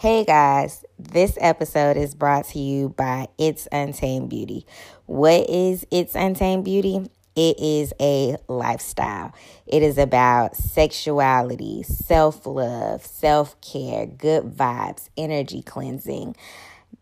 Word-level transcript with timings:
Hey 0.00 0.24
guys, 0.24 0.84
this 0.96 1.36
episode 1.40 1.96
is 1.96 2.14
brought 2.14 2.44
to 2.50 2.60
you 2.60 2.90
by 2.90 3.26
It's 3.36 3.66
Untamed 3.72 4.30
Beauty. 4.30 4.64
What 5.06 5.50
is 5.50 5.84
It's 5.90 6.14
Untamed 6.14 6.64
Beauty? 6.64 7.10
It 7.34 7.58
is 7.58 7.92
a 8.00 8.36
lifestyle. 8.46 9.34
It 9.66 9.82
is 9.82 9.98
about 9.98 10.54
sexuality, 10.54 11.82
self 11.82 12.46
love, 12.46 13.04
self 13.04 13.60
care, 13.60 14.06
good 14.06 14.44
vibes, 14.44 15.08
energy 15.16 15.62
cleansing. 15.62 16.36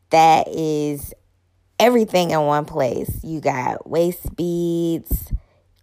That 0.09 0.49
is 0.49 1.13
everything 1.79 2.31
in 2.31 2.41
one 2.47 2.65
place. 2.65 3.23
You 3.23 3.43
got 3.43 3.87
waist 3.91 4.35
beads, 4.37 5.35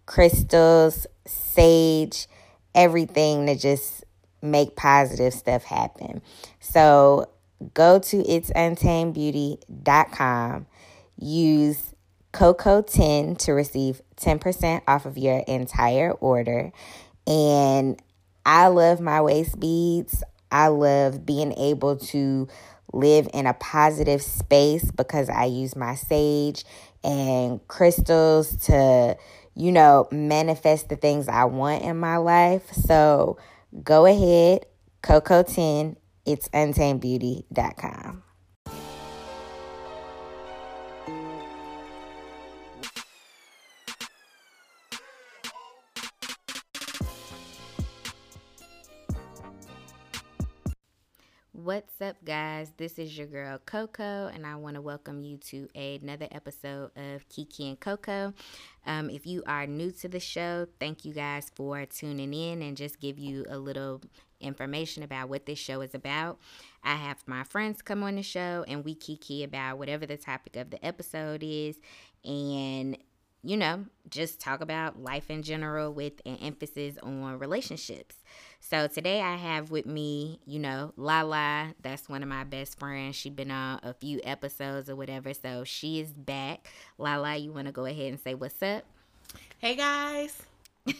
crystals, 0.04 1.06
sage, 1.26 2.26
everything 2.74 3.46
to 3.46 3.56
just 3.56 4.03
make 4.44 4.76
positive 4.76 5.32
stuff 5.32 5.64
happen. 5.64 6.20
So 6.60 7.30
go 7.72 7.98
to 7.98 8.22
itsuntamedbeauty.com, 8.22 10.66
use 11.18 11.94
Coco10 12.32 13.38
to 13.38 13.52
receive 13.52 14.02
10% 14.16 14.82
off 14.86 15.06
of 15.06 15.16
your 15.16 15.38
entire 15.46 16.12
order. 16.12 16.72
And 17.26 18.00
I 18.44 18.66
love 18.66 19.00
my 19.00 19.22
waist 19.22 19.58
beads. 19.58 20.22
I 20.50 20.68
love 20.68 21.24
being 21.24 21.52
able 21.52 21.96
to 21.96 22.48
live 22.92 23.28
in 23.32 23.46
a 23.46 23.54
positive 23.54 24.22
space 24.22 24.90
because 24.90 25.28
I 25.28 25.46
use 25.46 25.74
my 25.74 25.94
sage 25.94 26.64
and 27.02 27.66
crystals 27.66 28.56
to, 28.66 29.16
you 29.54 29.72
know, 29.72 30.06
manifest 30.10 30.88
the 30.88 30.96
things 30.96 31.28
I 31.28 31.44
want 31.44 31.82
in 31.82 31.98
my 31.98 32.18
life. 32.18 32.72
So 32.72 33.38
go 33.82 34.06
ahead, 34.06 34.66
Coco10, 35.02 35.96
it's 36.26 36.48
untamedbeauty.com. 36.48 38.23
What's 51.64 51.98
up, 52.02 52.22
guys? 52.26 52.72
This 52.76 52.98
is 52.98 53.16
your 53.16 53.26
girl 53.26 53.58
Coco, 53.64 54.26
and 54.26 54.46
I 54.46 54.54
want 54.56 54.74
to 54.74 54.82
welcome 54.82 55.22
you 55.22 55.38
to 55.48 55.66
another 55.74 56.28
episode 56.30 56.90
of 56.94 57.26
Kiki 57.30 57.70
and 57.70 57.80
Coco. 57.80 58.34
Um, 58.84 59.08
if 59.08 59.26
you 59.26 59.42
are 59.46 59.66
new 59.66 59.90
to 59.92 60.08
the 60.08 60.20
show, 60.20 60.66
thank 60.78 61.06
you 61.06 61.14
guys 61.14 61.50
for 61.54 61.86
tuning 61.86 62.34
in 62.34 62.60
and 62.60 62.76
just 62.76 63.00
give 63.00 63.18
you 63.18 63.46
a 63.48 63.56
little 63.56 64.02
information 64.42 65.02
about 65.02 65.30
what 65.30 65.46
this 65.46 65.58
show 65.58 65.80
is 65.80 65.94
about. 65.94 66.38
I 66.82 66.96
have 66.96 67.26
my 67.26 67.44
friends 67.44 67.80
come 67.80 68.02
on 68.02 68.16
the 68.16 68.22
show, 68.22 68.66
and 68.68 68.84
we 68.84 68.94
kiki 68.94 69.42
about 69.42 69.78
whatever 69.78 70.04
the 70.04 70.18
topic 70.18 70.56
of 70.56 70.68
the 70.68 70.84
episode 70.84 71.42
is, 71.42 71.78
and 72.26 72.98
you 73.42 73.56
know, 73.58 73.84
just 74.08 74.40
talk 74.40 74.60
about 74.60 75.02
life 75.02 75.30
in 75.30 75.42
general 75.42 75.92
with 75.92 76.14
an 76.24 76.36
emphasis 76.36 76.96
on 77.02 77.38
relationships. 77.38 78.16
So 78.70 78.86
today 78.86 79.20
I 79.20 79.36
have 79.36 79.70
with 79.70 79.84
me, 79.84 80.40
you 80.46 80.58
know, 80.58 80.94
Lala. 80.96 81.74
That's 81.82 82.08
one 82.08 82.22
of 82.22 82.30
my 82.30 82.44
best 82.44 82.78
friends. 82.78 83.14
She's 83.14 83.30
been 83.30 83.50
on 83.50 83.78
a 83.82 83.92
few 83.92 84.22
episodes 84.24 84.88
or 84.88 84.96
whatever. 84.96 85.34
So 85.34 85.64
she 85.64 86.00
is 86.00 86.14
back. 86.14 86.66
Lala, 86.96 87.36
you 87.36 87.52
want 87.52 87.66
to 87.66 87.72
go 87.72 87.84
ahead 87.84 88.06
and 88.06 88.18
say 88.18 88.32
what's 88.32 88.62
up? 88.62 88.84
Hey 89.58 89.76
guys. 89.76 90.42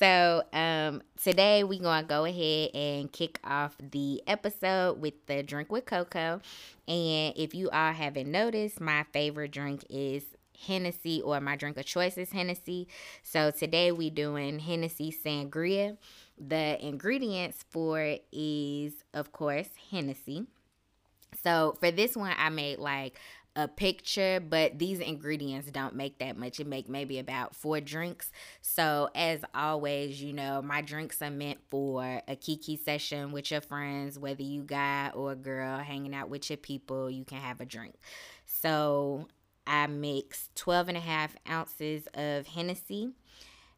so 0.00 0.42
um 0.54 1.02
today 1.22 1.62
we're 1.64 1.82
gonna 1.82 2.06
go 2.06 2.24
ahead 2.24 2.70
and 2.74 3.12
kick 3.12 3.38
off 3.44 3.76
the 3.78 4.22
episode 4.26 4.98
with 4.98 5.14
the 5.26 5.42
drink 5.42 5.70
with 5.70 5.84
coco 5.86 6.40
and 6.86 7.34
if 7.36 7.54
you 7.54 7.70
all 7.70 7.92
haven't 7.92 8.30
noticed 8.30 8.80
my 8.80 9.04
favorite 9.12 9.52
drink 9.52 9.84
is 9.88 10.24
Hennessy 10.66 11.22
or 11.22 11.40
my 11.40 11.56
drink 11.56 11.76
of 11.76 11.84
choice 11.84 12.18
is 12.18 12.32
Hennessy. 12.32 12.88
So 13.22 13.50
today 13.50 13.92
we 13.92 14.10
doing 14.10 14.58
Hennessy 14.58 15.12
Sangria. 15.12 15.96
The 16.38 16.84
ingredients 16.84 17.64
for 17.70 18.00
it 18.00 18.24
is, 18.32 19.04
of 19.14 19.32
course, 19.32 19.68
Hennessy. 19.90 20.46
So 21.42 21.76
for 21.80 21.90
this 21.90 22.16
one, 22.16 22.34
I 22.36 22.48
made 22.48 22.78
like 22.78 23.18
a 23.56 23.66
picture, 23.66 24.38
but 24.40 24.78
these 24.78 25.00
ingredients 25.00 25.68
don't 25.70 25.96
make 25.96 26.18
that 26.18 26.36
much. 26.36 26.60
It 26.60 26.66
make 26.66 26.88
maybe 26.88 27.18
about 27.18 27.56
four 27.56 27.80
drinks. 27.80 28.30
So 28.62 29.10
as 29.16 29.40
always, 29.52 30.22
you 30.22 30.32
know, 30.32 30.62
my 30.62 30.80
drinks 30.80 31.20
are 31.22 31.30
meant 31.30 31.58
for 31.68 32.22
a 32.28 32.36
kiki 32.36 32.76
session 32.76 33.32
with 33.32 33.50
your 33.50 33.60
friends, 33.60 34.16
whether 34.16 34.42
you 34.42 34.62
guy 34.62 35.10
or 35.12 35.34
girl 35.34 35.78
hanging 35.78 36.14
out 36.14 36.30
with 36.30 36.48
your 36.50 36.56
people, 36.56 37.10
you 37.10 37.24
can 37.24 37.38
have 37.38 37.60
a 37.60 37.64
drink. 37.64 37.94
So 38.46 39.26
I 39.68 39.86
mix 39.86 40.48
12 40.54 40.88
and 40.88 40.96
a 40.96 41.00
half 41.00 41.36
ounces 41.48 42.08
of 42.14 42.46
Hennessy, 42.46 43.10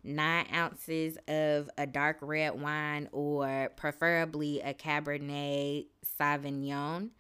nine 0.05 0.47
ounces 0.55 1.19
of 1.27 1.69
a 1.77 1.87
dark 1.87 2.19
red 2.21 2.61
wine, 2.61 3.09
or 3.11 3.71
preferably 3.77 4.61
a 4.61 4.73
Cabernet 4.73 5.87
Sauvignon, 6.19 7.11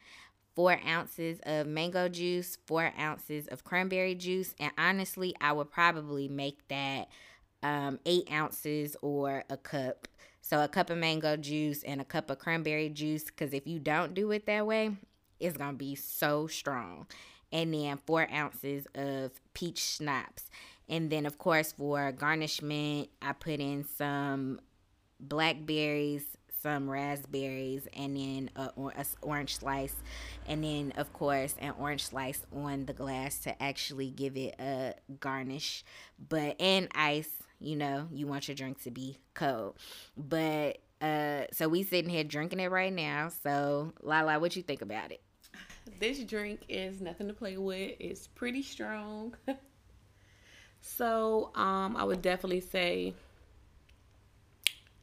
four 0.55 0.81
ounces 0.87 1.41
of 1.43 1.67
mango 1.67 2.09
juice, 2.09 2.57
four 2.67 2.93
ounces 2.99 3.49
of 3.49 3.65
cranberry 3.65 4.15
juice, 4.15 4.55
and 4.61 4.71
honestly, 4.79 5.35
I 5.41 5.53
would 5.53 5.73
probably 5.73 6.29
make 6.29 6.67
that 6.69 7.09
um, 7.65 7.99
eight 8.07 8.31
ounces 8.33 8.97
or 9.03 9.45
a 9.51 9.57
cup. 9.57 10.07
So, 10.43 10.63
a 10.63 10.69
cup 10.69 10.91
of 10.91 10.97
mango 10.97 11.37
juice 11.37 11.83
and 11.83 12.01
a 12.01 12.05
cup 12.05 12.31
of 12.31 12.39
cranberry 12.39 12.89
juice, 12.89 13.25
because 13.25 13.53
if 13.53 13.67
you 13.67 13.81
don't 13.81 14.15
do 14.15 14.31
it 14.31 14.47
that 14.47 14.65
way, 14.65 14.97
it's 15.41 15.57
gonna 15.57 15.77
be 15.77 15.97
so 15.97 16.47
strong 16.47 17.07
and 17.53 17.75
then 17.75 17.99
four 18.07 18.29
ounces 18.33 18.87
of 18.95 19.33
peach 19.55 19.79
schnapps. 19.79 20.51
And 20.89 21.11
then, 21.11 21.25
of 21.27 21.39
course, 21.39 21.73
for 21.73 22.11
garnishment, 22.13 23.11
I 23.23 23.33
put 23.33 23.61
in 23.61 23.85
some 23.85 24.61
blackberries, 25.21 26.25
some 26.63 26.91
raspberries, 26.91 27.87
and 27.97 28.17
then 28.17 28.51
a, 28.57 28.71
a 28.77 29.05
orange 29.23 29.57
slice, 29.57 29.95
and 30.47 30.65
then, 30.65 30.93
of 30.97 31.13
course, 31.13 31.55
an 31.61 31.75
orange 31.79 32.07
slice 32.07 32.43
on 32.53 32.87
the 32.87 32.93
glass 32.93 33.39
to 33.41 33.63
actually 33.63 34.11
give 34.11 34.37
it 34.37 34.57
a 34.59 34.95
garnish. 35.21 35.85
But 36.29 36.61
and 36.61 36.89
ice, 36.95 37.31
you 37.61 37.77
know, 37.77 38.09
you 38.13 38.27
want 38.27 38.49
your 38.49 38.55
drink 38.57 38.83
to 38.83 38.91
be 38.91 39.19
cold. 39.35 39.77
But 40.17 40.79
uh, 41.01 41.45
so 41.53 41.69
we 41.69 41.83
sitting 41.83 42.11
here 42.11 42.25
drinking 42.25 42.61
it 42.61 42.71
right 42.71 42.93
now. 42.93 43.31
So, 43.43 43.93
Lala, 44.03 44.39
what 44.39 44.57
you 44.57 44.63
think 44.63 44.83
about 44.83 45.13
it? 45.13 45.23
This 45.99 46.19
drink 46.21 46.61
is 46.69 47.01
nothing 47.01 47.29
to 47.29 47.35
play 47.35 47.57
with. 47.57 47.97
It's 47.99 48.27
pretty 48.27 48.63
strong. 48.63 49.35
so, 50.81 51.51
um, 51.55 51.97
I 51.97 52.05
would 52.05 52.23
definitely 52.23 52.61
say 52.61 53.15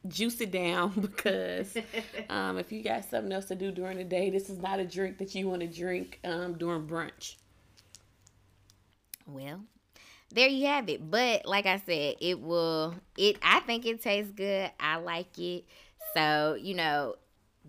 juice 0.08 0.40
it 0.42 0.52
down 0.52 0.90
because 1.02 1.78
um, 2.30 2.58
if 2.58 2.72
you 2.72 2.84
got 2.84 3.06
something 3.06 3.32
else 3.32 3.46
to 3.46 3.56
do 3.56 3.72
during 3.72 3.98
the 3.98 4.04
day, 4.04 4.30
this 4.30 4.50
is 4.50 4.60
not 4.60 4.80
a 4.80 4.86
drink 4.86 5.18
that 5.18 5.34
you 5.36 5.48
want 5.48 5.62
to 5.62 5.68
drink 5.68 6.20
um, 6.24 6.58
during 6.58 6.88
brunch. 6.88 7.36
Well, 9.26 9.62
there 10.34 10.48
you 10.48 10.68
have 10.68 10.90
it. 10.90 11.10
But 11.10 11.46
like 11.46 11.66
I 11.66 11.78
said, 11.78 12.16
it 12.22 12.40
will. 12.40 12.96
It. 13.18 13.38
I 13.42 13.60
think 13.62 13.86
it 13.86 14.02
tastes 14.02 14.32
good. 14.32 14.72
I 14.80 14.98
like 14.98 15.38
it. 15.38 15.66
So 16.14 16.58
you 16.60 16.76
know, 16.76 17.16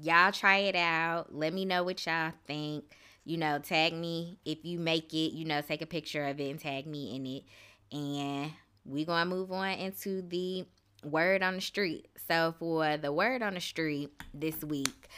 y'all 0.01 0.33
try 0.33 0.59
it 0.59 0.77
out. 0.77 1.35
Let 1.35 1.53
me 1.53 1.65
know 1.65 1.83
what 1.83 2.05
y'all 2.07 2.33
think 2.47 2.85
you 3.29 3.37
know, 3.37 3.59
tag 3.59 3.93
me 3.93 4.39
if 4.47 4.65
you 4.65 4.79
make 4.79 5.13
it, 5.13 5.35
you 5.35 5.45
know, 5.45 5.61
take 5.61 5.83
a 5.83 5.87
picture 5.87 6.25
of 6.25 6.41
it 6.41 6.51
and 6.51 6.59
tag 6.59 6.87
me 6.87 7.15
in 7.15 7.27
it. 7.27 7.45
And 7.95 8.53
we're 8.87 9.05
going 9.05 9.29
to 9.29 9.35
move 9.35 9.53
on 9.53 9.69
into 9.73 10.23
the 10.23 10.65
word 11.05 11.43
on 11.43 11.57
the 11.57 11.61
street. 11.61 12.09
So, 12.27 12.55
for 12.59 12.97
the 12.97 13.13
word 13.13 13.43
on 13.43 13.53
the 13.53 13.61
street 13.61 14.11
this 14.33 14.65
week, 14.65 15.09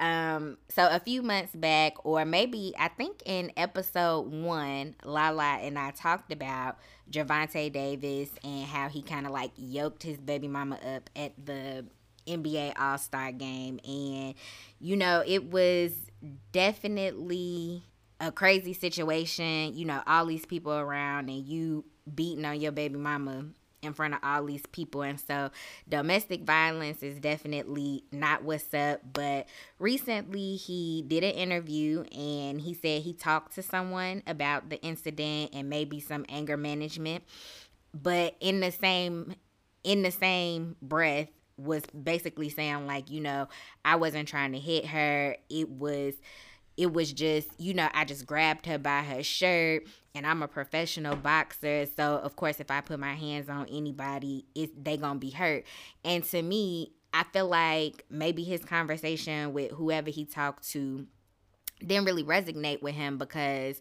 um, 0.00 0.56
so 0.68 0.88
a 0.88 0.98
few 0.98 1.22
months 1.22 1.54
back, 1.54 2.04
or 2.04 2.24
maybe 2.24 2.74
I 2.76 2.88
think 2.88 3.22
in 3.24 3.52
episode 3.56 4.32
one, 4.32 4.96
Lala 5.04 5.58
and 5.60 5.78
I 5.78 5.92
talked 5.92 6.32
about 6.32 6.78
Gervonta 7.08 7.72
Davis 7.72 8.30
and 8.42 8.64
how 8.64 8.88
he 8.88 9.02
kind 9.02 9.26
of 9.26 9.32
like 9.32 9.52
yoked 9.56 10.02
his 10.02 10.18
baby 10.18 10.48
mama 10.48 10.76
up 10.96 11.08
at 11.14 11.34
the 11.44 11.84
NBA 12.26 12.72
All 12.80 12.98
Star 12.98 13.30
game. 13.30 13.78
And, 13.84 14.34
you 14.80 14.96
know, 14.96 15.22
it 15.24 15.50
was 15.50 15.92
definitely 16.52 17.84
a 18.20 18.30
crazy 18.30 18.72
situation. 18.72 19.74
You 19.74 19.86
know, 19.86 20.02
all 20.06 20.26
these 20.26 20.46
people 20.46 20.72
around 20.72 21.28
and 21.28 21.44
you 21.44 21.84
beating 22.12 22.44
on 22.44 22.60
your 22.60 22.72
baby 22.72 22.96
mama 22.96 23.46
in 23.82 23.94
front 23.94 24.14
of 24.14 24.20
all 24.22 24.44
these 24.44 24.66
people. 24.66 25.02
And 25.02 25.18
so 25.18 25.50
domestic 25.88 26.42
violence 26.42 27.02
is 27.02 27.18
definitely 27.18 28.04
not 28.12 28.44
what's 28.44 28.72
up. 28.74 29.00
But 29.12 29.46
recently 29.78 30.56
he 30.56 31.04
did 31.06 31.24
an 31.24 31.32
interview 31.32 32.04
and 32.14 32.60
he 32.60 32.74
said 32.74 33.02
he 33.02 33.14
talked 33.14 33.54
to 33.54 33.62
someone 33.62 34.22
about 34.26 34.68
the 34.68 34.80
incident 34.82 35.50
and 35.54 35.70
maybe 35.70 36.00
some 36.00 36.26
anger 36.28 36.56
management. 36.56 37.24
But 37.94 38.36
in 38.40 38.60
the 38.60 38.70
same 38.70 39.34
in 39.82 40.02
the 40.02 40.10
same 40.10 40.76
breath, 40.82 41.28
was 41.64 41.82
basically 41.86 42.48
saying 42.48 42.86
like, 42.86 43.10
you 43.10 43.20
know, 43.20 43.48
I 43.84 43.96
wasn't 43.96 44.28
trying 44.28 44.52
to 44.52 44.58
hit 44.58 44.86
her. 44.86 45.36
It 45.48 45.68
was 45.68 46.14
it 46.76 46.92
was 46.92 47.12
just, 47.12 47.48
you 47.58 47.74
know, 47.74 47.88
I 47.92 48.04
just 48.06 48.24
grabbed 48.26 48.64
her 48.66 48.78
by 48.78 49.02
her 49.02 49.22
shirt 49.22 49.86
and 50.14 50.26
I'm 50.26 50.42
a 50.42 50.48
professional 50.48 51.14
boxer. 51.14 51.86
So 51.96 52.16
of 52.16 52.36
course 52.36 52.60
if 52.60 52.70
I 52.70 52.80
put 52.80 52.98
my 52.98 53.14
hands 53.14 53.48
on 53.48 53.66
anybody, 53.70 54.46
it's 54.54 54.72
they 54.80 54.96
gonna 54.96 55.18
be 55.18 55.30
hurt. 55.30 55.64
And 56.04 56.24
to 56.24 56.40
me, 56.42 56.92
I 57.12 57.24
feel 57.32 57.48
like 57.48 58.04
maybe 58.08 58.44
his 58.44 58.64
conversation 58.64 59.52
with 59.52 59.72
whoever 59.72 60.10
he 60.10 60.24
talked 60.24 60.68
to 60.70 61.06
didn't 61.84 62.04
really 62.04 62.24
resonate 62.24 62.82
with 62.82 62.94
him 62.94 63.18
because 63.18 63.80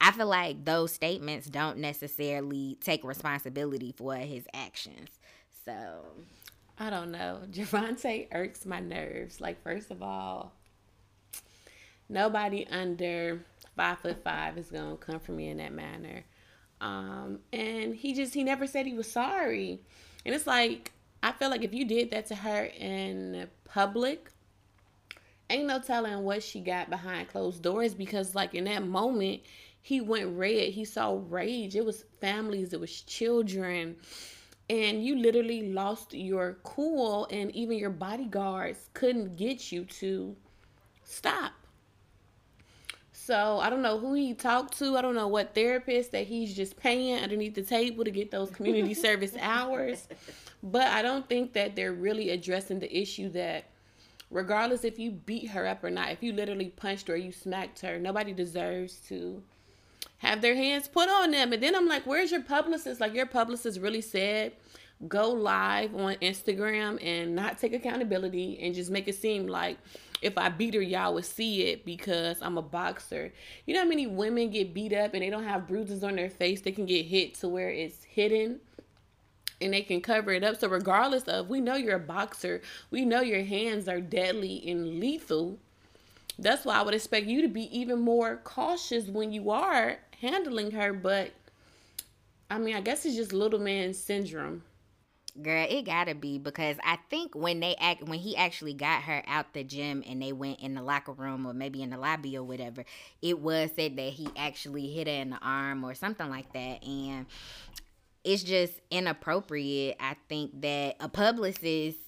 I 0.00 0.10
feel 0.10 0.26
like 0.26 0.64
those 0.64 0.92
statements 0.92 1.46
don't 1.46 1.78
necessarily 1.78 2.76
take 2.80 3.04
responsibility 3.04 3.94
for 3.96 4.16
his 4.16 4.44
actions. 4.52 5.08
So 5.64 6.04
I 6.78 6.90
don't 6.90 7.10
know. 7.10 7.40
Gervonta 7.50 8.28
irks 8.32 8.66
my 8.66 8.80
nerves. 8.80 9.40
Like, 9.40 9.62
first 9.62 9.90
of 9.90 10.02
all, 10.02 10.52
nobody 12.08 12.66
under 12.70 13.44
five 13.76 13.98
foot 13.98 14.22
five 14.22 14.58
is 14.58 14.70
gonna 14.70 14.96
come 14.96 15.20
for 15.20 15.32
me 15.32 15.48
in 15.48 15.58
that 15.58 15.72
manner. 15.72 16.24
Um, 16.80 17.40
and 17.52 17.94
he 17.94 18.14
just 18.14 18.34
he 18.34 18.44
never 18.44 18.66
said 18.66 18.86
he 18.86 18.94
was 18.94 19.10
sorry. 19.10 19.80
And 20.24 20.34
it's 20.34 20.46
like 20.46 20.92
I 21.22 21.32
feel 21.32 21.50
like 21.50 21.62
if 21.62 21.72
you 21.72 21.86
did 21.86 22.10
that 22.10 22.26
to 22.26 22.34
her 22.34 22.64
in 22.64 23.48
public, 23.64 24.30
ain't 25.48 25.66
no 25.66 25.78
telling 25.78 26.22
what 26.22 26.42
she 26.42 26.60
got 26.60 26.90
behind 26.90 27.28
closed 27.28 27.62
doors 27.62 27.94
because 27.94 28.34
like 28.34 28.54
in 28.54 28.64
that 28.64 28.86
moment 28.86 29.42
he 29.80 30.00
went 30.00 30.36
red. 30.36 30.72
He 30.72 30.84
saw 30.84 31.20
rage. 31.28 31.76
It 31.76 31.84
was 31.84 32.04
families, 32.20 32.72
it 32.72 32.80
was 32.80 33.02
children. 33.02 33.96
And 34.74 35.04
you 35.04 35.16
literally 35.16 35.70
lost 35.70 36.14
your 36.14 36.58
cool, 36.64 37.28
and 37.30 37.54
even 37.54 37.78
your 37.78 37.90
bodyguards 37.90 38.90
couldn't 38.92 39.36
get 39.36 39.70
you 39.70 39.84
to 39.84 40.34
stop. 41.04 41.52
So 43.12 43.60
I 43.60 43.70
don't 43.70 43.82
know 43.82 43.98
who 44.00 44.14
he 44.14 44.34
talked 44.34 44.76
to. 44.78 44.96
I 44.96 45.02
don't 45.02 45.14
know 45.14 45.28
what 45.28 45.54
therapist 45.54 46.10
that 46.10 46.26
he's 46.26 46.56
just 46.56 46.76
paying 46.76 47.22
underneath 47.22 47.54
the 47.54 47.62
table 47.62 48.02
to 48.02 48.10
get 48.10 48.32
those 48.32 48.50
community 48.50 48.94
service 49.06 49.36
hours. 49.40 50.08
But 50.62 50.88
I 50.88 51.02
don't 51.02 51.28
think 51.28 51.52
that 51.52 51.76
they're 51.76 51.92
really 51.92 52.30
addressing 52.30 52.80
the 52.80 52.98
issue 52.98 53.28
that 53.30 53.66
regardless 54.30 54.82
if 54.82 54.98
you 54.98 55.12
beat 55.12 55.50
her 55.50 55.66
up 55.66 55.84
or 55.84 55.90
not, 55.90 56.10
if 56.10 56.20
you 56.20 56.32
literally 56.32 56.70
punched 56.70 57.06
her 57.06 57.14
or 57.14 57.16
you 57.16 57.30
smacked 57.30 57.80
her, 57.80 57.98
nobody 58.00 58.32
deserves 58.32 58.96
to 59.08 59.40
have 60.24 60.40
their 60.40 60.54
hands 60.54 60.88
put 60.88 61.08
on 61.08 61.30
them. 61.30 61.52
And 61.52 61.62
then 61.62 61.74
I'm 61.74 61.86
like, 61.86 62.06
where's 62.06 62.30
your 62.30 62.42
publicist? 62.42 63.00
Like 63.00 63.14
your 63.14 63.26
publicist 63.26 63.80
really 63.80 64.00
said, 64.00 64.52
go 65.08 65.30
live 65.30 65.94
on 65.94 66.14
Instagram 66.16 67.04
and 67.04 67.34
not 67.34 67.58
take 67.58 67.72
accountability 67.72 68.58
and 68.62 68.74
just 68.74 68.90
make 68.90 69.08
it 69.08 69.14
seem 69.14 69.46
like 69.46 69.78
if 70.22 70.38
I 70.38 70.48
beat 70.48 70.74
her, 70.74 70.80
y'all 70.80 71.14
would 71.14 71.26
see 71.26 71.64
it 71.64 71.84
because 71.84 72.38
I'm 72.40 72.56
a 72.56 72.62
boxer. 72.62 73.32
You 73.66 73.74
know 73.74 73.80
how 73.80 73.88
many 73.88 74.06
women 74.06 74.50
get 74.50 74.72
beat 74.72 74.94
up 74.94 75.12
and 75.12 75.22
they 75.22 75.28
don't 75.28 75.44
have 75.44 75.68
bruises 75.68 76.02
on 76.02 76.16
their 76.16 76.30
face? 76.30 76.62
They 76.62 76.72
can 76.72 76.86
get 76.86 77.04
hit 77.04 77.34
to 77.36 77.48
where 77.48 77.68
it's 77.68 78.04
hidden 78.04 78.60
and 79.60 79.72
they 79.72 79.82
can 79.82 80.00
cover 80.00 80.32
it 80.32 80.42
up. 80.42 80.58
So 80.58 80.68
regardless 80.68 81.24
of 81.24 81.48
we 81.48 81.60
know 81.60 81.74
you're 81.74 81.96
a 81.96 82.00
boxer, 82.00 82.62
we 82.90 83.04
know 83.04 83.20
your 83.20 83.44
hands 83.44 83.86
are 83.88 84.00
deadly 84.00 84.62
and 84.66 84.98
lethal. 84.98 85.58
That's 86.38 86.64
why 86.64 86.74
I 86.74 86.82
would 86.82 86.94
expect 86.94 87.26
you 87.26 87.42
to 87.42 87.48
be 87.48 87.76
even 87.76 88.00
more 88.00 88.36
cautious 88.42 89.06
when 89.06 89.32
you 89.32 89.50
are 89.50 89.98
handling 90.20 90.72
her, 90.72 90.92
but 90.92 91.32
I 92.50 92.58
mean, 92.58 92.74
I 92.74 92.80
guess 92.80 93.04
it's 93.04 93.16
just 93.16 93.32
little 93.32 93.60
man 93.60 93.94
syndrome. 93.94 94.62
Girl, 95.40 95.66
it 95.68 95.82
gotta 95.82 96.14
be 96.14 96.38
because 96.38 96.76
I 96.84 96.98
think 97.10 97.34
when 97.34 97.58
they 97.58 97.74
act 97.80 98.04
when 98.04 98.20
he 98.20 98.36
actually 98.36 98.74
got 98.74 99.02
her 99.02 99.22
out 99.26 99.52
the 99.52 99.64
gym 99.64 100.04
and 100.06 100.22
they 100.22 100.32
went 100.32 100.60
in 100.60 100.74
the 100.74 100.82
locker 100.82 101.12
room 101.12 101.44
or 101.44 101.52
maybe 101.52 101.82
in 101.82 101.90
the 101.90 101.98
lobby 101.98 102.36
or 102.36 102.44
whatever, 102.44 102.84
it 103.20 103.40
was 103.40 103.70
said 103.74 103.96
that 103.96 104.12
he 104.12 104.28
actually 104.36 104.92
hit 104.92 105.08
her 105.08 105.12
in 105.12 105.30
the 105.30 105.38
arm 105.42 105.82
or 105.82 105.94
something 105.94 106.30
like 106.30 106.52
that. 106.52 106.84
And 106.84 107.26
it's 108.22 108.44
just 108.44 108.74
inappropriate. 108.92 109.96
I 109.98 110.14
think 110.28 110.60
that 110.60 110.96
a 111.00 111.08
publicist 111.08 111.98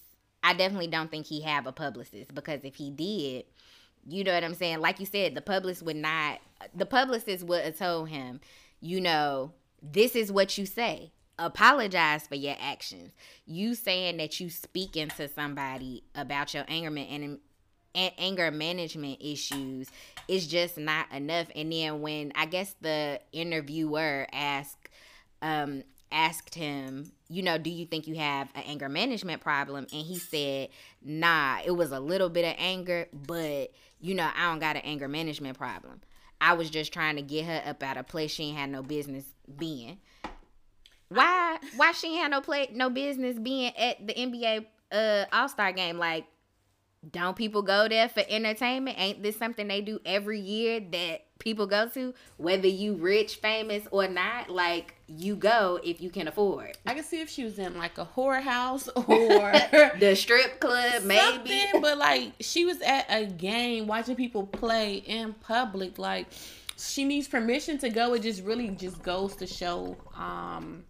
I 0.46 0.52
definitely 0.55 0.87
don't 0.87 1.11
think 1.11 1.26
he 1.26 1.40
have 1.40 1.67
a 1.67 1.73
publicist 1.73 2.32
because 2.32 2.61
if 2.62 2.76
he 2.76 2.90
did, 2.90 3.46
you 4.08 4.25
know 4.25 4.32
what 4.32 4.44
I'm 4.44 4.55
saying? 4.55 4.81
Like 4.81 5.00
you 5.00 5.06
said, 5.06 5.35
the 5.35 5.41
publicist 5.41 5.85
would 5.85 5.97
not, 5.97 6.38
the 6.75 6.87
publicist 6.87 7.44
would 7.44 7.64
have 7.64 7.79
told 7.79 8.08
him, 8.08 8.41
you 8.81 9.00
know, 9.00 9.53
this 9.82 10.14
is 10.14 10.31
what 10.31 10.56
you 10.56 10.67
say. 10.67 11.12
Apologize 11.38 12.26
for 12.26 12.35
your 12.35 12.56
actions. 12.58 13.12
You 13.44 13.75
saying 13.75 14.17
that 14.19 14.41
you 14.41 14.49
speaking 14.49 15.08
to 15.17 15.29
somebody 15.29 16.05
about 16.14 16.55
your 16.55 16.64
anger 16.69 16.97
and 16.97 17.41
anger 17.94 18.50
management 18.50 19.19
issues 19.20 19.88
is 20.29 20.47
just 20.47 20.79
not 20.79 21.11
enough. 21.12 21.49
And 21.55 21.73
then 21.73 22.00
when 22.00 22.32
I 22.35 22.47
guess 22.47 22.75
the 22.81 23.20
interviewer 23.32 24.26
asked, 24.32 24.88
um, 25.43 25.82
asked 26.11 26.55
him, 26.55 27.12
you 27.28 27.43
know, 27.43 27.58
do 27.58 27.70
you 27.70 27.87
think 27.87 28.06
you 28.06 28.14
have 28.17 28.49
an 28.55 28.62
anger 28.67 28.88
management 28.88 29.40
problem? 29.40 29.87
And 29.93 30.06
he 30.06 30.19
said, 30.19 30.69
nah, 31.02 31.58
it 31.64 31.73
was 31.73 31.93
a 31.93 32.00
little 32.00 32.28
bit 32.28 32.44
of 32.44 32.55
anger, 32.58 33.08
but 33.12 33.73
you 34.00 34.14
know, 34.14 34.28
I 34.37 34.50
don't 34.50 34.61
got 34.61 34.76
an 34.76 34.82
anger 34.84 35.08
management 35.08 35.58
problem. 35.58 36.00
I 36.40 36.52
was 36.52 36.70
just 36.70 36.93
trying 36.93 37.17
to 37.17 37.23
get 37.23 37.46
her 37.46 37.62
up 37.67 37.82
out 37.82 37.96
of 37.96 38.06
place 38.06 38.31
she 38.31 38.44
ain't 38.44 38.58
had 38.58 38.70
no 38.70 38.82
business 38.82 39.25
being. 39.58 39.99
Why 41.08 41.58
why 41.76 41.93
she 41.93 42.08
ain't 42.08 42.23
had 42.23 42.31
no 42.31 42.40
play 42.40 42.69
no 42.73 42.90
business 42.90 43.38
being 43.38 43.73
at 43.76 44.06
the 44.06 44.12
NBA 44.12 44.67
uh 44.93 45.25
All 45.32 45.49
Star 45.49 45.73
game? 45.73 45.99
Like, 45.99 46.26
don't 47.12 47.37
people 47.37 47.62
go 47.62 47.88
there 47.88 48.08
for 48.08 48.23
entertainment? 48.29 48.99
Ain't 48.99 49.23
this 49.23 49.37
something 49.37 49.69
they 49.69 49.81
do 49.81 50.00
every 50.05 50.41
year 50.41 50.81
that 50.93 51.26
people 51.38 51.67
go 51.67 51.88
to, 51.88 52.14
whether 52.37 52.67
you 52.67 52.94
rich, 52.94 53.37
famous 53.37 53.87
or 53.91 54.08
not. 54.08 54.50
Like 54.50 54.94
you 55.06 55.37
go 55.37 55.79
if 55.85 56.00
you 56.00 56.11
can 56.11 56.29
afford. 56.29 56.76
I 56.87 56.94
can 56.94 57.05
see 57.05 57.20
if 57.20 57.29
she 57.29 57.44
was 57.44 57.58
in 57.58 57.76
like 57.76 57.99
a 57.99 58.06
whorehouse 58.06 58.88
or 58.97 59.99
the 59.99 60.14
strip 60.14 60.61
club, 60.61 61.03
maybe. 61.05 61.62
But 61.81 61.99
like 61.99 62.32
she 62.41 62.64
was 62.64 62.81
at 62.81 63.06
a 63.09 63.26
game 63.26 63.87
watching 63.87 64.17
people 64.17 64.47
play 64.47 64.97
in 64.97 65.35
public. 65.35 65.99
Like 65.99 66.29
she 66.76 67.05
needs 67.05 67.29
permission 67.29 67.79
to 67.79 67.91
go. 67.91 68.14
It 68.14 68.23
just 68.23 68.43
really 68.43 68.69
just 68.69 69.02
goes 69.02 69.37
to 69.37 69.47
show 69.47 69.97
um 70.17 70.85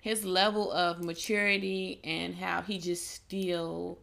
his 0.00 0.24
level 0.24 0.72
of 0.72 1.02
maturity 1.02 2.00
and 2.04 2.34
how 2.34 2.62
he 2.62 2.78
just 2.78 3.10
still 3.10 3.98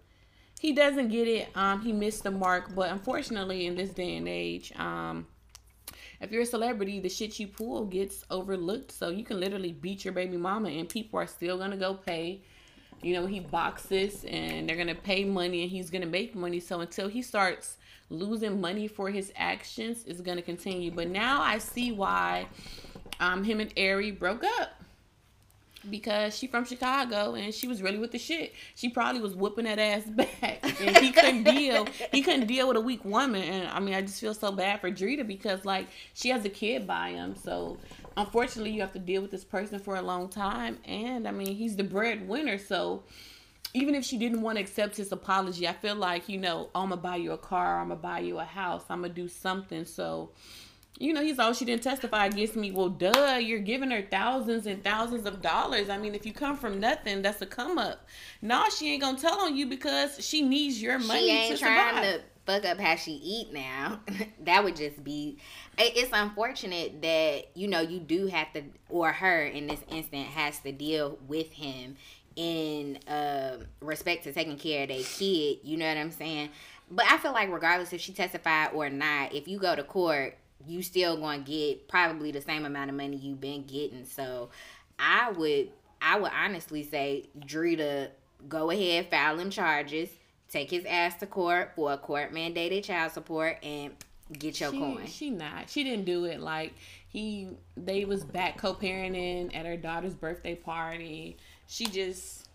he 0.66 0.74
doesn't 0.74 1.10
get 1.10 1.28
it. 1.28 1.48
Um, 1.54 1.82
he 1.82 1.94
missed 1.94 2.24
the 2.24 2.32
mark, 2.32 2.74
but 2.74 2.90
unfortunately, 2.90 3.68
in 3.68 3.76
this 3.76 3.92
day 3.92 4.16
and 4.16 4.28
age, 4.28 4.74
um, 4.78 5.28
if 6.20 6.32
you're 6.32 6.42
a 6.42 6.46
celebrity, 6.46 7.00
the 7.00 7.08
shit 7.08 7.40
you 7.40 7.48
pull 7.48 7.86
gets 7.86 8.24
overlooked. 8.32 8.92
So 8.92 9.10
you 9.10 9.24
can 9.24 9.40
literally 9.40 9.74
beat 9.74 10.04
your 10.04 10.16
baby 10.16 10.38
mama, 10.38 10.70
and 10.70 10.90
people 10.90 11.20
are 11.20 11.28
still 11.28 11.60
gonna 11.60 11.78
go 11.78 11.94
pay. 11.94 12.42
You 13.04 13.14
know, 13.14 13.28
he 13.28 13.42
boxes, 13.42 14.26
and 14.26 14.68
they're 14.68 14.76
gonna 14.76 14.96
pay 14.96 15.24
money, 15.24 15.62
and 15.62 15.70
he's 15.70 15.92
gonna 15.92 16.08
make 16.08 16.34
money. 16.34 16.60
So 16.60 16.80
until 16.80 17.10
he 17.10 17.22
starts 17.22 17.78
losing 18.10 18.60
money 18.60 18.88
for 18.88 19.12
his 19.12 19.32
actions, 19.36 20.04
it's 20.08 20.22
gonna 20.22 20.42
continue. 20.42 20.90
But 20.90 21.10
now 21.10 21.44
I 21.44 21.60
see 21.60 21.92
why 21.92 22.48
um, 23.20 23.44
him 23.44 23.60
and 23.60 23.72
Ari 23.78 24.10
broke 24.10 24.44
up 24.44 24.82
because 25.90 26.38
she 26.38 26.48
from 26.48 26.66
Chicago 26.66 27.36
and 27.36 27.54
she 27.54 27.68
was 27.68 27.82
really 27.82 27.98
with 27.98 28.12
the 28.12 28.20
shit. 28.20 28.54
She 28.76 28.90
probably 28.90 29.22
was 29.22 29.36
whooping 29.36 29.66
that 29.66 29.80
ass 29.80 30.04
back, 30.04 30.60
and 30.82 30.98
he 30.98 31.12
couldn't 31.12 31.44
deal. 31.44 31.88
He 32.12 32.22
couldn't 32.22 32.48
deal 32.48 32.68
with 32.68 32.78
a 32.78 32.82
weak 32.82 33.06
woman, 33.06 33.44
and 33.44 33.68
I 33.70 33.80
mean, 33.80 33.94
I 33.94 34.02
just 34.02 34.20
feel 34.20 34.34
so 34.34 34.52
bad 34.52 34.82
for 34.82 34.92
Drita 34.92 35.26
because 35.26 35.66
like 35.66 35.88
she 36.14 36.30
has 36.30 36.46
a 36.46 36.50
kid 36.50 36.86
by 36.86 37.10
him, 37.10 37.36
so 37.36 37.78
unfortunately, 38.18 38.72
you 38.72 38.82
have 38.82 38.94
to 38.94 39.00
deal 39.00 39.22
with 39.22 39.32
this 39.32 39.44
person 39.44 39.80
for 39.80 39.96
a 39.96 40.02
long 40.02 40.30
time, 40.30 40.78
and 40.86 41.28
I 41.28 41.32
mean, 41.32 41.56
he's 41.56 41.76
the 41.76 41.84
breadwinner, 41.84 42.58
so. 42.58 43.04
Even 43.74 43.94
if 43.94 44.06
she 44.06 44.18
didn't 44.18 44.42
want 44.42 44.58
to 44.58 44.64
accept 44.64 44.96
his 44.96 45.12
apology, 45.12 45.68
I 45.68 45.74
feel 45.74 45.96
like, 45.96 46.30
you 46.30 46.38
know, 46.38 46.70
I'm 46.74 46.92
gonna 46.92 47.02
buy 47.02 47.18
you 47.18 47.34
a 47.34 47.38
car, 47.38 47.82
I'm 47.82 47.90
gonna 47.90 48.00
buy 48.00 48.20
you 48.20 48.40
a 48.40 48.46
house, 48.46 48.86
I'm 48.90 49.02
gonna 49.02 49.14
do 49.14 49.28
something. 49.28 49.84
So, 49.84 50.30
you 50.98 51.14
know, 51.14 51.22
he's 51.22 51.40
all 51.40 51.54
she 51.54 51.66
didn't 51.66 51.84
testify 51.84 52.28
against 52.28 52.56
me. 52.56 52.72
Well, 52.72 52.90
duh, 52.90 53.38
you're 53.42 53.60
giving 53.60 53.92
her 53.92 54.02
thousands 54.02 54.66
and 54.66 54.84
thousands 54.84 55.26
of 55.26 55.42
dollars. 55.42 55.90
I 55.90 55.98
mean, 55.98 56.16
if 56.16 56.26
you 56.26 56.32
come 56.32 56.56
from 56.56 56.80
nothing, 56.80 57.22
that's 57.22 57.42
a 57.42 57.46
come 57.46 57.78
up. 57.78 58.08
No, 58.42 58.64
she 58.70 58.94
ain't 58.94 59.02
gonna 59.02 59.18
tell 59.18 59.40
on 59.42 59.58
you 59.58 59.66
because 59.66 60.26
she 60.26 60.42
needs 60.42 60.82
your 60.82 60.98
money. 61.00 61.28
She 61.28 61.32
ain't 61.32 61.60
trying 61.60 61.96
survive. 61.96 62.04
to 62.04 62.22
fuck 62.46 62.66
up 62.66 62.80
how 62.80 62.96
she 62.96 63.12
eat 63.12 63.52
now. 63.52 64.00
that 64.44 64.64
would 64.64 64.78
just 64.78 65.04
be. 65.04 65.38
It's 65.78 66.12
unfortunate 66.14 67.02
that 67.02 67.52
you 67.56 67.68
know 67.68 67.82
you 67.82 68.00
do 68.00 68.28
have 68.28 68.54
to, 68.54 68.64
or 68.88 69.12
her 69.12 69.46
in 69.46 69.68
this 69.68 69.82
instant 69.90 70.28
has 70.28 70.60
to 70.60 70.72
deal 70.72 71.20
with 71.28 71.52
him 71.52 71.98
in 72.38 73.00
uh, 73.08 73.58
respect 73.82 74.24
to 74.26 74.34
taking 74.34 74.58
care 74.58 74.84
of 74.84 74.90
their 74.90 75.04
kid. 75.04 75.60
You 75.64 75.76
know 75.76 75.88
what 75.88 75.98
I'm 75.98 76.12
saying? 76.12 76.50
But 76.90 77.06
I 77.12 77.18
feel 77.18 77.34
like 77.34 77.52
regardless 77.52 77.92
if 77.92 78.00
she 78.00 78.14
testified 78.14 78.70
or 78.74 78.90
not, 78.90 79.34
if 79.34 79.48
you 79.48 79.60
go 79.60 79.76
to 79.76 79.84
court 79.84 80.38
you 80.66 80.82
still 80.82 81.18
going 81.18 81.44
to 81.44 81.52
get 81.52 81.88
probably 81.88 82.32
the 82.32 82.42
same 82.42 82.66
amount 82.66 82.90
of 82.90 82.96
money 82.96 83.18
you've 83.18 83.42
been 83.42 83.64
getting. 83.64 84.06
So 84.06 84.50
I 85.00 85.32
would 85.32 85.70
I 86.02 86.20
would 86.20 86.32
honestly 86.32 86.84
say 86.84 87.30
Drita 87.40 88.10
go 88.48 88.70
ahead, 88.70 89.10
file 89.10 89.40
him 89.40 89.50
charges, 89.50 90.10
take 90.50 90.70
his 90.70 90.86
ass 90.86 91.16
to 91.18 91.26
court 91.26 91.74
for 91.76 91.94
a 91.94 91.98
court 91.98 92.34
mandated 92.34 92.84
child 92.84 93.12
support, 93.12 93.58
and 93.64 93.94
get 94.34 94.60
your 94.60 94.72
she, 94.72 94.80
coin. 94.80 95.06
She 95.08 95.30
not. 95.30 95.70
She 95.70 95.84
didn't 95.84 96.06
do 96.06 96.26
it. 96.26 96.40
Like 96.40 96.74
he, 97.08 97.50
they 97.78 98.06
was 98.06 98.24
back 98.24 98.58
co-parenting 98.58 99.56
at 99.56 99.66
her 99.66 99.78
daughter's 99.78 100.16
birthday 100.16 100.56
party. 100.56 101.38
She 101.68 101.86
just, 101.86 102.48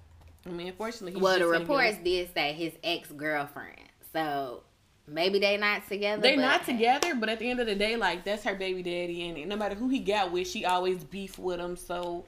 I 0.47 0.51
mean, 0.51 0.69
unfortunately. 0.69 1.21
Well, 1.21 1.39
the 1.39 1.47
reports 1.47 1.99
did 2.05 2.33
say 2.35 2.53
his 2.53 2.73
ex 2.85 3.11
girlfriend. 3.11 3.79
So 4.13 4.63
maybe 5.11 5.39
they 5.39 5.57
not 5.57 5.87
together. 5.89 6.23
They're 6.23 6.37
not 6.37 6.65
together, 6.65 7.15
but 7.15 7.29
at 7.29 7.39
the 7.39 7.51
end 7.51 7.61
of 7.61 7.67
the 7.67 7.75
day, 7.75 7.97
like 7.97 8.25
that's 8.25 8.45
her 8.45 8.55
baby 8.55 8.83
daddy, 8.83 9.29
and 9.29 9.49
no 9.49 9.57
matter 9.57 9.75
who 9.75 9.89
he 9.89 9.99
got 9.99 10.33
with, 10.33 10.49
she 10.49 10.65
always 10.65 11.05
beef 11.05 11.39
with 11.39 11.61
him. 11.61 11.77
So 11.77 12.25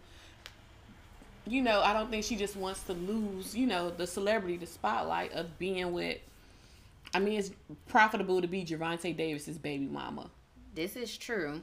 you 1.47 1.63
know, 1.63 1.81
I 1.81 1.93
don't 1.93 2.11
think 2.11 2.25
she 2.25 2.37
just 2.37 2.57
wants 2.57 2.83
to 2.85 2.93
lose, 2.93 3.57
you 3.57 3.67
know, 3.67 3.91
the 3.91 4.07
celebrity, 4.07 4.57
the 4.57 4.67
spotlight 4.67 5.33
of 5.33 5.59
being 5.59 5.93
with. 5.93 6.19
I 7.15 7.19
mean, 7.19 7.39
it's 7.39 7.51
profitable 7.89 8.41
to 8.41 8.49
be 8.49 8.65
Gervonta 8.65 9.15
Davis's 9.17 9.59
baby 9.59 9.87
mama. 9.87 10.31
This 10.75 10.97
is 10.97 11.17
true. 11.17 11.61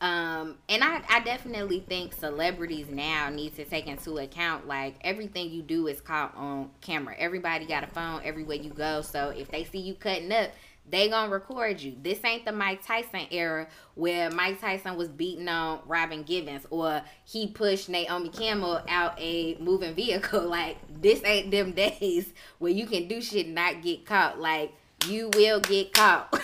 Um, 0.00 0.56
and 0.70 0.82
I, 0.82 1.02
I 1.10 1.20
definitely 1.20 1.84
think 1.86 2.14
celebrities 2.14 2.86
now 2.88 3.28
need 3.28 3.54
to 3.56 3.66
take 3.66 3.86
into 3.86 4.16
account 4.16 4.66
like 4.66 4.94
everything 5.02 5.50
you 5.50 5.60
do 5.60 5.88
is 5.88 6.00
caught 6.00 6.34
on 6.36 6.70
camera. 6.80 7.14
Everybody 7.18 7.66
got 7.66 7.84
a 7.84 7.86
phone 7.86 8.22
everywhere 8.24 8.56
you 8.56 8.70
go. 8.70 9.02
So 9.02 9.28
if 9.28 9.50
they 9.50 9.64
see 9.64 9.78
you 9.78 9.94
cutting 9.94 10.32
up, 10.32 10.52
they 10.88 11.08
gonna 11.08 11.30
record 11.30 11.80
you. 11.80 11.94
This 12.02 12.24
ain't 12.24 12.44
the 12.44 12.52
Mike 12.52 12.84
Tyson 12.84 13.26
era 13.30 13.68
where 13.94 14.30
Mike 14.30 14.60
Tyson 14.60 14.96
was 14.96 15.08
beating 15.08 15.48
on 15.48 15.80
Robin 15.86 16.22
Givens 16.22 16.66
or 16.70 17.02
he 17.24 17.46
pushed 17.48 17.88
Naomi 17.88 18.30
Campbell 18.30 18.80
out 18.88 19.14
a 19.18 19.56
moving 19.60 19.94
vehicle. 19.94 20.40
Like 20.50 20.78
this 21.00 21.22
ain't 21.24 21.50
them 21.50 21.72
days 22.00 22.32
where 22.58 22.72
you 22.72 22.86
can 22.86 23.06
do 23.06 23.20
shit 23.20 23.46
and 23.46 23.54
not 23.54 23.82
get 23.82 24.04
caught. 24.04 24.40
Like 24.40 24.72
you 25.06 25.30
will 25.34 25.60
get 25.60 25.92
caught. 25.92 26.40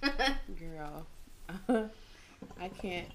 Girl. 0.58 1.90
I 2.60 2.68
can't. 2.68 3.08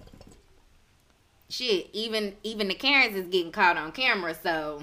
Shit, 1.50 1.90
even 1.94 2.36
even 2.44 2.68
the 2.68 2.74
Karens 2.74 3.16
is 3.16 3.28
getting 3.28 3.52
caught 3.52 3.78
on 3.78 3.92
camera, 3.92 4.34
so 4.34 4.82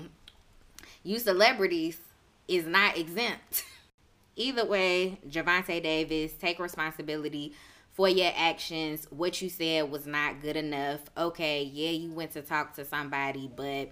you 1.02 1.18
celebrities 1.18 1.98
is 2.46 2.64
not 2.64 2.96
exempt. 2.96 3.64
either 4.36 4.64
way, 4.64 5.18
Gervonta 5.28 5.82
Davis, 5.82 6.32
take 6.34 6.58
responsibility 6.60 7.54
for 7.92 8.08
your 8.08 8.32
actions. 8.36 9.06
What 9.10 9.42
you 9.42 9.48
said 9.48 9.90
was 9.90 10.06
not 10.06 10.40
good 10.40 10.56
enough. 10.56 11.00
Okay, 11.16 11.64
yeah, 11.64 11.90
you 11.90 12.12
went 12.12 12.30
to 12.32 12.42
talk 12.42 12.74
to 12.74 12.84
somebody, 12.84 13.50
but 13.54 13.90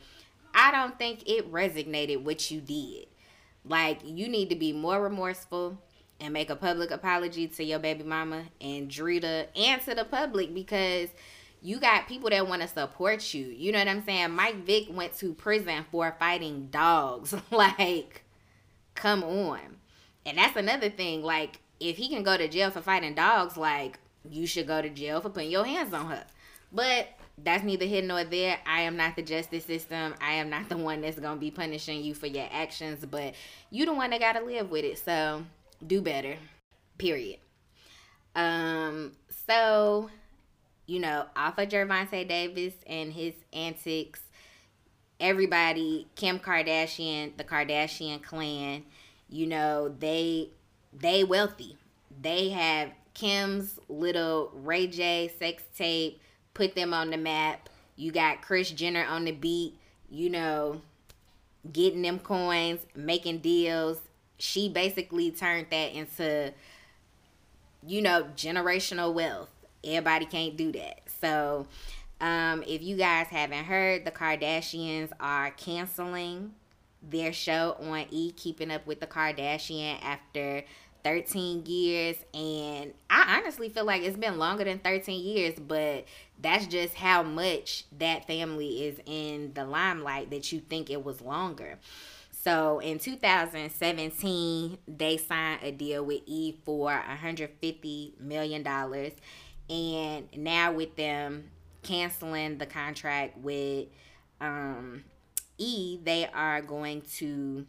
I 0.55 0.71
don't 0.71 0.97
think 0.99 1.29
it 1.29 1.51
resonated 1.51 2.23
what 2.23 2.51
you 2.51 2.61
did. 2.61 3.07
Like, 3.65 4.01
you 4.05 4.29
need 4.29 4.49
to 4.51 4.57
be 4.57 4.73
more 4.73 5.03
remorseful 5.03 5.79
and 6.21 6.33
make 6.33 6.51
a 6.51 6.57
public 6.57 6.91
apology 6.91 7.49
to 7.49 7.65
your 7.65 7.79
baby 7.79 8.03
mama 8.05 8.45
and 8.61 8.89
Drita 8.89 9.47
and 9.57 9.83
to 9.83 9.95
the 9.95 10.05
public 10.05 10.55
because 10.55 11.09
you 11.63 11.79
got 11.79 12.09
people 12.09 12.31
that 12.31 12.47
want 12.49 12.63
to 12.63 12.69
support 12.69 13.35
you. 13.35 13.47
You 13.47 13.73
know 13.73 13.79
what 13.79 13.89
I'm 13.89 14.05
saying? 14.05 14.31
Mike 14.33 14.65
Vick 14.65 14.87
went 14.91 15.17
to 15.19 15.35
prison 15.35 15.85
for 15.91 16.15
fighting 16.19 16.69
dogs. 16.71 17.35
like, 17.51 18.25
come 18.95 19.23
on. 19.23 19.61
And 20.25 20.39
that's 20.39 20.57
another 20.57 20.91
thing. 20.91 21.23
Like, 21.23 21.61
if 21.79 21.97
he 21.97 22.09
can 22.09 22.23
go 22.23 22.37
to 22.37 22.49
jail 22.49 22.71
for 22.71 22.81
fighting 22.81 23.15
dogs, 23.15 23.57
like, 23.57 23.99
you 24.29 24.47
should 24.47 24.67
go 24.67 24.81
to 24.83 24.91
jail 24.91 25.21
for 25.21 25.31
putting 25.31 25.51
your 25.51 25.65
hands 25.65 25.93
on 25.95 26.07
her. 26.07 26.25
But 26.73 27.09
that's 27.43 27.65
neither 27.65 27.87
here 27.87 28.03
nor 28.03 28.25
there. 28.25 28.59
I 28.67 28.83
am 28.83 28.97
not 28.97 29.17
the 29.17 29.23
justice 29.23 29.65
system. 29.65 30.15
I 30.21 30.35
am 30.35 30.51
not 30.51 30.69
the 30.69 30.77
one 30.77 31.01
that's 31.01 31.19
gonna 31.19 31.41
be 31.41 31.51
punishing 31.51 32.03
you 32.03 32.15
for 32.15 32.27
your 32.27 32.47
actions, 32.51 33.05
but 33.05 33.35
you 33.71 33.87
the 33.87 33.95
one 33.95 34.11
that 34.11 34.21
gotta 34.21 34.45
live 34.45 34.71
with 34.71 34.85
it. 34.85 34.99
So 34.99 35.45
do 35.87 36.01
better. 36.01 36.37
Period. 36.99 37.39
Um, 38.35 39.13
so 39.47 40.11
you 40.87 40.99
know, 40.99 41.27
off 41.37 41.59
of 41.59 41.69
Gervonta 41.69 42.27
Davis 42.27 42.75
and 42.85 43.13
his 43.13 43.35
antics, 43.53 44.21
everybody, 45.21 46.09
Kim 46.17 46.41
Kardashian, 46.41 47.37
the 47.37 47.45
Kardashian 47.45 48.21
clan, 48.21 48.83
you 49.31 49.47
know 49.47 49.95
they 50.01 50.51
they 50.93 51.25
wealthy 51.25 51.77
they 52.21 52.51
have 52.51 52.91
kim's 53.15 53.79
little 53.89 54.51
ray 54.55 54.87
j 54.87 55.33
sex 55.39 55.63
tape 55.77 56.21
put 56.53 56.75
them 56.75 56.93
on 56.93 57.11
the 57.11 57.17
map 57.17 57.69
you 57.97 58.11
got 58.11 58.43
kris 58.43 58.71
jenner 58.71 59.05
on 59.05 59.25
the 59.25 59.33
beat 59.33 59.79
you 60.11 60.29
know 60.29 60.81
getting 61.73 62.03
them 62.03 62.19
coins 62.19 62.81
making 62.95 63.39
deals 63.39 63.99
she 64.41 64.69
basically 64.69 65.31
turned 65.31 65.67
that 65.71 65.93
into 65.93 66.53
you 67.87 68.03
know 68.03 68.27
generational 68.37 69.13
wealth. 69.13 69.51
Everybody 69.85 70.27
can't 70.27 70.57
do 70.57 70.73
that. 70.73 71.03
So 71.21 71.67
um, 72.21 72.63
if 72.67 72.83
you 72.83 72.97
guys 72.97 73.29
haven't 73.29 73.65
heard 73.65 74.05
the 74.05 74.11
kardashians 74.11 75.11
are 75.21 75.51
canceling 75.53 76.55
their 77.03 77.33
show 77.33 77.77
on 77.81 78.07
E 78.11 78.33
Keeping 78.33 78.71
Up 78.71 78.87
with 78.87 79.01
the 79.01 79.07
Kardashian 79.07 80.03
after 80.03 80.65
13 81.03 81.65
years. 81.65 82.17
And 82.35 82.93
I 83.09 83.39
honestly 83.39 83.71
feel 83.71 83.85
like 83.85 84.03
it's 84.03 84.19
been 84.19 84.39
longer 84.39 84.65
than 84.65 84.79
13 84.81 85.25
years 85.25 85.55
but 85.59 86.05
that's 86.41 86.67
just 86.67 86.95
how 86.95 87.23
much 87.23 87.85
that 87.99 88.27
family 88.27 88.85
is 88.85 88.99
in 89.07 89.53
the 89.55 89.65
limelight 89.65 90.31
that 90.31 90.53
you 90.53 90.61
think 90.61 90.91
it 90.91 91.05
was 91.05 91.21
longer. 91.21 91.79
So 92.43 92.79
in 92.79 92.99
2017 92.99 94.79
they 94.89 95.17
signed 95.19 95.61
a 95.63 95.73
deal 95.73 96.05
with 96.05 96.23
E 96.27 96.57
for 96.65 96.85
150 96.87 98.15
million 98.19 98.63
dollars 98.63 99.13
and 99.69 100.27
now 100.37 100.73
with 100.73 100.97
them 100.97 101.51
canceling 101.83 102.59
the 102.59 102.67
contract 102.67 103.39
with 103.39 103.89
um 104.41 105.05
E, 105.59 105.99
they 106.03 106.27
are 106.33 106.63
going 106.63 107.03
to 107.19 107.67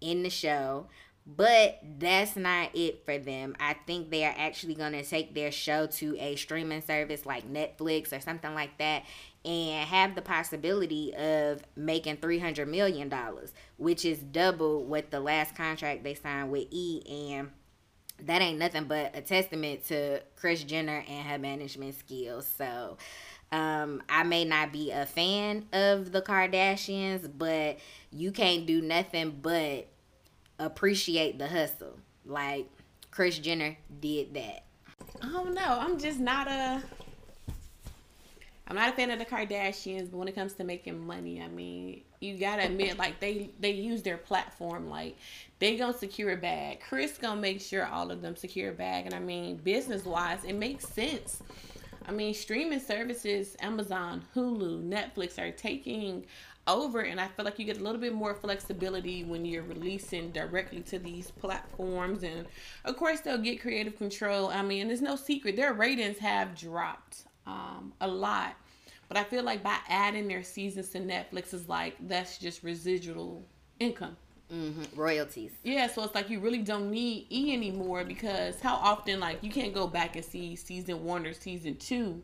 end 0.00 0.24
the 0.24 0.30
show. 0.30 0.86
But 1.26 1.80
that's 1.98 2.36
not 2.36 2.70
it 2.74 3.04
for 3.06 3.18
them. 3.18 3.56
I 3.58 3.74
think 3.86 4.10
they 4.10 4.24
are 4.24 4.34
actually 4.36 4.74
going 4.74 4.92
to 4.92 5.02
take 5.02 5.34
their 5.34 5.50
show 5.50 5.86
to 5.86 6.16
a 6.18 6.36
streaming 6.36 6.82
service 6.82 7.24
like 7.24 7.50
Netflix 7.50 8.12
or 8.12 8.20
something 8.20 8.54
like 8.54 8.76
that 8.78 9.04
and 9.44 9.88
have 9.88 10.14
the 10.14 10.22
possibility 10.22 11.14
of 11.14 11.62
making 11.76 12.16
$300 12.16 12.66
million, 12.66 13.12
which 13.76 14.04
is 14.04 14.18
double 14.18 14.84
what 14.84 15.10
the 15.10 15.20
last 15.20 15.54
contract 15.54 16.02
they 16.02 16.14
signed 16.14 16.50
with 16.50 16.66
E. 16.70 17.02
And 17.30 17.50
that 18.22 18.40
ain't 18.40 18.58
nothing 18.58 18.84
but 18.84 19.16
a 19.16 19.20
testament 19.20 19.84
to 19.86 20.22
Kris 20.36 20.64
Jenner 20.64 21.04
and 21.08 21.28
her 21.28 21.38
management 21.38 21.98
skills. 21.98 22.50
So, 22.56 22.96
um, 23.52 24.02
I 24.08 24.24
may 24.24 24.44
not 24.44 24.72
be 24.72 24.90
a 24.90 25.06
fan 25.06 25.66
of 25.72 26.10
the 26.10 26.22
Kardashians, 26.22 27.30
but 27.36 27.78
you 28.10 28.32
can't 28.32 28.66
do 28.66 28.80
nothing 28.80 29.38
but 29.42 29.86
appreciate 30.58 31.38
the 31.38 31.46
hustle. 31.46 31.98
Like 32.24 32.68
Kris 33.10 33.38
Jenner 33.38 33.76
did 34.00 34.34
that. 34.34 34.64
I 35.22 35.28
don't 35.28 35.54
know. 35.54 35.78
I'm 35.80 35.98
just 35.98 36.18
not 36.18 36.48
a. 36.48 36.82
I'm 38.66 38.76
not 38.76 38.88
a 38.88 38.92
fan 38.92 39.10
of 39.10 39.18
the 39.18 39.26
Kardashians, 39.26 40.10
but 40.10 40.16
when 40.16 40.28
it 40.28 40.34
comes 40.34 40.54
to 40.54 40.64
making 40.64 41.06
money, 41.06 41.42
I 41.42 41.48
mean, 41.48 42.02
you 42.20 42.38
gotta 42.38 42.64
admit, 42.64 42.98
like 42.98 43.20
they 43.20 43.50
they 43.60 43.72
use 43.72 44.02
their 44.02 44.16
platform, 44.16 44.88
like 44.88 45.16
they 45.58 45.76
gonna 45.76 45.96
secure 45.96 46.32
a 46.32 46.36
bag. 46.36 46.80
Kris 46.80 47.18
gonna 47.18 47.40
make 47.40 47.60
sure 47.60 47.86
all 47.86 48.10
of 48.10 48.22
them 48.22 48.36
secure 48.36 48.70
a 48.70 48.74
bag, 48.74 49.06
and 49.06 49.14
I 49.14 49.18
mean, 49.18 49.56
business 49.56 50.04
wise, 50.04 50.44
it 50.44 50.54
makes 50.54 50.88
sense 50.88 51.42
I 52.06 52.12
mean, 52.12 52.34
streaming 52.34 52.80
services, 52.80 53.56
Amazon, 53.60 54.22
Hulu, 54.34 54.86
Netflix 54.86 55.38
are 55.38 55.50
taking 55.50 56.26
over, 56.66 57.00
and 57.00 57.20
I 57.20 57.28
feel 57.28 57.44
like 57.44 57.58
you 57.58 57.64
get 57.64 57.78
a 57.78 57.82
little 57.82 58.00
bit 58.00 58.12
more 58.12 58.34
flexibility 58.34 59.24
when 59.24 59.44
you're 59.44 59.62
releasing 59.62 60.30
directly 60.30 60.82
to 60.82 60.98
these 60.98 61.30
platforms. 61.30 62.22
And 62.22 62.46
of 62.84 62.96
course, 62.96 63.20
they'll 63.20 63.38
get 63.38 63.60
creative 63.60 63.96
control. 63.96 64.48
I 64.48 64.62
mean, 64.62 64.88
there's 64.88 65.02
no 65.02 65.16
secret, 65.16 65.56
their 65.56 65.72
ratings 65.72 66.18
have 66.18 66.58
dropped 66.58 67.24
um, 67.46 67.92
a 68.00 68.08
lot. 68.08 68.56
But 69.08 69.18
I 69.18 69.24
feel 69.24 69.42
like 69.42 69.62
by 69.62 69.76
adding 69.88 70.28
their 70.28 70.42
seasons 70.42 70.88
to 70.90 71.00
Netflix 71.00 71.52
is 71.52 71.68
like 71.68 71.96
that's 72.00 72.38
just 72.38 72.62
residual 72.62 73.44
income. 73.78 74.16
Mm-hmm. 74.52 74.98
Royalties. 74.98 75.52
Yeah, 75.62 75.86
so 75.88 76.04
it's 76.04 76.14
like 76.14 76.30
you 76.30 76.38
really 76.38 76.58
don't 76.58 76.90
need 76.90 77.26
E 77.30 77.52
anymore 77.52 78.04
because 78.04 78.60
how 78.60 78.74
often 78.74 79.20
like 79.20 79.42
you 79.42 79.50
can't 79.50 79.72
go 79.72 79.86
back 79.86 80.16
and 80.16 80.24
see 80.24 80.54
season 80.56 81.04
one 81.04 81.26
or 81.26 81.32
season 81.32 81.76
two. 81.76 82.22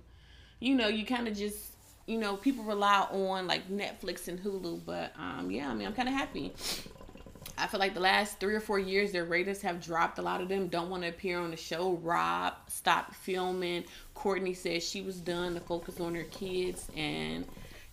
You 0.60 0.74
know, 0.74 0.88
you 0.88 1.06
kind 1.06 1.28
of 1.28 1.36
just 1.36 1.72
you 2.06 2.18
know 2.18 2.36
people 2.36 2.64
rely 2.64 3.06
on 3.10 3.46
like 3.46 3.68
Netflix 3.68 4.28
and 4.28 4.38
Hulu, 4.38 4.84
but 4.84 5.12
um 5.18 5.50
yeah, 5.50 5.70
I 5.70 5.74
mean 5.74 5.86
I'm 5.86 5.94
kind 5.94 6.08
of 6.08 6.14
happy. 6.14 6.52
I 7.56 7.66
feel 7.66 7.80
like 7.80 7.94
the 7.94 8.00
last 8.00 8.38
three 8.40 8.54
or 8.54 8.60
four 8.60 8.78
years 8.78 9.12
their 9.12 9.24
ratings 9.24 9.60
have 9.62 9.82
dropped. 9.82 10.18
A 10.18 10.22
lot 10.22 10.40
of 10.40 10.48
them 10.48 10.68
don't 10.68 10.88
want 10.88 11.02
to 11.02 11.08
appear 11.08 11.38
on 11.38 11.50
the 11.50 11.56
show. 11.56 11.92
Rob 12.02 12.54
stopped 12.68 13.14
filming. 13.14 13.84
Kourtney 14.20 14.54
said 14.54 14.82
she 14.82 15.00
was 15.00 15.16
done 15.16 15.54
to 15.54 15.60
focus 15.60 15.98
on 15.98 16.14
her 16.14 16.24
kids 16.24 16.88
and 16.94 17.46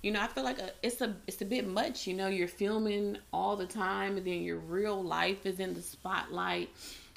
you 0.04 0.12
know, 0.12 0.22
I 0.22 0.28
feel 0.28 0.44
like 0.44 0.60
a, 0.60 0.72
it's 0.84 1.02
a 1.02 1.16
it's 1.26 1.42
a 1.42 1.46
bit 1.46 1.68
much. 1.68 2.06
You 2.06 2.14
know, 2.14 2.28
you're 2.28 2.48
filming 2.48 3.18
all 3.34 3.56
the 3.56 3.66
time, 3.66 4.16
and 4.18 4.26
then 4.26 4.42
your 4.42 4.58
real 4.58 5.04
life 5.04 5.46
is 5.46 5.60
in 5.60 5.74
the 5.74 5.82
spotlight, 5.82 6.70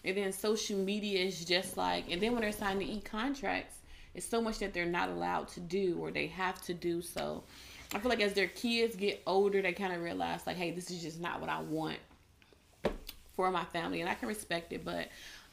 and 0.04 0.16
then 0.16 0.32
social 0.32 0.78
media 0.78 1.20
is 1.24 1.44
just 1.44 1.76
like, 1.76 2.10
and 2.10 2.22
then 2.22 2.32
when 2.32 2.40
they're 2.40 2.52
signing 2.52 2.88
e 2.88 3.00
contracts, 3.02 3.76
it's 4.14 4.26
so 4.26 4.40
much 4.40 4.58
that 4.60 4.72
they're 4.72 4.86
not 4.86 5.10
allowed 5.10 5.48
to 5.48 5.60
do 5.60 5.98
or 6.00 6.10
they 6.10 6.26
have 6.28 6.60
to 6.62 6.74
do. 6.74 7.02
So, 7.02 7.44
I 7.94 7.98
feel 7.98 8.08
like 8.08 8.22
as 8.22 8.32
their 8.32 8.48
kids 8.48 8.96
get 8.96 9.22
older, 9.26 9.60
they 9.60 9.72
kind 9.72 9.92
of 9.92 10.02
realize 10.02 10.46
like, 10.46 10.56
hey, 10.56 10.70
this 10.70 10.90
is 10.90 11.02
just 11.02 11.20
not 11.20 11.40
what 11.40 11.50
I 11.50 11.60
want 11.60 11.98
for 13.36 13.50
my 13.50 13.64
family, 13.66 14.00
and 14.00 14.08
I 14.08 14.14
can 14.14 14.28
respect 14.28 14.72
it, 14.72 14.84
but. 14.84 15.08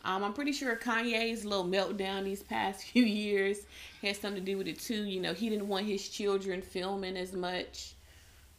Um, 0.07 0.23
I'm 0.23 0.31
pretty 0.31 0.53
sure 0.53 0.73
Kanye's 0.77 1.43
little 1.43 1.65
meltdown 1.65 2.23
these 2.23 2.41
past 2.41 2.83
few 2.85 3.03
years 3.03 3.59
has 4.01 4.17
something 4.17 4.43
to 4.43 4.51
do 4.51 4.57
with 4.57 4.67
it 4.67 4.79
too. 4.79 5.03
You 5.03 5.19
know, 5.19 5.33
he 5.33 5.49
didn't 5.49 5.67
want 5.67 5.85
his 5.85 6.07
children 6.07 6.61
filming 6.61 7.17
as 7.17 7.33
much. 7.33 7.93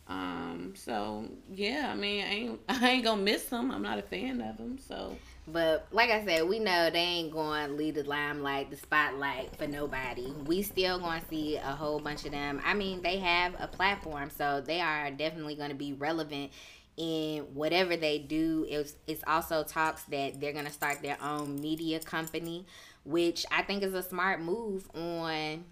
Um, 0.09 0.75
so 0.77 1.25
yeah, 1.53 1.91
I 1.91 1.97
mean, 1.97 2.25
I 2.25 2.29
ain't 2.29 2.61
I 2.69 2.89
ain't 2.91 3.05
gonna 3.05 3.23
miss 3.23 3.47
them. 3.47 3.71
I'm 3.71 3.83
not 3.83 3.99
a 3.99 4.03
fan 4.03 4.43
of 4.43 4.59
them, 4.59 4.79
so. 4.79 5.17
But 5.51 5.87
like 5.93 6.11
I 6.11 6.23
said, 6.27 6.47
we 6.47 6.59
know 6.59 6.91
they 6.91 6.99
ain't 6.99 7.33
going 7.33 7.69
to 7.69 7.73
lead 7.73 7.95
the 7.95 8.03
limelight, 8.03 8.69
the 8.69 8.77
spotlight 8.77 9.57
for 9.57 9.67
nobody. 9.67 10.31
We 10.45 10.61
still 10.61 10.99
going 10.99 11.23
to 11.23 11.29
see 11.29 11.57
a 11.57 11.61
whole 11.71 11.99
bunch 12.01 12.27
of 12.27 12.33
them. 12.33 12.61
I 12.67 12.75
mean, 12.75 13.01
they 13.01 13.17
have 13.17 13.55
a 13.59 13.67
platform, 13.67 14.29
so 14.29 14.61
they 14.61 14.83
are 14.83 15.11
definitely 15.11 15.55
going 15.55 15.71
to 15.71 15.75
be 15.75 15.95
relevant 15.95 16.53
in 16.99 17.43
whatever 17.55 17.97
they 17.97 18.19
do. 18.19 18.67
It's 18.69 18.97
it's 19.07 19.23
also 19.27 19.63
talks 19.63 20.03
that 20.05 20.41
they're 20.41 20.53
going 20.53 20.67
to 20.67 20.73
start 20.73 21.01
their 21.03 21.17
own 21.23 21.61
media 21.61 22.01
company 22.01 22.67
which 23.09 23.47
I 23.51 23.63
think 23.63 23.83
is 23.83 23.95
a 23.95 24.03
smart 24.03 24.43
move 24.43 24.89
on, 24.95 25.65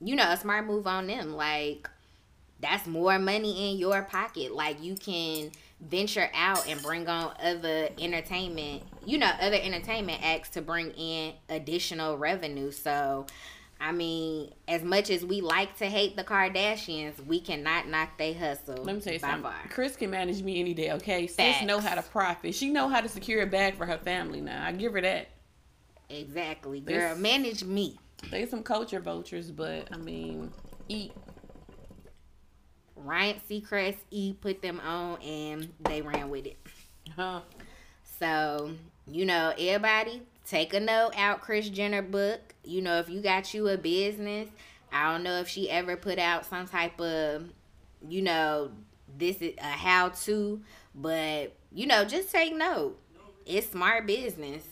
you 0.00 0.14
know, 0.14 0.30
a 0.30 0.36
smart 0.36 0.64
move 0.64 0.86
on 0.86 1.08
them. 1.08 1.34
Like, 1.34 1.90
that's 2.60 2.86
more 2.86 3.18
money 3.18 3.72
in 3.72 3.78
your 3.78 4.02
pocket. 4.02 4.54
Like, 4.54 4.80
you 4.80 4.94
can 4.94 5.50
venture 5.80 6.30
out 6.32 6.68
and 6.68 6.80
bring 6.80 7.08
on 7.08 7.34
other 7.42 7.88
entertainment, 7.98 8.84
you 9.04 9.18
know, 9.18 9.30
other 9.40 9.58
entertainment 9.60 10.20
acts 10.22 10.50
to 10.50 10.62
bring 10.62 10.92
in 10.92 11.32
additional 11.48 12.16
revenue. 12.16 12.70
So, 12.70 13.26
I 13.82 13.90
mean, 13.90 14.54
as 14.68 14.84
much 14.84 15.10
as 15.10 15.24
we 15.24 15.40
like 15.40 15.76
to 15.78 15.86
hate 15.86 16.16
the 16.16 16.22
Kardashians, 16.22 17.18
we 17.26 17.40
cannot 17.40 17.88
knock 17.88 18.16
they 18.16 18.32
hustle. 18.32 18.76
Let 18.76 18.94
me 18.94 19.02
tell 19.02 19.12
you 19.12 19.18
something. 19.18 19.42
Far. 19.42 19.54
Kris 19.70 19.96
can 19.96 20.08
manage 20.08 20.40
me 20.40 20.60
any 20.60 20.72
day, 20.72 20.92
okay? 20.92 21.26
Facts. 21.26 21.58
Sis 21.58 21.66
know 21.66 21.80
how 21.80 21.96
to 21.96 22.02
profit. 22.02 22.54
She 22.54 22.70
know 22.70 22.88
how 22.88 23.00
to 23.00 23.08
secure 23.08 23.42
a 23.42 23.46
bag 23.46 23.74
for 23.74 23.84
her 23.84 23.98
family 23.98 24.40
now. 24.40 24.64
I 24.64 24.70
give 24.70 24.92
her 24.92 25.00
that. 25.00 25.30
Exactly, 26.08 26.78
girl. 26.78 27.16
manage 27.16 27.64
me. 27.64 27.98
They 28.30 28.46
some 28.46 28.62
culture 28.62 29.00
vultures, 29.00 29.50
but 29.50 29.88
I 29.92 29.96
mean, 29.96 30.52
eat. 30.88 31.12
Ryan 32.94 33.40
Seacrest, 33.50 33.96
E 34.12 34.34
put 34.40 34.62
them 34.62 34.78
on, 34.78 35.20
and 35.22 35.68
they 35.80 36.02
ran 36.02 36.30
with 36.30 36.46
it. 36.46 36.56
Huh. 37.16 37.40
So 38.20 38.70
you 39.08 39.24
know, 39.26 39.52
everybody 39.58 40.22
take 40.52 40.74
a 40.74 40.80
note 40.80 41.12
out. 41.16 41.40
Kris 41.40 41.70
Jenner 41.70 42.02
book. 42.02 42.54
You 42.62 42.82
know, 42.82 42.98
if 42.98 43.08
you 43.08 43.22
got 43.22 43.54
you 43.54 43.68
a 43.68 43.78
business, 43.78 44.48
I 44.92 45.10
don't 45.10 45.22
know 45.22 45.38
if 45.40 45.48
she 45.48 45.70
ever 45.70 45.96
put 45.96 46.18
out 46.18 46.44
some 46.44 46.66
type 46.68 47.00
of, 47.00 47.48
you 48.06 48.20
know, 48.20 48.70
this 49.16 49.40
is 49.40 49.54
a 49.58 49.62
how 49.62 50.10
to, 50.10 50.60
but 50.94 51.56
you 51.72 51.86
know, 51.86 52.04
just 52.04 52.30
take 52.30 52.54
note. 52.54 52.98
It's 53.46 53.70
smart 53.70 54.06
business. 54.06 54.62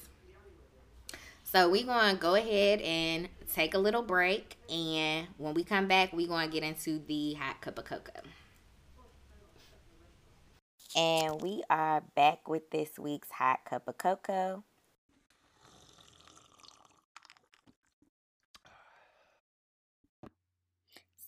So 1.44 1.68
we're 1.68 1.86
going 1.86 2.14
to 2.14 2.20
go 2.20 2.34
ahead 2.34 2.80
and 2.82 3.28
take 3.52 3.74
a 3.74 3.78
little 3.78 4.02
break. 4.02 4.56
And 4.70 5.26
when 5.38 5.54
we 5.54 5.64
come 5.64 5.88
back, 5.88 6.12
we're 6.12 6.28
going 6.28 6.48
to 6.48 6.52
get 6.52 6.62
into 6.62 7.00
the 7.08 7.34
hot 7.34 7.60
cup 7.60 7.78
of 7.78 7.86
cocoa. 7.86 8.20
And 10.94 11.40
we 11.40 11.62
are 11.70 12.02
back 12.14 12.48
with 12.48 12.70
this 12.70 12.98
week's 12.98 13.30
hot 13.30 13.60
cup 13.64 13.88
of 13.88 13.98
cocoa. 13.98 14.62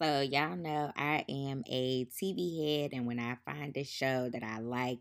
So, 0.03 0.21
y'all 0.21 0.57
know 0.57 0.91
I 0.97 1.25
am 1.29 1.62
a 1.69 2.07
TV 2.07 2.81
head, 2.81 2.91
and 2.93 3.07
when 3.07 3.21
I 3.21 3.37
find 3.45 3.77
a 3.77 3.85
show 3.85 4.29
that 4.31 4.43
I 4.43 4.59
like, 4.59 4.99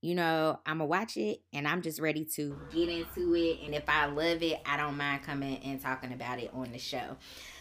you 0.00 0.14
know, 0.14 0.58
I'm 0.64 0.78
gonna 0.78 0.86
watch 0.86 1.18
it 1.18 1.40
and 1.52 1.68
I'm 1.68 1.82
just 1.82 2.00
ready 2.00 2.24
to 2.36 2.58
get 2.72 2.88
into 2.88 3.34
it. 3.34 3.58
And 3.62 3.74
if 3.74 3.86
I 3.88 4.06
love 4.06 4.42
it, 4.42 4.58
I 4.64 4.78
don't 4.78 4.96
mind 4.96 5.22
coming 5.22 5.58
and 5.58 5.82
talking 5.82 6.14
about 6.14 6.38
it 6.38 6.50
on 6.54 6.72
the 6.72 6.78
show. 6.78 7.18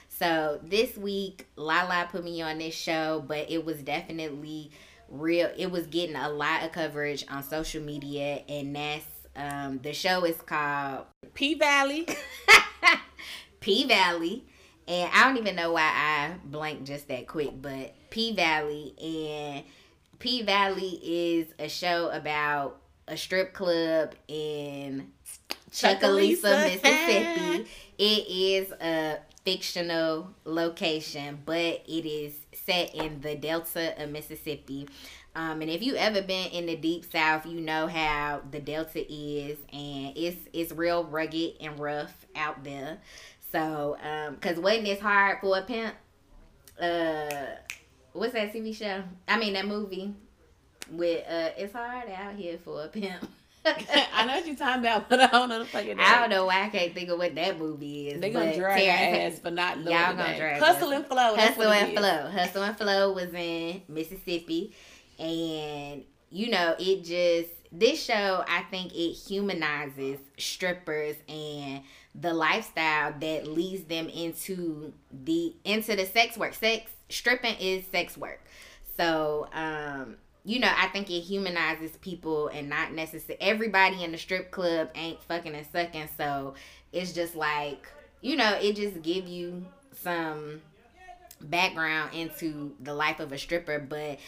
So 0.08 0.62
this 0.64 0.96
week, 0.96 1.48
Lala 1.58 2.08
put 2.10 2.24
me 2.24 2.42
on 2.42 2.60
this 2.60 2.76
show, 2.76 3.22
but 3.28 3.52
it 3.52 3.66
was 3.66 3.84
definitely 3.84 4.72
real. 5.10 5.52
It 5.58 5.70
was 5.70 5.88
getting 5.88 6.16
a 6.16 6.30
lot 6.30 6.64
of 6.64 6.72
coverage 6.72 7.26
on 7.30 7.44
social 7.44 7.84
media, 7.84 8.44
and 8.48 8.74
that's 8.74 9.06
um, 9.36 9.80
the 9.80 9.92
show 9.92 10.24
is 10.24 10.38
called 10.38 11.08
P 11.34 11.56
Valley. 11.56 12.08
P 13.60 13.86
Valley. 13.86 14.46
And 14.88 15.12
I 15.14 15.28
don't 15.28 15.38
even 15.38 15.56
know 15.56 15.74
why 15.74 15.82
I 15.82 16.36
blanked 16.46 16.86
just 16.86 17.08
that 17.10 17.28
quick, 17.28 17.62
but 17.62 17.94
P 18.10 18.34
Valley 18.34 18.94
and 19.02 19.64
P 20.20 20.44
Valley 20.44 21.00
is 21.04 21.48
a 21.60 21.68
show 21.68 22.10
about 22.10 22.80
a 23.08 23.18
strip 23.18 23.54
club 23.54 24.14
in 24.28 25.12
Chucalissa, 25.72 26.64
Mississippi. 26.64 27.70
It 27.98 28.28
is 28.30 28.72
a 28.82 29.18
fictional 29.44 30.30
location, 30.46 31.40
but 31.46 31.56
it 31.88 32.06
is 32.06 32.34
set 32.54 32.94
in 32.96 33.22
the 33.22 33.36
Delta 33.36 34.02
of 34.02 34.10
Mississippi. 34.10 34.88
Um, 35.38 35.62
and 35.62 35.70
if 35.70 35.84
you 35.84 35.96
ever 35.96 36.24
been 36.24 36.50
in 36.50 36.66
the 36.66 36.76
deep 36.76 37.06
south, 37.12 37.46
you 37.46 37.62
know 37.62 37.86
how 37.86 38.42
the 38.50 38.60
Delta 38.60 39.06
is, 39.08 39.60
and 39.72 40.12
it's 40.18 40.38
it's 40.52 40.72
real 40.72 41.04
rugged 41.04 41.54
and 41.62 41.80
rough 41.80 42.26
out 42.36 42.64
there. 42.64 42.98
So, 43.52 43.98
um, 44.02 44.38
cause 44.38 44.58
wasn't 44.58 44.88
it 44.88 45.00
hard 45.00 45.38
for 45.40 45.60
a 45.60 45.62
pimp? 45.62 45.94
Uh, 46.82 47.46
what's 48.14 48.34
that 48.34 48.52
TV 48.52 48.76
show? 48.76 49.04
I 49.28 49.38
mean 49.38 49.54
that 49.54 49.68
movie 49.68 50.16
with 50.90 51.24
uh, 51.30 51.52
it's 51.56 51.74
hard 51.74 52.10
out 52.10 52.34
here 52.34 52.58
for 52.58 52.86
a 52.86 52.88
pimp. 52.88 53.30
I 53.66 54.26
know 54.26 54.38
what 54.38 54.48
you're 54.48 54.56
talking 54.56 54.80
about, 54.80 55.08
but 55.08 55.20
I 55.20 55.28
don't 55.28 55.50
know 55.50 55.60
the 55.60 55.66
fucking. 55.66 56.00
I 56.00 56.20
don't 56.20 56.32
know 56.32 56.48
why 56.48 56.64
I 56.64 56.70
can't 56.70 56.96
think 56.96 57.10
of 57.10 57.20
what 57.20 57.36
that 57.36 57.60
movie 57.60 58.10
is. 58.10 58.22
They 58.22 58.32
gonna 58.32 58.56
drag 58.56 58.80
Terrence, 58.80 59.36
ass, 59.36 59.40
but 59.44 59.54
not 59.54 59.78
y'all 59.78 60.16
gonna 60.16 60.36
drag 60.36 60.60
Hustle 60.60 60.94
and 60.94 61.06
Flow. 61.06 61.36
Hustle 61.36 61.72
and 61.72 61.96
Flow. 61.96 62.30
Hustle 62.32 62.64
and 62.64 62.78
Flow 62.78 63.14
was 63.14 63.32
in 63.36 63.84
Mississippi, 63.88 64.74
and 65.20 66.04
you 66.30 66.50
know 66.50 66.76
it 66.80 67.04
just 67.04 67.50
this 67.72 68.04
show. 68.04 68.44
I 68.48 68.64
think 68.70 68.94
it 68.94 69.14
humanizes 69.14 70.20
strippers 70.38 71.16
and 71.28 71.82
the 72.16 72.34
lifestyle 72.34 73.14
that 73.20 73.48
leads 73.48 73.84
them 73.86 74.10
into 74.10 74.94
the 75.12 75.56
into 75.64 75.96
the 75.96 76.06
sex 76.06 76.38
work. 76.38 76.54
Sex 76.54 76.92
stripping 77.10 77.56
is 77.60 77.86
sex 77.88 78.18
work. 78.18 78.42
So 78.96 79.48
um 79.54 80.18
you 80.44 80.60
know, 80.60 80.72
I 80.78 80.88
think 80.88 81.10
it 81.10 81.20
humanizes 81.20 81.98
people 81.98 82.48
and 82.48 82.70
not 82.70 82.94
necessarily 82.94 83.42
everybody 83.42 84.02
in 84.02 84.14
the 84.14 84.18
strip 84.18 84.50
club 84.50 84.90
ain't 84.96 85.22
fucking 85.24 85.54
and 85.54 85.68
sucking. 85.74 86.08
So 86.16 86.54
it's 86.94 87.12
just 87.12 87.36
like, 87.36 87.86
you 88.22 88.38
know, 88.38 88.58
it 88.62 88.78
just 88.78 89.02
give 89.02 89.28
you 89.28 89.66
some 89.92 90.62
background 91.42 92.14
into 92.14 92.74
the 92.80 92.94
life 92.94 93.20
of 93.20 93.34
a 93.34 93.38
stripper. 93.38 93.78
But 93.78 94.20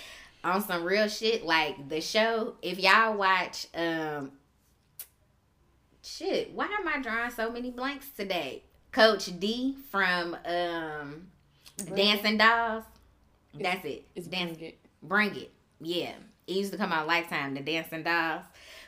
on 0.43 0.61
some 0.61 0.83
real 0.83 1.07
shit, 1.07 1.45
like 1.45 1.89
the 1.89 2.01
show, 2.01 2.55
if 2.61 2.79
y'all 2.79 3.17
watch, 3.17 3.67
um, 3.75 4.31
shit, 6.03 6.53
why 6.53 6.65
am 6.65 6.87
I 6.87 7.01
drawing 7.01 7.31
so 7.31 7.51
many 7.51 7.71
blanks 7.71 8.09
today? 8.09 8.63
Coach 8.91 9.39
D 9.39 9.75
from 9.91 10.35
um, 10.45 11.27
Dancing 11.95 12.37
Dolls. 12.37 12.83
That's 13.53 13.85
it. 13.85 14.05
It's 14.15 14.27
Dance. 14.27 14.57
Bring 14.57 14.69
It. 14.69 14.79
Bring 15.01 15.35
It 15.35 15.51
yeah, 15.81 16.13
it 16.47 16.53
used 16.53 16.71
to 16.71 16.77
come 16.77 16.91
out 16.91 17.07
Lifetime, 17.07 17.53
the 17.53 17.61
Dancing 17.61 18.03
Dolls. 18.03 18.43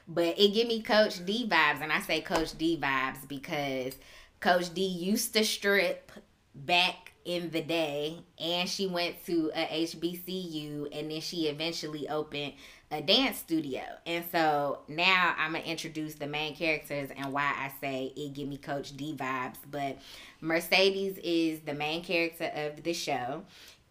But 0.08 0.40
it 0.40 0.54
give 0.54 0.68
me 0.68 0.82
Coach 0.82 1.26
D 1.26 1.48
vibes, 1.48 1.82
and 1.82 1.92
I 1.92 2.02
say 2.02 2.22
Coach 2.22 2.58
D 2.58 2.78
vibes 2.82 3.28
because 3.28 3.94
Coach 4.40 4.74
D 4.74 4.86
used 4.86 5.34
to 5.34 5.44
strip 5.44 6.12
back 6.54 7.01
in 7.26 7.52
the 7.52 7.62
day, 7.62 8.18
and 8.40 8.68
she 8.68 8.88
went 8.88 9.24
to 9.26 9.52
a 9.54 9.86
HBCU, 9.86 10.88
and 10.92 11.12
then 11.12 11.22
she 11.22 11.48
eventually 11.48 12.10
opened 12.10 12.54
a 12.92 13.02
dance 13.02 13.38
studio. 13.38 13.82
And 14.06 14.26
so 14.32 14.80
now 14.88 15.34
I'm 15.38 15.54
gonna 15.54 15.64
introduce 15.64 16.16
the 16.16 16.28
main 16.28 16.56
characters 16.56 17.10
and 17.16 17.32
why 17.32 17.44
I 17.44 17.72
say 17.80 18.12
it 18.16 18.34
give 18.34 18.48
me 18.48 18.58
Coach 18.58 18.98
D 18.98 19.16
vibes. 19.16 19.58
But 19.70 20.00
Mercedes 20.42 21.18
is 21.24 21.62
the 21.62 21.74
main 21.74 22.04
character 22.04 22.52
of 22.54 22.84
the 22.84 22.94
show 22.94 23.44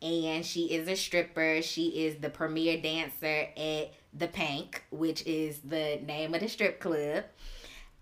and 0.03 0.45
she 0.45 0.66
is 0.66 0.88
a 0.88 0.97
stripper. 0.97 1.61
She 1.62 1.88
is 1.88 2.16
the 2.16 2.31
premier 2.31 2.81
dancer 2.81 3.49
at 3.57 3.93
the 4.12 4.29
Pynk, 4.29 4.81
which 4.90 5.27
is 5.27 5.61
the 5.61 6.01
name 6.07 6.35
of 6.35 6.40
the 6.40 6.49
strip 6.49 6.81
club. 6.81 7.25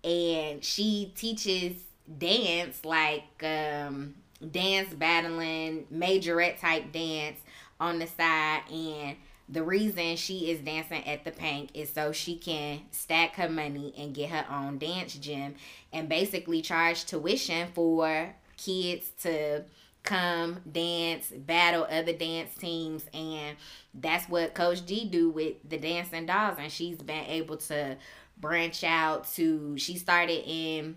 And 0.05 0.64
she 0.64 1.12
teaches 1.17 1.83
dance 2.19 2.85
like 2.85 3.43
um, 3.43 4.14
dance 4.46 4.94
battling, 4.94 5.87
majorette 5.92 6.61
type 6.61 6.92
dance 6.92 7.38
on 7.81 7.98
the 7.98 8.07
side 8.07 8.62
and 8.70 9.16
the 9.48 9.62
reason 9.62 10.16
she 10.16 10.51
is 10.51 10.61
dancing 10.61 11.07
at 11.07 11.24
the 11.24 11.31
Pynk 11.31 11.70
is 11.72 11.90
so 11.90 12.12
she 12.12 12.37
can 12.37 12.83
stack 12.90 13.35
her 13.37 13.48
money 13.48 13.94
and 13.96 14.14
get 14.14 14.31
her 14.31 14.44
own 14.51 14.79
dance 14.79 15.14
gym 15.14 15.55
and 15.92 16.09
basically 16.09 16.61
charge 16.61 17.07
tuition 17.07 17.68
for 17.74 18.35
kids 18.59 19.11
to 19.22 19.64
come 20.03 20.61
dance 20.70 21.29
battle 21.29 21.87
other 21.90 22.12
dance 22.12 22.55
teams 22.57 23.05
and 23.12 23.57
that's 23.94 24.29
what 24.29 24.55
coach 24.55 24.85
D 24.85 25.07
do 25.07 25.31
with 25.31 25.55
the 25.68 25.79
dancing 25.79 26.27
dolls 26.27 26.57
and 26.59 26.70
she's 26.70 26.98
been 26.98 27.24
able 27.27 27.57
to 27.57 27.96
branch 28.38 28.85
out 28.85 29.29
to 29.33 29.77
she 29.79 29.96
started 29.96 30.42
in 30.46 30.96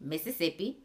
mississippi 0.00 0.78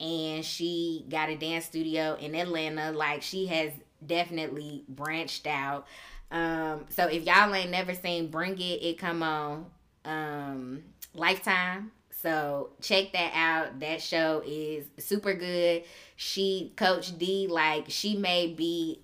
and 0.00 0.44
she 0.44 1.04
got 1.08 1.28
a 1.28 1.36
dance 1.36 1.66
studio 1.66 2.16
in 2.20 2.34
atlanta 2.34 2.92
like 2.92 3.22
she 3.22 3.46
has 3.46 3.72
definitely 4.04 4.84
branched 4.88 5.46
out 5.46 5.86
um 6.30 6.84
so 6.90 7.06
if 7.06 7.24
y'all 7.24 7.54
ain't 7.54 7.70
never 7.70 7.94
seen 7.94 8.28
bring 8.28 8.58
it 8.58 8.82
it 8.82 8.98
come 8.98 9.22
on 9.22 9.66
um 10.04 10.82
lifetime 11.14 11.90
so 12.22 12.70
check 12.80 13.12
that 13.12 13.32
out. 13.34 13.80
That 13.80 14.00
show 14.00 14.42
is 14.46 14.86
super 14.98 15.34
good. 15.34 15.82
She, 16.14 16.72
Coach 16.76 17.18
D, 17.18 17.48
like 17.50 17.86
she 17.88 18.16
may 18.16 18.46
be 18.46 19.01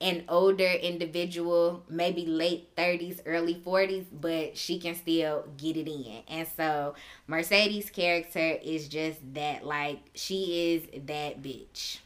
an 0.00 0.24
older 0.28 0.70
individual, 0.70 1.82
maybe 1.88 2.26
late 2.26 2.74
30s, 2.76 3.20
early 3.24 3.54
40s, 3.54 4.06
but 4.12 4.56
she 4.56 4.78
can 4.78 4.94
still 4.94 5.44
get 5.56 5.76
it 5.76 5.88
in. 5.88 6.22
And 6.28 6.46
so 6.56 6.94
Mercedes' 7.26 7.88
character 7.90 8.58
is 8.62 8.88
just 8.88 9.18
that, 9.34 9.64
like, 9.64 10.00
she 10.14 10.74
is 10.74 11.06
that 11.06 11.42
bitch. 11.42 11.98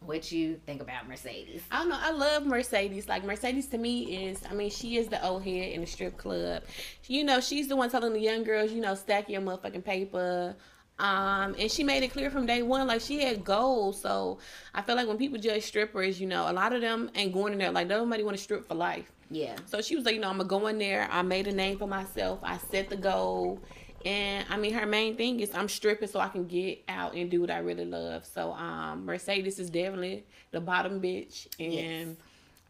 What 0.00 0.30
you 0.30 0.60
think 0.66 0.82
about 0.82 1.08
Mercedes? 1.08 1.62
I 1.70 1.78
don't 1.78 1.88
know. 1.88 1.98
I 1.98 2.10
love 2.10 2.44
Mercedes. 2.44 3.08
Like 3.08 3.24
Mercedes 3.24 3.66
to 3.68 3.78
me 3.78 4.26
is, 4.26 4.42
I 4.50 4.52
mean, 4.52 4.70
she 4.70 4.98
is 4.98 5.08
the 5.08 5.24
old 5.24 5.42
head 5.42 5.72
in 5.72 5.80
the 5.80 5.86
strip 5.86 6.18
club. 6.18 6.62
You 7.06 7.24
know, 7.24 7.40
she's 7.40 7.68
the 7.68 7.76
one 7.76 7.90
telling 7.90 8.12
the 8.12 8.20
young 8.20 8.44
girls, 8.44 8.70
you 8.70 8.82
know, 8.82 8.94
stack 8.94 9.30
your 9.30 9.40
motherfucking 9.40 9.84
paper. 9.84 10.54
Um, 10.98 11.56
and 11.58 11.70
she 11.70 11.82
made 11.82 12.04
it 12.04 12.12
clear 12.12 12.30
from 12.30 12.46
day 12.46 12.62
one, 12.62 12.86
like 12.86 13.00
she 13.00 13.20
had 13.20 13.44
goals. 13.44 14.00
So 14.00 14.38
I 14.74 14.82
feel 14.82 14.94
like 14.94 15.08
when 15.08 15.18
people 15.18 15.38
judge 15.38 15.64
strippers, 15.64 16.20
you 16.20 16.26
know, 16.26 16.48
a 16.50 16.52
lot 16.52 16.72
of 16.72 16.80
them 16.80 17.10
ain't 17.14 17.32
going 17.32 17.52
in 17.52 17.58
there 17.58 17.72
like 17.72 17.88
nobody 17.88 18.22
want 18.22 18.36
to 18.36 18.42
strip 18.42 18.66
for 18.66 18.74
life. 18.74 19.10
Yeah. 19.30 19.56
So 19.66 19.80
she 19.80 19.96
was 19.96 20.04
like, 20.04 20.14
you 20.14 20.20
know, 20.20 20.30
I'm 20.30 20.36
gonna 20.36 20.48
go 20.48 20.66
in 20.68 20.78
there. 20.78 21.08
I 21.10 21.22
made 21.22 21.46
a 21.48 21.52
name 21.52 21.78
for 21.78 21.88
myself. 21.88 22.38
I 22.42 22.58
set 22.58 22.90
the 22.90 22.96
goal, 22.96 23.60
and 24.04 24.46
I 24.48 24.56
mean, 24.56 24.72
her 24.74 24.86
main 24.86 25.16
thing 25.16 25.40
is 25.40 25.52
I'm 25.54 25.68
stripping 25.68 26.08
so 26.08 26.20
I 26.20 26.28
can 26.28 26.46
get 26.46 26.84
out 26.88 27.14
and 27.14 27.30
do 27.30 27.40
what 27.40 27.50
I 27.50 27.58
really 27.58 27.86
love. 27.86 28.24
So 28.24 28.52
um, 28.52 29.04
Mercedes 29.04 29.58
is 29.58 29.70
definitely 29.70 30.24
the 30.52 30.60
bottom 30.60 31.00
bitch, 31.00 31.48
and 31.58 31.72
yes. 31.72 32.16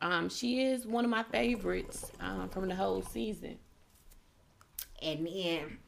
um, 0.01 0.29
she 0.31 0.63
is 0.63 0.87
one 0.87 1.05
of 1.05 1.11
my 1.11 1.25
favorites 1.25 2.11
um, 2.21 2.49
from 2.49 2.69
the 2.69 2.75
whole 2.75 3.03
season. 3.03 3.59
And 5.03 5.27
then, 5.27 5.79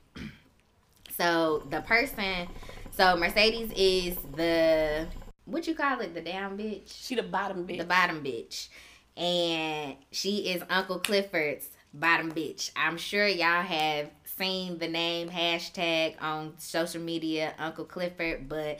so 1.16 1.62
the 1.70 1.80
person, 1.82 2.48
so 2.90 3.16
Mercedes 3.16 3.72
is 3.76 4.16
the 4.34 5.06
what 5.44 5.66
you 5.66 5.74
call 5.74 6.00
it, 6.00 6.14
the 6.14 6.20
down 6.20 6.58
bitch. 6.58 6.92
She 7.04 7.14
the 7.14 7.22
bottom 7.22 7.66
bitch. 7.66 7.78
The 7.78 7.84
bottom 7.84 8.22
bitch, 8.22 8.68
and 9.16 9.96
she 10.10 10.50
is 10.50 10.62
Uncle 10.68 10.98
Clifford's 10.98 11.68
bottom 11.94 12.32
bitch. 12.32 12.70
I'm 12.76 12.98
sure 12.98 13.26
y'all 13.26 13.62
have 13.62 14.10
seen 14.24 14.78
the 14.78 14.88
name 14.88 15.28
hashtag 15.28 16.16
on 16.20 16.54
social 16.58 17.00
media, 17.00 17.54
Uncle 17.58 17.84
Clifford, 17.84 18.48
but 18.48 18.78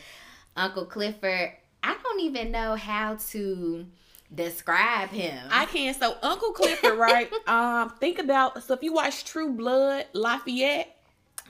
Uncle 0.57 0.87
Clifford, 0.87 1.53
I 1.83 1.96
don't 2.03 2.20
even 2.20 2.51
know 2.51 2.75
how 2.75 3.16
to 3.31 3.87
describe 4.35 5.11
him. 5.11 5.38
I 5.51 5.66
can't. 5.66 5.96
So 5.96 6.16
Uncle 6.22 6.53
Clifford, 6.53 6.99
right? 6.99 7.31
um, 7.46 7.90
think 7.99 8.18
about 8.18 8.62
so 8.62 8.75
if 8.75 8.83
you 8.83 8.92
watch 8.92 9.25
True 9.25 9.53
Blood, 9.53 10.07
Lafayette, 10.12 10.96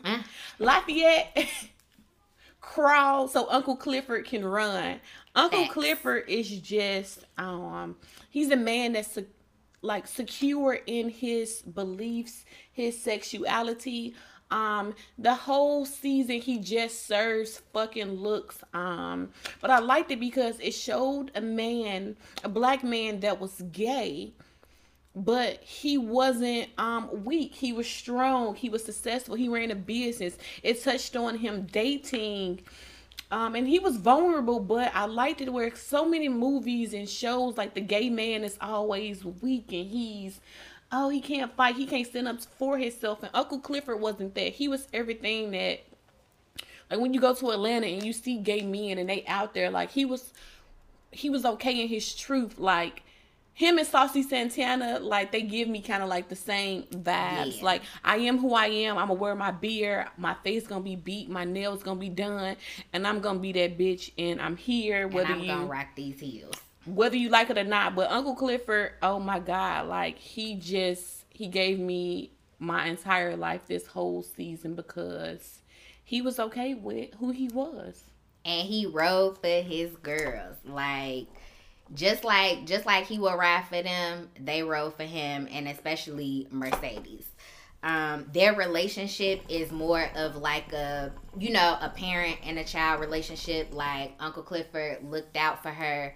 uh. 0.07 0.23
Lafayette 0.59 1.49
crawl 2.61 3.29
so 3.29 3.47
Uncle 3.51 3.77
Clifford 3.77 4.25
can 4.25 4.45
run. 4.45 5.01
Uncle 5.35 5.63
Facts. 5.63 5.75
Clifford 5.75 6.25
is 6.29 6.49
just 6.61 7.25
um 7.39 7.97
he's 8.31 8.51
a 8.51 8.57
man 8.57 8.93
that's 8.93 9.19
like 9.83 10.07
secure 10.07 10.81
in 10.87 11.09
his 11.09 11.63
beliefs, 11.63 12.45
his 12.73 13.01
sexuality. 13.01 14.15
Um, 14.51 14.95
the 15.19 15.35
whole 15.35 15.85
season 15.85 16.41
he 16.41 16.59
just 16.59 17.07
serves 17.07 17.63
fucking 17.73 18.13
looks. 18.13 18.63
Um, 18.75 19.31
but 19.61 19.71
I 19.71 19.79
liked 19.79 20.11
it 20.11 20.21
because 20.21 20.59
it 20.61 20.73
showed 20.73 21.31
a 21.35 21.41
man, 21.41 22.17
a 22.45 22.49
black 22.49 22.85
man 22.85 23.21
that 23.21 23.41
was 23.41 23.63
gay, 23.73 24.33
but 25.17 25.63
he 25.65 25.99
wasn't 25.99 26.69
um 26.79 27.25
weak. 27.25 27.55
He 27.55 27.73
was 27.73 27.89
strong. 27.89 28.55
He 28.55 28.69
was 28.69 28.85
successful. 28.85 29.35
He 29.35 29.49
ran 29.49 29.71
a 29.73 29.75
business. 29.75 30.39
It 30.63 30.83
touched 30.85 31.17
on 31.17 31.39
him 31.39 31.67
dating 31.73 32.61
um, 33.31 33.57
and 33.57 33.67
he 33.67 33.79
was 33.81 33.97
vulnerable, 33.97 34.61
but 34.61 34.93
I 34.95 35.07
liked 35.07 35.41
it 35.41 35.53
where 35.53 35.75
so 35.75 36.05
many 36.05 36.29
movies 36.29 36.95
and 36.95 37.09
shows 37.09 37.57
like 37.57 37.75
the 37.75 37.81
gay 37.81 38.09
man 38.09 38.45
is 38.45 38.57
always 38.61 39.25
weak 39.25 39.73
and 39.73 39.91
he's 39.91 40.41
oh 40.93 41.09
he 41.09 41.21
can't 41.21 41.55
fight, 41.57 41.75
he 41.75 41.87
can't 41.87 42.07
stand 42.07 42.29
up 42.29 42.41
for 42.41 42.79
himself. 42.79 43.23
And 43.23 43.31
Uncle 43.35 43.59
Clifford 43.59 44.01
wasn't 44.01 44.35
that. 44.37 44.53
He 44.53 44.69
was 44.69 44.87
everything 44.93 45.51
that 45.51 45.81
like 46.89 47.01
when 47.01 47.13
you 47.13 47.21
go 47.21 47.35
to 47.35 47.51
Atlanta 47.51 47.87
and 47.87 48.05
you 48.05 48.13
see 48.13 48.39
gay 48.39 48.63
men 48.63 48.97
and 48.97 49.09
they 49.09 49.25
out 49.27 49.55
there, 49.55 49.71
like 49.71 49.91
he 49.91 50.05
was 50.05 50.33
he 51.11 51.29
was 51.29 51.45
okay 51.45 51.83
in 51.83 51.89
his 51.89 52.15
truth, 52.15 52.61
like 52.61 53.03
him 53.57 53.79
and 53.79 53.87
Saucy 53.87 54.23
Santana, 54.23 54.99
like 55.01 55.33
they 55.33 55.41
give 55.41 55.67
me 55.67 55.81
kind 55.81 56.03
of 56.03 56.11
like 56.11 56.29
the 56.29 56.37
same 56.37 56.83
vibes. 56.93 57.57
Yeah. 57.57 57.65
Like 57.65 57.83
I 58.05 58.19
am 58.19 58.37
who 58.37 58.53
I 58.53 58.67
am. 58.67 58.99
I'm 58.99 59.09
gonna 59.09 59.19
wear 59.19 59.35
my 59.35 59.51
beard. 59.51 60.09
My 60.19 60.35
face 60.45 60.67
gonna 60.67 60.83
be 60.83 60.95
beat. 60.95 61.31
My 61.31 61.45
nails 61.45 61.83
gonna 61.83 61.99
be 61.99 62.11
done, 62.11 62.57
and 62.93 63.07
I'm 63.07 63.21
gonna 63.21 63.39
be 63.39 63.53
that 63.53 63.79
bitch. 63.79 64.11
And 64.19 64.43
I'm 64.43 64.59
here. 64.59 65.09
Whether 65.09 65.33
and 65.33 65.35
I'm 65.37 65.41
you, 65.41 65.47
gonna 65.47 65.65
rock 65.65 65.87
these 65.97 66.21
heels. 66.21 66.55
Whether 66.85 67.17
you 67.17 67.31
like 67.31 67.49
it 67.49 67.57
or 67.57 67.65
not. 67.65 67.95
But 67.95 68.11
Uncle 68.11 68.35
Clifford, 68.35 68.93
oh 69.03 69.19
my 69.19 69.39
god, 69.39 69.89
like 69.89 70.19
he 70.19 70.57
just 70.57 71.25
he 71.31 71.47
gave 71.47 71.79
me 71.79 72.33
my 72.59 72.85
entire 72.89 73.39
life 73.39 73.67
this 73.67 73.87
whole 73.87 74.23
season 74.23 74.75
because 74.75 75.61
he 76.05 76.21
was 76.21 76.39
okay 76.39 76.75
with 76.75 77.15
who 77.15 77.31
he 77.31 77.49
was. 77.49 78.05
And 78.45 78.69
he 78.69 78.85
rode 78.85 79.39
for 79.39 79.63
his 79.63 79.97
girls. 80.03 80.57
Like 80.67 81.29
just 81.95 82.25
like 82.25 82.67
just 82.67 82.87
like 82.87 83.07
he 83.07 83.19
will 83.19 83.37
ride 83.37 83.65
for 83.69 83.83
them, 83.83 84.29
they 84.39 84.63
rode 84.63 84.95
for 84.95 85.05
him, 85.05 85.49
and 85.51 85.69
especially 85.69 86.49
Mercedes. 86.51 87.27
Um, 87.83 88.27
their 88.33 88.55
relationship 88.55 89.43
is 89.49 89.71
more 89.71 90.09
of 90.17 90.37
like 90.37 90.73
a 90.73 91.13
you 91.39 91.53
know 91.53 91.79
a 91.81 91.89
parent 91.89 92.39
and 92.45 92.59
a 92.59 92.65
child 92.65 93.01
relationship. 93.01 93.73
Like 93.73 94.13
Uncle 94.19 94.43
Clifford 94.43 95.05
looked 95.05 95.37
out 95.37 95.63
for 95.63 95.71
her 95.71 96.15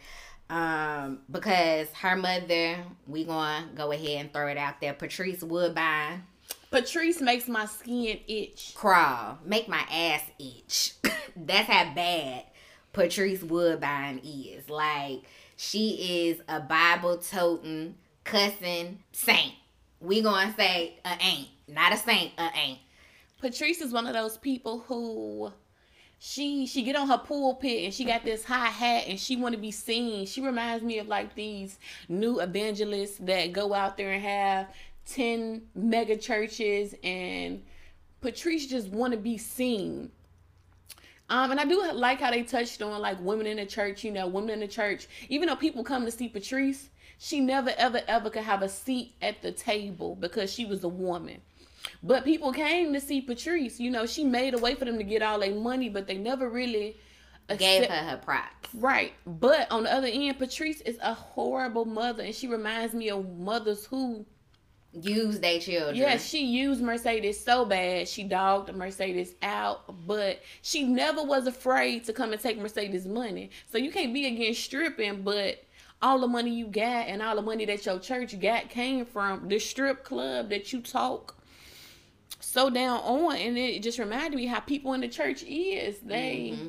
um, 0.51 1.21
because 1.31 1.89
her 1.93 2.17
mother, 2.17 2.85
we 3.07 3.25
gonna 3.25 3.69
go 3.75 3.93
ahead 3.93 4.21
and 4.21 4.33
throw 4.33 4.49
it 4.49 4.59
out 4.59 4.81
there. 4.81 4.93
Patrice 4.93 5.43
Woodbine. 5.43 6.25
Patrice 6.71 7.21
makes 7.21 7.49
my 7.49 7.67
skin 7.67 8.19
itch. 8.27 8.73
Crawl. 8.75 9.39
Make 9.45 9.69
my 9.69 9.85
ass 9.91 10.23
itch. 10.39 10.95
That's 11.37 11.69
how 11.69 11.95
bad 11.95 12.45
Patrice 12.93 13.43
Woodbine 13.43 14.21
is. 14.25 14.69
Like 14.69 15.23
she 15.61 16.31
is 16.31 16.41
a 16.49 16.59
Bible 16.59 17.19
toting, 17.19 17.95
cussing 18.25 18.99
saint. 19.13 19.53
We 20.01 20.23
gonna 20.23 20.55
say 20.57 20.99
a 21.05 21.19
ain't, 21.21 21.49
not 21.69 21.93
a 21.93 21.99
saint, 21.99 22.33
a 22.39 22.49
ain't. 22.57 22.79
Patrice 23.43 23.83
is 23.83 23.93
one 23.93 24.07
of 24.07 24.15
those 24.15 24.39
people 24.39 24.79
who 24.79 25.53
she 26.19 26.67
she 26.67 26.83
get 26.83 26.97
on 26.97 27.09
her 27.09 27.19
pulpit 27.19 27.85
and 27.85 27.93
she 27.93 28.07
got 28.07 28.25
this 28.25 28.43
high 28.43 28.69
hat 28.69 29.05
and 29.07 29.21
she 29.21 29.37
want 29.37 29.55
to 29.55 29.61
be 29.61 29.71
seen. 29.71 30.25
She 30.25 30.41
reminds 30.41 30.83
me 30.83 30.99
of 30.99 31.09
like 31.09 31.35
these 31.35 31.79
new 32.09 32.41
evangelists 32.41 33.19
that 33.19 33.53
go 33.53 33.75
out 33.75 33.99
there 33.99 34.13
and 34.13 34.23
have 34.23 34.69
10 35.11 35.61
mega 35.75 36.17
churches 36.17 36.95
and 37.05 37.63
Patrice 38.23 38.67
just 38.67 38.89
want 38.89 39.13
to 39.13 39.19
be 39.19 39.37
seen. 39.37 40.11
Um, 41.31 41.53
and 41.53 41.61
I 41.61 41.65
do 41.65 41.91
like 41.93 42.21
how 42.21 42.33
they 42.33 42.43
touched 42.43 42.83
on 42.83 43.01
like 43.01 43.19
women 43.21 43.47
in 43.47 43.57
the 43.57 43.67
church, 43.67 44.03
you 44.03 44.11
know, 44.11 44.27
women 44.27 44.51
in 44.51 44.61
the 44.61 44.69
church. 44.69 45.07
Even 45.29 45.49
though 45.49 45.57
people 45.57 45.85
come 45.85 46.05
to 46.05 46.11
see 46.11 46.29
Patrice, 46.29 46.91
she 47.19 47.39
never, 47.39 47.73
ever, 47.79 48.03
ever 48.09 48.31
could 48.31 48.43
have 48.43 48.63
a 48.63 48.69
seat 48.69 49.15
at 49.23 49.41
the 49.41 49.53
table 49.53 50.17
because 50.17 50.53
she 50.53 50.65
was 50.65 50.83
a 50.83 50.89
woman. 50.89 51.41
But 52.03 52.25
people 52.25 52.53
came 52.53 52.93
to 52.93 53.01
see 53.01 53.21
Patrice. 53.21 53.79
You 53.79 53.91
know, 53.91 54.07
she 54.07 54.25
made 54.25 54.55
a 54.55 54.59
way 54.59 54.75
for 54.75 54.85
them 54.85 54.99
to 54.99 55.05
get 55.05 55.23
all 55.23 55.39
their 55.39 55.55
money, 55.55 55.89
but 55.89 56.09
they 56.09 56.19
never 56.19 56.49
really 56.49 56.97
gave 57.59 57.89
her 57.89 57.97
her 57.97 58.17
props. 58.17 58.69
Right. 58.75 59.13
But 59.25 59.71
on 59.71 59.85
the 59.85 59.93
other 59.95 60.09
end, 60.09 60.39
Patrice 60.39 60.81
is 60.81 60.99
a 61.01 61.15
horrible 61.15 61.85
mother, 61.85 62.25
and 62.25 62.35
she 62.35 62.49
reminds 62.49 62.93
me 62.93 63.09
of 63.11 63.39
mothers 63.39 63.87
who 63.87 64.27
use 64.93 65.39
their 65.39 65.61
children. 65.61 65.97
Yeah, 65.97 66.17
she 66.17 66.45
used 66.45 66.83
Mercedes 66.83 67.43
so 67.43 67.65
bad. 67.65 68.09
She 68.09 68.25
dogged 68.25 68.75
Mercedes 68.75 69.35
out, 69.43 70.07
but 70.07 70.41
she 70.63 70.83
never 70.83 71.23
was 71.23 71.47
afraid 71.47 72.05
to 72.05 72.13
come 72.13 72.33
and 72.33 72.41
take 72.41 72.59
Mercedes' 72.59 73.07
money. 73.07 73.51
So 73.71 73.79
you 73.79 73.91
can't 73.91 74.13
be 74.13 74.27
against 74.27 74.65
stripping, 74.65 75.23
but 75.23 75.65
all 76.03 76.19
the 76.19 76.27
money 76.27 76.51
you 76.51 76.67
got 76.67 77.07
and 77.09 77.23
all 77.23 77.37
the 77.37 77.43
money 77.43 77.65
that 77.67 77.85
your 77.87 77.99
church 77.99 78.39
got 78.41 78.69
came 78.69 79.05
from 79.05 79.49
the 79.49 79.59
strip 79.59 80.05
club 80.05 80.49
that 80.49 80.73
you 80.73 80.81
talk 80.81 81.37
so 82.41 82.71
down 82.71 82.99
on 83.01 83.37
and 83.37 83.59
it 83.59 83.83
just 83.83 83.99
reminded 83.99 84.37
me 84.37 84.47
how 84.47 84.61
people 84.61 84.95
in 84.95 85.01
the 85.01 85.09
church 85.09 85.45
is 85.47 85.99
they 85.99 86.55
mm-hmm. 86.55 86.69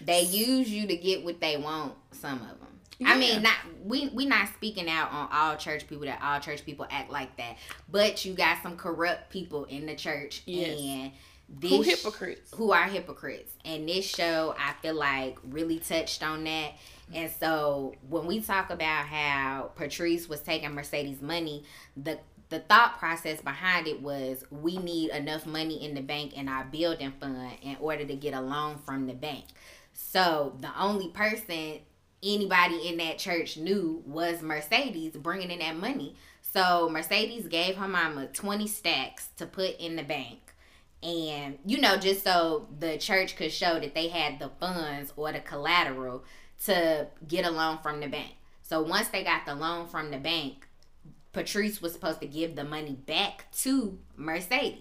they 0.00 0.22
use 0.22 0.68
you 0.68 0.86
to 0.88 0.96
get 0.96 1.24
what 1.24 1.40
they 1.40 1.56
want 1.56 1.94
some 2.10 2.40
of 2.42 2.58
them 2.58 2.65
yeah. 2.98 3.10
I 3.10 3.18
mean, 3.18 3.42
not 3.42 3.56
we 3.84 4.08
we 4.08 4.26
not 4.26 4.48
speaking 4.54 4.88
out 4.88 5.12
on 5.12 5.28
all 5.32 5.56
church 5.56 5.86
people 5.86 6.06
that 6.06 6.20
all 6.22 6.40
church 6.40 6.64
people 6.64 6.86
act 6.90 7.10
like 7.10 7.36
that, 7.36 7.56
but 7.90 8.24
you 8.24 8.34
got 8.34 8.62
some 8.62 8.76
corrupt 8.76 9.30
people 9.30 9.64
in 9.64 9.86
the 9.86 9.94
church 9.94 10.42
yes. 10.46 10.78
and 10.80 11.12
this, 11.48 11.70
who 11.70 11.82
hypocrites 11.82 12.50
who 12.54 12.72
are 12.72 12.84
hypocrites, 12.84 13.52
and 13.64 13.88
this 13.88 14.04
show 14.04 14.54
I 14.58 14.72
feel 14.82 14.94
like 14.94 15.38
really 15.44 15.78
touched 15.78 16.22
on 16.22 16.44
that. 16.44 16.72
And 17.14 17.30
so 17.38 17.94
when 18.08 18.26
we 18.26 18.40
talk 18.40 18.70
about 18.70 19.06
how 19.06 19.70
Patrice 19.76 20.28
was 20.28 20.40
taking 20.40 20.72
Mercedes' 20.72 21.22
money, 21.22 21.64
the 21.96 22.18
the 22.48 22.60
thought 22.60 22.98
process 22.98 23.40
behind 23.40 23.86
it 23.88 24.00
was 24.00 24.44
we 24.50 24.78
need 24.78 25.10
enough 25.10 25.46
money 25.46 25.84
in 25.84 25.94
the 25.94 26.00
bank 26.00 26.34
in 26.34 26.48
our 26.48 26.64
building 26.64 27.12
fund 27.20 27.50
in 27.62 27.76
order 27.80 28.04
to 28.04 28.14
get 28.14 28.34
a 28.34 28.40
loan 28.40 28.78
from 28.78 29.06
the 29.06 29.14
bank. 29.14 29.44
So 29.92 30.56
the 30.60 30.70
only 30.80 31.08
person 31.08 31.80
anybody 32.26 32.88
in 32.88 32.96
that 32.98 33.18
church 33.18 33.56
knew 33.56 34.02
was 34.06 34.42
Mercedes 34.42 35.16
bringing 35.16 35.50
in 35.50 35.60
that 35.60 35.76
money. 35.76 36.16
So 36.40 36.88
Mercedes 36.90 37.46
gave 37.48 37.76
her 37.76 37.88
mama 37.88 38.26
20 38.26 38.66
stacks 38.66 39.28
to 39.36 39.46
put 39.46 39.76
in 39.78 39.96
the 39.96 40.02
bank. 40.02 40.38
And, 41.02 41.58
you 41.64 41.80
know, 41.80 41.96
just 41.96 42.24
so 42.24 42.66
the 42.78 42.98
church 42.98 43.36
could 43.36 43.52
show 43.52 43.78
that 43.78 43.94
they 43.94 44.08
had 44.08 44.38
the 44.38 44.50
funds 44.60 45.12
or 45.16 45.32
the 45.32 45.40
collateral 45.40 46.24
to 46.64 47.06
get 47.28 47.44
a 47.44 47.50
loan 47.50 47.78
from 47.82 48.00
the 48.00 48.08
bank. 48.08 48.32
So 48.62 48.82
once 48.82 49.08
they 49.08 49.22
got 49.22 49.46
the 49.46 49.54
loan 49.54 49.86
from 49.86 50.10
the 50.10 50.18
bank, 50.18 50.66
Patrice 51.32 51.82
was 51.82 51.92
supposed 51.92 52.20
to 52.22 52.26
give 52.26 52.56
the 52.56 52.64
money 52.64 52.94
back 52.94 53.44
to 53.58 53.98
Mercedes. 54.16 54.80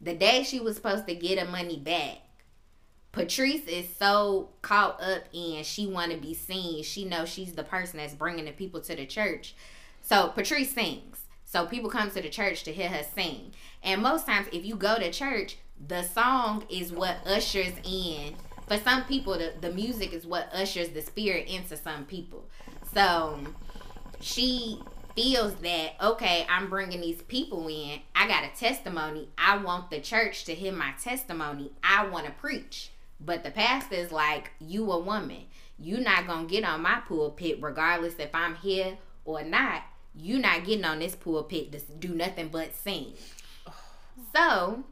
The 0.00 0.14
day 0.14 0.42
she 0.42 0.60
was 0.60 0.76
supposed 0.76 1.06
to 1.06 1.14
get 1.14 1.38
the 1.38 1.50
money 1.50 1.78
back, 1.78 2.18
Patrice 3.12 3.66
is 3.66 3.86
so 3.98 4.50
caught 4.62 5.00
up 5.02 5.24
in 5.32 5.64
she 5.64 5.86
want 5.86 6.12
to 6.12 6.18
be 6.18 6.32
seen. 6.32 6.82
She 6.84 7.04
knows 7.04 7.28
she's 7.28 7.52
the 7.52 7.64
person 7.64 7.98
that's 7.98 8.14
bringing 8.14 8.44
the 8.44 8.52
people 8.52 8.80
to 8.82 8.94
the 8.94 9.06
church. 9.06 9.54
So 10.00 10.28
Patrice 10.28 10.72
sings. 10.72 11.24
So 11.44 11.66
people 11.66 11.90
come 11.90 12.10
to 12.10 12.22
the 12.22 12.28
church 12.28 12.62
to 12.64 12.72
hear 12.72 12.88
her 12.88 13.02
sing. 13.14 13.52
And 13.82 14.02
most 14.02 14.26
times, 14.26 14.46
if 14.52 14.64
you 14.64 14.76
go 14.76 14.98
to 14.98 15.10
church, 15.10 15.56
the 15.88 16.04
song 16.04 16.64
is 16.70 16.92
what 16.92 17.16
ushers 17.26 17.72
in. 17.82 18.34
For 18.68 18.78
some 18.78 19.02
people, 19.04 19.36
the, 19.36 19.54
the 19.60 19.72
music 19.72 20.12
is 20.12 20.24
what 20.24 20.48
ushers 20.54 20.90
the 20.90 21.02
spirit 21.02 21.48
into 21.48 21.76
some 21.76 22.04
people. 22.04 22.44
So 22.94 23.40
she 24.20 24.80
feels 25.16 25.54
that 25.56 25.94
okay 26.00 26.46
i'm 26.48 26.70
bringing 26.70 27.00
these 27.00 27.20
people 27.22 27.66
in 27.68 27.98
i 28.14 28.28
got 28.28 28.44
a 28.44 28.56
testimony 28.56 29.28
i 29.36 29.56
want 29.56 29.90
the 29.90 30.00
church 30.00 30.44
to 30.44 30.54
hear 30.54 30.72
my 30.72 30.92
testimony 31.02 31.72
i 31.82 32.06
want 32.06 32.26
to 32.26 32.32
preach 32.32 32.92
but 33.20 33.44
the 33.44 33.50
pastor 33.50 33.94
is 33.94 34.10
like, 34.12 34.50
you 34.58 34.90
a 34.90 34.98
woman. 34.98 35.44
You 35.78 36.00
not 36.00 36.26
gonna 36.26 36.46
get 36.46 36.64
on 36.64 36.82
my 36.82 37.00
pulpit 37.06 37.58
regardless 37.60 38.14
if 38.18 38.34
I'm 38.34 38.54
here 38.56 38.96
or 39.24 39.42
not. 39.42 39.82
You 40.14 40.38
not 40.38 40.64
getting 40.64 40.84
on 40.84 40.98
this 40.98 41.14
pulpit 41.14 41.72
to 41.72 41.80
do 41.98 42.14
nothing 42.14 42.48
but 42.48 42.74
sing. 42.74 43.14
So 44.34 44.84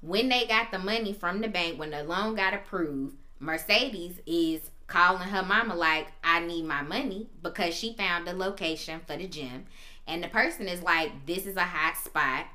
when 0.00 0.28
they 0.28 0.46
got 0.46 0.70
the 0.70 0.78
money 0.78 1.12
from 1.12 1.40
the 1.40 1.48
bank, 1.48 1.78
when 1.78 1.90
the 1.90 2.02
loan 2.02 2.34
got 2.34 2.54
approved, 2.54 3.16
Mercedes 3.38 4.20
is 4.26 4.70
calling 4.86 5.28
her 5.28 5.42
mama 5.42 5.74
like, 5.74 6.08
I 6.24 6.40
need 6.40 6.64
my 6.64 6.82
money 6.82 7.28
because 7.42 7.74
she 7.74 7.94
found 7.94 8.26
the 8.26 8.32
location 8.32 9.00
for 9.06 9.16
the 9.16 9.26
gym. 9.26 9.66
And 10.06 10.22
the 10.22 10.28
person 10.28 10.68
is 10.68 10.82
like, 10.82 11.26
this 11.26 11.46
is 11.46 11.56
a 11.56 11.62
hot 11.62 11.96
spot. 11.96 12.46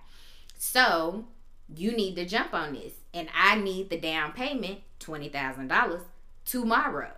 So 0.57 1.25
you 1.73 1.91
need 1.91 2.15
to 2.15 2.25
jump 2.25 2.53
on 2.53 2.73
this. 2.73 2.93
And 3.13 3.29
I 3.35 3.55
need 3.55 3.89
the 3.89 3.97
down 3.97 4.31
payment 4.31 4.79
$20,000 4.99 6.01
tomorrow. 6.45 7.11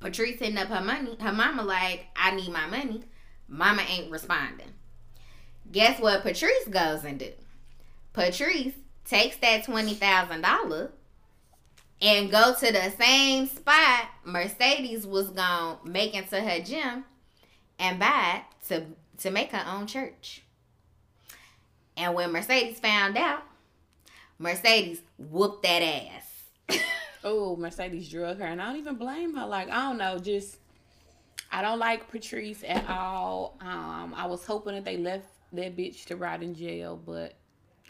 Patrice 0.00 0.38
hitting 0.38 0.58
up 0.58 0.68
her 0.68 0.80
money. 0.80 1.16
Her 1.20 1.32
mama 1.32 1.62
like, 1.62 2.06
I 2.16 2.32
need 2.32 2.50
my 2.50 2.66
money. 2.66 3.02
Mama 3.48 3.82
ain't 3.88 4.10
responding. 4.10 4.72
Guess 5.70 6.00
what 6.00 6.22
Patrice 6.22 6.66
goes 6.68 7.04
and 7.04 7.18
do? 7.18 7.32
Patrice 8.12 8.74
takes 9.04 9.36
that 9.36 9.64
$20,000 9.64 10.90
and 12.02 12.30
go 12.30 12.54
to 12.54 12.72
the 12.72 12.90
same 12.98 13.46
spot 13.46 14.08
Mercedes 14.24 15.06
was 15.06 15.28
going 15.28 15.76
to 15.84 15.88
make 15.88 16.14
into 16.14 16.40
her 16.40 16.60
gym 16.60 17.04
and 17.78 17.98
buy 17.98 18.42
to, 18.68 18.86
to 19.18 19.30
make 19.30 19.52
her 19.52 19.64
own 19.70 19.86
church. 19.86 20.42
And 21.96 22.14
when 22.14 22.32
Mercedes 22.32 22.80
found 22.80 23.18
out, 23.18 23.42
Mercedes 24.40 25.02
whooped 25.18 25.62
that 25.64 25.82
ass 25.82 26.80
oh, 27.24 27.56
Mercedes 27.56 28.08
drug 28.08 28.38
her, 28.38 28.46
and 28.46 28.60
I 28.60 28.66
don't 28.66 28.76
even 28.76 28.96
blame 28.96 29.36
her. 29.36 29.46
Like 29.46 29.68
I 29.68 29.82
don't 29.82 29.98
know, 29.98 30.18
just 30.18 30.56
I 31.52 31.62
don't 31.62 31.78
like 31.78 32.10
Patrice 32.10 32.64
at 32.66 32.88
all. 32.88 33.58
Um, 33.60 34.14
I 34.16 34.26
was 34.26 34.44
hoping 34.46 34.74
that 34.74 34.84
they 34.84 34.96
left 34.96 35.26
that 35.52 35.76
bitch 35.76 36.04
to 36.06 36.16
rot 36.16 36.42
in 36.42 36.54
jail, 36.54 37.00
but 37.04 37.34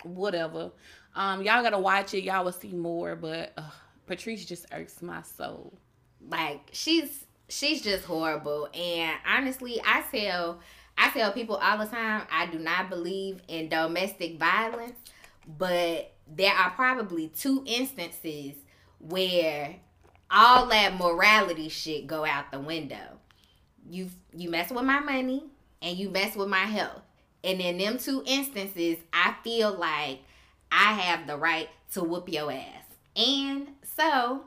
whatever. 0.03 0.73
Um, 1.15 1.43
y'all 1.43 1.63
gotta 1.63 1.79
watch 1.79 2.15
it. 2.15 2.25
Y'all 2.25 2.45
will 2.45 2.53
see 2.53 2.73
more, 2.73 3.15
but 3.15 3.53
uh, 3.57 3.71
Patrice 4.07 4.45
just 4.45 4.67
irks 4.73 5.03
my 5.03 5.23
soul. 5.23 5.73
Like 6.29 6.69
she's 6.73 7.27
she's 7.49 7.81
just 7.81 8.05
horrible, 8.05 8.69
and 8.75 9.17
honestly, 9.25 9.81
I 9.85 10.03
tell 10.11 10.61
I 10.99 11.11
tell 11.11 11.33
people 11.33 11.57
all 11.57 11.79
the 11.79 11.87
time 11.87 12.27
I 12.31 12.47
do 12.47 12.59
not 12.59 12.91
believe 12.91 13.41
in 13.47 13.69
domestic 13.69 14.39
violence, 14.39 14.99
but 15.59 16.13
there 16.35 16.55
are 16.55 16.71
probably 16.71 17.29
two 17.29 17.63
instances 17.67 18.55
where 18.99 19.77
all 20.31 20.67
that 20.67 20.97
morality 20.97 21.69
shit 21.69 22.07
go 22.07 22.25
out 22.25 22.53
the 22.53 22.61
window. 22.61 23.19
You 23.89 24.11
you 24.33 24.51
mess 24.51 24.71
with 24.71 24.85
my 24.85 25.01
money 25.01 25.45
and 25.83 25.97
you 25.97 26.11
mess 26.11 26.37
with 26.37 26.49
my 26.49 26.65
health. 26.67 27.03
And 27.43 27.61
in 27.61 27.79
them 27.79 27.99
two 27.99 28.23
instances, 28.27 28.99
I 29.13 29.35
feel 29.43 29.73
like 29.73 30.21
I 30.71 30.93
have 30.93 31.27
the 31.27 31.37
right 31.37 31.69
to 31.95 32.05
whoop 32.05 32.29
your 32.31 32.53
ass. 32.53 32.85
And 33.17 33.69
so 33.83 34.45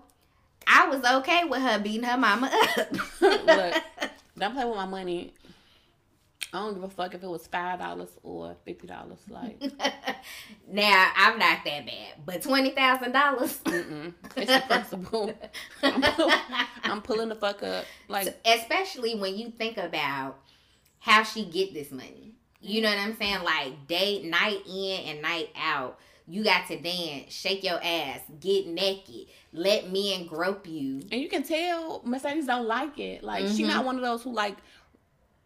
I 0.68 0.88
was 0.88 1.04
okay 1.04 1.44
with 1.44 1.62
her 1.62 1.80
beating 1.80 2.04
her 2.04 2.18
mama 2.18 2.52
up. 2.78 2.92
Look, 3.22 3.84
don't 4.38 4.54
play 4.54 4.66
with 4.66 4.76
my 4.76 4.86
money. 4.86 5.34
I 6.54 6.60
don't 6.60 6.76
give 6.76 6.84
a 6.84 6.90
fuck 6.90 7.16
if 7.16 7.24
it 7.24 7.28
was 7.28 7.48
five 7.48 7.80
dollars 7.80 8.10
or 8.22 8.56
fifty 8.64 8.86
dollars. 8.86 9.18
Like, 9.28 9.60
now 10.72 11.12
I'm 11.18 11.40
not 11.40 11.66
that 11.66 11.86
bad, 11.86 12.14
but 12.24 12.44
twenty 12.44 12.70
thousand 12.70 13.12
dollars. 13.12 13.60
It's 13.66 14.66
principle. 14.68 15.34
I'm, 15.82 16.02
pull, 16.02 16.32
I'm, 16.84 17.02
pulling 17.02 17.30
the 17.30 17.36
fuck 17.36 17.64
up. 17.64 17.86
Like, 18.08 18.28
so, 18.28 18.34
especially 18.46 19.16
when 19.16 19.36
you 19.36 19.50
think 19.50 19.78
about 19.78 20.38
how 21.00 21.24
she 21.24 21.46
get 21.46 21.74
this 21.74 21.92
money. 21.92 22.36
You 22.62 22.82
know 22.82 22.90
what 22.90 23.00
I'm 23.00 23.18
saying? 23.18 23.44
Like 23.44 23.88
day, 23.88 24.22
night 24.24 24.62
in 24.68 25.08
and 25.08 25.22
night 25.24 25.50
out. 25.58 26.00
You 26.26 26.44
got 26.44 26.68
to 26.68 26.80
dance, 26.80 27.34
shake 27.34 27.66
your 27.66 27.84
ass, 27.84 28.22
get 28.40 28.66
naked, 28.66 29.26
let 29.52 29.92
men 29.92 30.26
grope 30.26 30.66
you. 30.66 31.02
And 31.12 31.20
you 31.20 31.28
can 31.28 31.44
tell 31.44 32.02
Mercedes 32.06 32.46
don't 32.46 32.66
like 32.66 32.98
it. 32.98 33.24
Like 33.24 33.44
mm-hmm. 33.44 33.56
she 33.56 33.64
not 33.64 33.84
one 33.84 33.98
of 33.98 34.02
those 34.02 34.24
who 34.24 34.32
like 34.32 34.56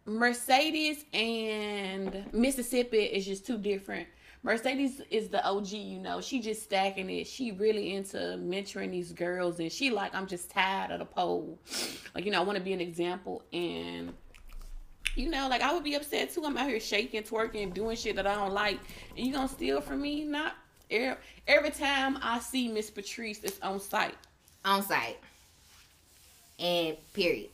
Mercedes 0.08 1.04
and 1.14 2.26
Mississippi 2.32 3.00
is 3.00 3.26
just 3.26 3.46
two 3.46 3.58
different. 3.58 4.08
Mercedes 4.42 5.02
is 5.12 5.28
the 5.28 5.46
OG, 5.46 5.72
you 5.74 6.00
know. 6.00 6.22
She 6.22 6.40
just 6.40 6.64
stacking 6.64 7.10
it. 7.10 7.28
She 7.28 7.52
really 7.52 7.94
into 7.94 8.18
mentoring 8.18 8.92
these 8.92 9.12
girls, 9.12 9.60
and 9.60 9.70
she 9.70 9.90
like, 9.90 10.16
I'm 10.16 10.26
just 10.26 10.50
tired 10.50 10.92
of 10.92 11.00
the 11.00 11.06
pole. 11.06 11.60
Like, 12.16 12.24
you 12.24 12.32
know, 12.32 12.40
I 12.40 12.44
want 12.46 12.58
to 12.58 12.64
be 12.64 12.72
an 12.72 12.80
example, 12.80 13.44
and 13.52 14.14
you 15.16 15.30
know, 15.30 15.50
like 15.50 15.62
I 15.62 15.74
would 15.74 15.84
be 15.84 15.96
upset 15.96 16.32
too. 16.32 16.46
I'm 16.46 16.56
out 16.56 16.70
here 16.70 16.80
shaking, 16.80 17.24
twerking, 17.24 17.74
doing 17.74 17.98
shit 17.98 18.16
that 18.16 18.26
I 18.26 18.36
don't 18.36 18.54
like, 18.54 18.80
and 19.18 19.28
you 19.28 19.34
gonna 19.34 19.50
steal 19.50 19.82
from 19.82 20.02
me? 20.02 20.24
Not 20.24 20.54
every, 20.90 21.18
every 21.48 21.72
time 21.72 22.18
I 22.22 22.40
see 22.40 22.70
Miss 22.70 22.90
Patrice, 22.90 23.44
it's 23.44 23.60
on 23.60 23.82
site. 23.82 24.16
On 24.64 24.82
site. 24.82 25.18
And 26.60 26.96
period. 27.14 27.50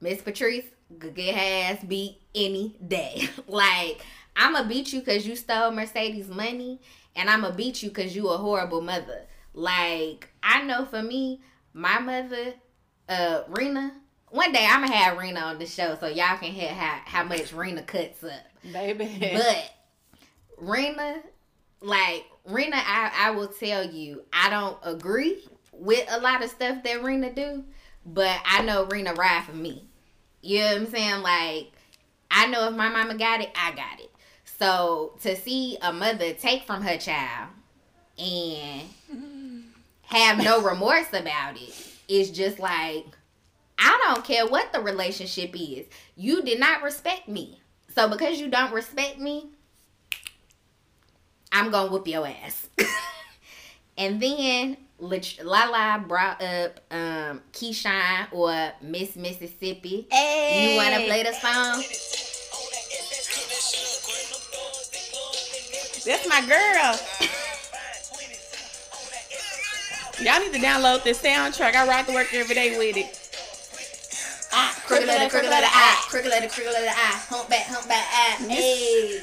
Miss 0.00 0.22
Patrice, 0.22 0.64
could 0.98 1.14
get 1.14 1.34
ass 1.34 1.84
beat 1.84 2.20
any 2.34 2.76
day. 2.86 3.28
like 3.46 4.04
I'ma 4.36 4.62
beat 4.62 4.92
you 4.92 5.00
because 5.00 5.26
you 5.26 5.36
stole 5.36 5.70
Mercedes 5.70 6.28
money, 6.28 6.80
and 7.16 7.28
I'ma 7.28 7.50
beat 7.50 7.82
you 7.82 7.88
because 7.90 8.14
you 8.14 8.28
a 8.28 8.36
horrible 8.36 8.80
mother. 8.80 9.26
Like 9.52 10.28
I 10.42 10.62
know 10.62 10.84
for 10.84 11.02
me, 11.02 11.40
my 11.72 11.98
mother, 11.98 12.54
uh, 13.08 13.42
Rena. 13.48 13.92
One 14.30 14.52
day 14.52 14.66
I'ma 14.68 14.88
have 14.88 15.18
Rena 15.18 15.40
on 15.40 15.58
the 15.58 15.66
show 15.66 15.96
so 15.98 16.06
y'all 16.06 16.36
can 16.38 16.52
hear 16.52 16.68
how 16.68 17.00
how 17.04 17.24
much 17.24 17.52
Rena 17.52 17.82
cuts 17.82 18.22
up, 18.22 18.44
baby. 18.72 19.32
But 19.32 19.70
Rena, 20.58 21.22
like 21.80 22.24
Rena, 22.44 22.76
I 22.76 23.10
I 23.16 23.30
will 23.32 23.48
tell 23.48 23.84
you, 23.84 24.24
I 24.32 24.50
don't 24.50 24.78
agree 24.82 25.38
with 25.72 26.06
a 26.10 26.20
lot 26.20 26.42
of 26.42 26.50
stuff 26.50 26.82
that 26.84 27.02
Rena 27.02 27.32
do 27.32 27.64
but 28.08 28.38
I 28.44 28.62
know 28.62 28.84
Rena 28.86 29.14
ride 29.14 29.44
for 29.44 29.54
me. 29.54 29.87
You 30.40 30.60
know 30.60 30.66
what 30.66 30.76
I'm 30.76 30.86
saying? 30.90 31.22
Like, 31.22 31.72
I 32.30 32.46
know 32.46 32.68
if 32.68 32.74
my 32.74 32.88
mama 32.88 33.14
got 33.16 33.40
it, 33.40 33.50
I 33.56 33.70
got 33.72 34.00
it. 34.00 34.10
So 34.58 35.12
to 35.22 35.36
see 35.36 35.78
a 35.80 35.92
mother 35.92 36.32
take 36.32 36.64
from 36.64 36.82
her 36.82 36.96
child 36.96 37.50
and 38.18 38.88
have 40.02 40.38
no 40.38 40.60
remorse 40.62 41.08
about 41.12 41.56
it 41.56 41.74
is 42.08 42.30
just 42.30 42.58
like 42.58 43.04
I 43.78 44.00
don't 44.06 44.24
care 44.24 44.46
what 44.46 44.72
the 44.72 44.80
relationship 44.80 45.54
is. 45.54 45.86
You 46.16 46.42
did 46.42 46.58
not 46.58 46.82
respect 46.82 47.28
me. 47.28 47.60
So 47.94 48.08
because 48.08 48.40
you 48.40 48.48
don't 48.48 48.72
respect 48.72 49.18
me, 49.18 49.50
I'm 51.52 51.70
gonna 51.70 51.90
whoop 51.90 52.08
your 52.08 52.26
ass. 52.26 52.68
and 53.98 54.20
then 54.20 54.76
Lala 55.00 56.04
brought 56.06 56.42
up 56.42 56.80
um 56.90 57.40
Keyshawn 57.52 58.32
or 58.32 58.72
Miss 58.82 59.16
Mississippi. 59.16 60.06
Hey. 60.10 60.72
You 60.72 60.76
wanna 60.76 61.04
play 61.06 61.22
the 61.22 61.32
song? 61.32 61.82
That's 66.04 66.28
my 66.28 66.40
girl. 66.40 66.98
Y'all 70.20 70.40
need 70.40 70.52
to 70.52 70.58
download 70.58 71.04
this 71.04 71.22
soundtrack. 71.22 71.74
I 71.74 71.86
ride 71.86 72.06
to 72.06 72.12
work 72.12 72.34
every 72.34 72.54
day 72.54 72.76
with 72.76 72.96
it. 72.96 73.28
Ah, 74.52 74.74
crooked 74.86 75.06
letter, 75.06 75.28
crooked 75.30 75.50
letter, 75.50 75.66
ah, 75.68 76.06
crooked 76.08 76.30
letter, 76.30 76.48
crooked 76.48 76.72
letter, 76.72 76.90
ah, 76.90 77.26
humpback, 77.28 77.66
humpback, 77.66 78.06
ah, 78.10 78.36
hey. 78.48 79.20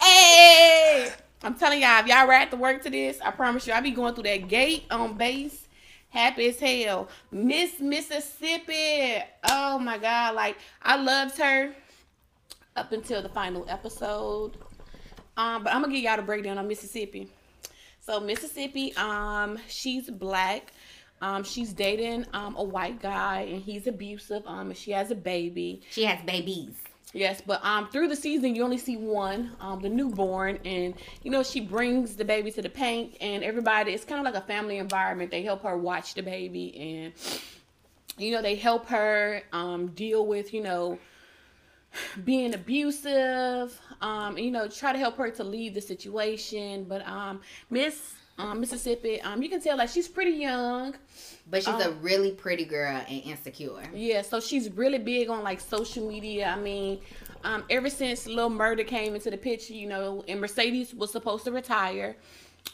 Hey! 0.00 1.12
I'm 1.44 1.54
telling 1.56 1.80
y'all, 1.82 1.98
if 1.98 2.06
y'all 2.06 2.28
ride 2.28 2.50
to 2.52 2.56
work 2.56 2.82
to 2.82 2.90
this, 2.90 3.20
I 3.20 3.32
promise 3.32 3.66
you, 3.66 3.72
I 3.72 3.80
be 3.80 3.90
going 3.90 4.14
through 4.14 4.24
that 4.24 4.46
gate 4.48 4.84
on 4.92 5.16
base, 5.16 5.66
happy 6.08 6.48
as 6.48 6.60
hell. 6.60 7.08
Miss 7.32 7.80
Mississippi, 7.80 9.16
oh 9.50 9.78
my 9.80 9.98
god, 9.98 10.36
like 10.36 10.56
I 10.82 10.96
loved 10.96 11.36
her 11.38 11.74
up 12.76 12.92
until 12.92 13.22
the 13.22 13.28
final 13.28 13.66
episode. 13.68 14.56
Um, 15.36 15.64
but 15.64 15.74
I'm 15.74 15.82
gonna 15.82 15.92
give 15.92 16.04
y'all 16.04 16.16
the 16.16 16.22
breakdown 16.22 16.58
on 16.58 16.68
Mississippi. 16.68 17.28
So 17.98 18.20
Mississippi, 18.20 18.94
um, 18.96 19.58
she's 19.68 20.10
black. 20.10 20.72
Um, 21.20 21.44
she's 21.44 21.72
dating 21.72 22.26
um 22.32 22.56
a 22.56 22.62
white 22.64 23.00
guy 23.00 23.42
and 23.42 23.62
he's 23.62 23.86
abusive. 23.86 24.42
Um, 24.46 24.68
and 24.68 24.76
she 24.76 24.92
has 24.92 25.10
a 25.10 25.14
baby. 25.14 25.82
She 25.90 26.04
has 26.04 26.22
babies. 26.24 26.81
Yes, 27.14 27.42
but 27.44 27.62
um 27.64 27.88
through 27.88 28.08
the 28.08 28.16
season 28.16 28.54
you 28.54 28.62
only 28.64 28.78
see 28.78 28.96
one, 28.96 29.52
um 29.60 29.80
the 29.80 29.88
newborn, 29.88 30.58
and 30.64 30.94
you 31.22 31.30
know 31.30 31.42
she 31.42 31.60
brings 31.60 32.16
the 32.16 32.24
baby 32.24 32.50
to 32.52 32.62
the 32.62 32.70
Pynk, 32.70 33.16
and 33.20 33.44
everybody. 33.44 33.92
It's 33.92 34.04
kind 34.04 34.18
of 34.26 34.32
like 34.32 34.42
a 34.42 34.46
family 34.46 34.78
environment. 34.78 35.30
They 35.30 35.42
help 35.42 35.62
her 35.62 35.76
watch 35.76 36.14
the 36.14 36.22
baby, 36.22 36.74
and 36.78 37.12
you 38.16 38.32
know 38.32 38.40
they 38.40 38.54
help 38.56 38.86
her 38.86 39.42
um 39.52 39.88
deal 39.88 40.26
with 40.26 40.54
you 40.54 40.62
know 40.62 40.98
being 42.24 42.54
abusive, 42.54 43.78
um, 44.00 44.38
you 44.38 44.50
know, 44.50 44.68
try 44.68 44.92
to 44.92 44.98
help 44.98 45.16
her 45.16 45.30
to 45.30 45.44
leave 45.44 45.74
the 45.74 45.80
situation. 45.80 46.84
But 46.84 47.06
um, 47.06 47.40
Miss 47.70 48.14
um, 48.38 48.60
Mississippi, 48.60 49.20
um, 49.22 49.42
you 49.42 49.48
can 49.48 49.60
tell 49.60 49.76
like 49.76 49.88
she's 49.88 50.08
pretty 50.08 50.32
young. 50.32 50.94
But 51.50 51.64
she's 51.64 51.74
um, 51.74 51.82
a 51.82 51.90
really 51.90 52.32
pretty 52.32 52.64
girl 52.64 53.02
and 53.08 53.22
insecure. 53.24 53.82
Yeah, 53.94 54.22
so 54.22 54.40
she's 54.40 54.70
really 54.70 54.98
big 54.98 55.28
on 55.28 55.42
like 55.42 55.60
social 55.60 56.08
media. 56.08 56.48
I 56.48 56.58
mean, 56.58 57.00
um, 57.44 57.64
ever 57.68 57.90
since 57.90 58.26
Lil 58.26 58.50
Murda 58.50 58.86
came 58.86 59.14
into 59.14 59.30
the 59.30 59.36
picture, 59.36 59.74
you 59.74 59.88
know, 59.88 60.24
and 60.28 60.40
Mercedes 60.40 60.94
was 60.94 61.10
supposed 61.10 61.44
to 61.44 61.52
retire, 61.52 62.16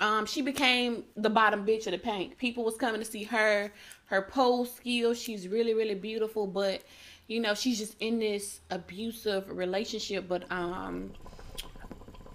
um, 0.01 0.27
she 0.27 0.43
became 0.43 1.05
the 1.17 1.31
bottom 1.31 1.67
bitch 1.67 1.87
of 1.87 1.93
the 1.93 1.99
Pynk. 1.99 2.37
People 2.37 2.65
was 2.65 2.77
coming 2.77 3.01
to 3.01 3.07
see 3.07 3.25
her, 3.25 3.73
her 4.07 4.23
pose 4.23 4.73
skills. 4.75 5.21
She's 5.21 5.49
really, 5.49 5.75
really 5.75 5.95
beautiful, 5.95 6.47
but 6.47 6.83
you 7.27 7.41
know, 7.41 7.55
she's 7.55 7.79
just 7.79 7.97
in 8.01 8.19
this 8.19 8.61
abusive 8.71 9.51
relationship. 9.51 10.29
But 10.29 10.51
um, 10.51 11.13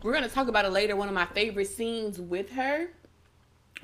we're 0.02 0.14
gonna 0.14 0.28
talk 0.30 0.48
about 0.48 0.66
it 0.66 0.72
later. 0.72 0.96
One 0.96 1.08
of 1.08 1.14
my 1.14 1.26
favorite 1.26 1.68
scenes 1.68 2.20
with 2.20 2.52
her, 2.52 2.90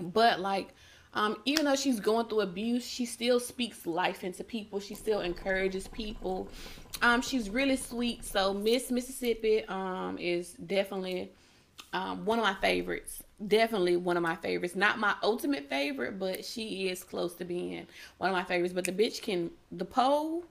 but 0.02 0.40
like 0.40 0.74
um, 1.14 1.38
even 1.46 1.66
though 1.66 1.76
she's 1.76 2.00
going 2.00 2.28
through 2.28 2.42
abuse, 2.42 2.86
she 2.86 3.06
still 3.06 3.40
speaks 3.40 3.88
life 3.88 4.24
into 4.24 4.44
people. 4.44 4.80
She 4.80 4.94
still 4.94 5.22
encourages 5.22 5.88
people. 5.88 6.48
Um, 7.02 7.22
she's 7.22 7.50
really 7.50 7.78
sweet. 7.78 8.24
So 8.24 8.54
Miss 8.54 8.92
Mississippi 8.92 9.66
um, 9.66 10.18
is 10.20 10.54
definitely 10.54 11.32
um, 11.94 12.26
one 12.26 12.38
of 12.38 12.46
my 12.46 12.54
favorites. 12.56 13.24
Definitely 13.48 13.98
one 13.98 14.18
of 14.18 14.24
my 14.24 14.36
favorites. 14.36 14.76
Not 14.76 15.00
my 15.00 15.16
ultimate 15.24 15.68
favorite, 15.68 16.20
but 16.20 16.46
she 16.46 16.90
is 16.90 17.04
close 17.04 17.34
to 17.36 17.46
being 17.46 17.88
one 18.20 18.30
of 18.30 18.36
my 18.36 18.44
favorites. 18.44 18.74
But 18.74 18.84
the 18.84 18.92
bitch 18.92 19.22
can 19.22 19.50
the 19.72 19.86
pole, 19.86 20.44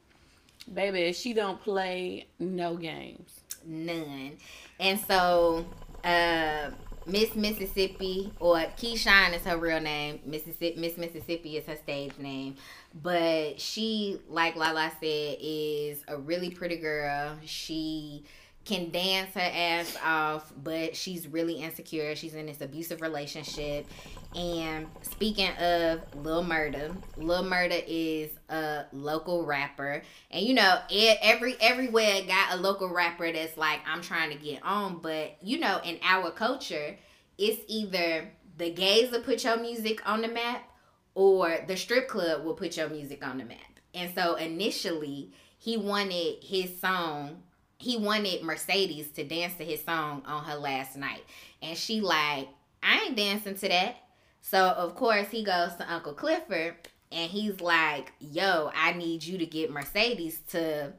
baby. 0.75 1.13
She 1.13 1.35
don't 1.35 1.63
play 1.63 2.27
no 2.41 2.77
games. 2.77 3.41
None. 3.65 4.33
And 4.81 4.99
so. 4.99 5.67
Uh, 6.03 6.71
Miss 7.09 7.35
Mississippi 7.35 8.33
or 8.39 8.59
Keyshawn 8.77 9.35
is 9.35 9.45
her 9.45 9.57
real 9.57 9.81
name. 9.81 10.21
Mississippi 10.27 10.79
Miss 10.79 10.97
Mississippi 10.97 11.57
is 11.57 11.67
her 11.67 11.77
stage 11.77 12.13
name. 12.19 12.57
But 13.03 13.61
she, 13.61 14.21
like 14.29 14.57
Lala 14.57 14.93
said, 15.01 15.37
is 15.41 16.05
a 16.09 16.17
really 16.17 16.51
pretty 16.51 16.77
girl. 16.77 17.37
She 17.45 18.25
can 18.69 18.91
dance 18.91 19.33
her 19.35 19.41
ass 19.41 19.97
off, 20.05 20.53
but 20.63 20.95
she's 20.95 21.27
really 21.27 21.55
insecure. 21.55 22.15
She's 22.15 22.35
in 22.35 22.47
this 22.47 22.61
abusive 22.61 23.01
relationship. 23.01 23.87
And 24.35 24.87
speaking 25.01 25.51
of 25.57 26.03
Lil 26.15 26.45
Murda, 26.45 26.95
Lil 27.17 27.45
Murda 27.45 27.83
is 27.87 28.31
a 28.51 28.85
local 28.93 29.47
rapper. 29.47 30.03
And 30.31 30.45
you 30.45 30.53
know, 30.53 30.79
it, 30.91 31.19
every 31.23 31.57
everywhere 31.61 32.21
got 32.27 32.53
a 32.53 32.57
local 32.57 32.93
rapper 32.93 33.33
that's 33.33 33.57
like, 33.57 33.81
I'm 33.87 34.03
trying 34.03 34.31
to 34.31 34.37
get 34.37 34.63
on. 34.63 34.99
But 34.99 35.39
you 35.43 35.59
know, 35.59 35.81
in 35.83 35.99
our 36.03 36.31
culture, 36.31 36.97
it's 37.39 37.63
either 37.69 38.31
the 38.59 38.71
gays 38.71 39.11
will 39.11 39.23
put 39.23 39.45
your 39.45 39.57
music 39.57 40.07
on 40.07 40.21
the 40.21 40.29
map 40.29 40.69
or 41.15 41.59
the 41.67 41.77
strip 41.77 42.07
club 42.07 42.45
will 42.45 42.55
put 42.55 42.77
your 42.77 42.91
music 42.91 43.27
on 43.27 43.39
the 43.39 43.45
map. 43.45 43.59
And 43.95 44.15
so 44.15 44.35
initially, 44.35 45.33
he 45.57 45.79
wanted 45.79 46.45
his 46.45 46.79
song 46.79 47.43
he 47.79 47.97
wanted 47.97 48.43
Mercedes 48.43 49.09
to 49.13 49.25
dance 49.25 49.55
to 49.55 49.65
his 49.65 49.83
song 49.85 50.23
on 50.27 50.45
her 50.45 50.57
last 50.57 50.97
night. 50.97 51.25
And 51.63 51.77
she 51.77 52.01
like, 52.01 52.49
I 52.83 53.05
ain't 53.07 53.17
dancing 53.17 53.55
to 53.55 53.69
that. 53.69 53.97
So 54.43 54.59
of 54.71 54.95
course 54.95 55.29
he 55.29 55.45
goes 55.45 55.75
to 55.77 55.93
Uncle 55.93 56.13
Clifford 56.13 56.75
and 57.13 57.31
he's 57.31 57.61
like, 57.61 58.13
Yo, 58.21 58.71
I 58.75 58.93
need 58.93 59.23
you 59.23 59.39
to 59.39 59.47
get 59.47 59.71
Mercedes 59.71 60.41
to 60.51 60.93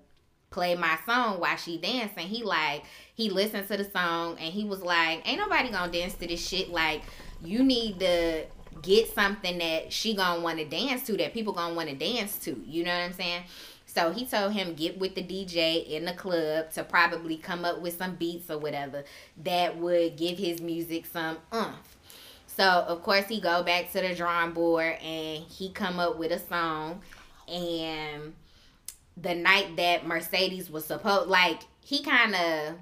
play 0.51 0.75
my 0.75 0.97
song 1.05 1.39
while 1.39 1.57
she 1.57 1.77
dancing. 1.77 2.27
He 2.27 2.43
like 2.43 2.83
he 3.13 3.29
listened 3.29 3.67
to 3.67 3.77
the 3.77 3.83
song 3.83 4.37
and 4.39 4.53
he 4.53 4.63
was 4.63 4.81
like, 4.81 5.27
Ain't 5.27 5.39
nobody 5.39 5.69
gonna 5.69 5.91
dance 5.91 6.13
to 6.15 6.27
this 6.27 6.45
shit. 6.45 6.69
Like, 6.69 7.03
you 7.43 7.63
need 7.63 7.99
to 7.99 8.45
get 8.81 9.13
something 9.13 9.57
that 9.57 9.91
she 9.91 10.13
gonna 10.13 10.41
wanna 10.41 10.65
dance 10.65 11.03
to, 11.07 11.17
that 11.17 11.33
people 11.33 11.53
gonna 11.53 11.73
wanna 11.73 11.95
dance 11.95 12.37
to. 12.39 12.61
You 12.65 12.83
know 12.85 12.91
what 12.91 13.03
I'm 13.03 13.13
saying? 13.13 13.43
So 13.93 14.11
he 14.11 14.25
told 14.25 14.53
him 14.53 14.75
get 14.75 14.99
with 14.99 15.15
the 15.15 15.23
DJ 15.23 15.87
in 15.89 16.05
the 16.05 16.13
club 16.13 16.71
to 16.73 16.83
probably 16.83 17.37
come 17.37 17.65
up 17.65 17.81
with 17.81 17.97
some 17.97 18.15
beats 18.15 18.49
or 18.51 18.59
whatever 18.59 19.03
that 19.43 19.77
would 19.77 20.15
give 20.15 20.37
his 20.37 20.61
music 20.61 21.07
some 21.07 21.37
umph. 21.51 21.97
So 22.45 22.63
of 22.63 23.01
course 23.01 23.27
he 23.27 23.41
go 23.41 23.63
back 23.63 23.91
to 23.93 24.01
the 24.01 24.13
drawing 24.13 24.51
board 24.51 24.97
and 25.01 25.43
he 25.43 25.71
come 25.71 25.99
up 25.99 26.19
with 26.19 26.31
a 26.31 26.39
song 26.39 27.01
and 27.47 28.33
the 29.17 29.33
night 29.33 29.75
that 29.77 30.05
Mercedes 30.05 30.69
was 30.69 30.85
supposed 30.85 31.27
like 31.27 31.61
he 31.81 32.03
kind 32.03 32.35
of 32.35 32.75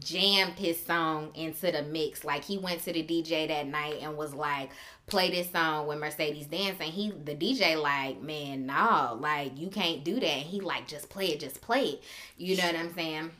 jammed 0.00 0.54
his 0.54 0.84
song 0.84 1.30
into 1.34 1.70
the 1.72 1.82
mix. 1.82 2.24
Like 2.24 2.44
he 2.44 2.58
went 2.58 2.82
to 2.84 2.92
the 2.92 3.02
DJ 3.02 3.48
that 3.48 3.66
night 3.66 3.98
and 4.02 4.16
was 4.16 4.34
like, 4.34 4.70
play 5.06 5.30
this 5.30 5.50
song 5.50 5.86
when 5.86 5.98
Mercedes 5.98 6.46
dancing. 6.46 6.90
He 6.92 7.10
the 7.10 7.34
DJ 7.34 7.80
like, 7.80 8.20
man, 8.22 8.66
no, 8.66 9.18
like 9.20 9.58
you 9.58 9.68
can't 9.68 10.04
do 10.04 10.14
that. 10.14 10.24
And 10.24 10.46
he 10.46 10.60
like, 10.60 10.86
just 10.86 11.08
play 11.08 11.28
it, 11.28 11.40
just 11.40 11.60
play 11.60 11.84
it. 11.84 12.02
You 12.36 12.56
know 12.56 12.66
what 12.66 12.76
I'm 12.76 12.94
saying? 12.94 13.30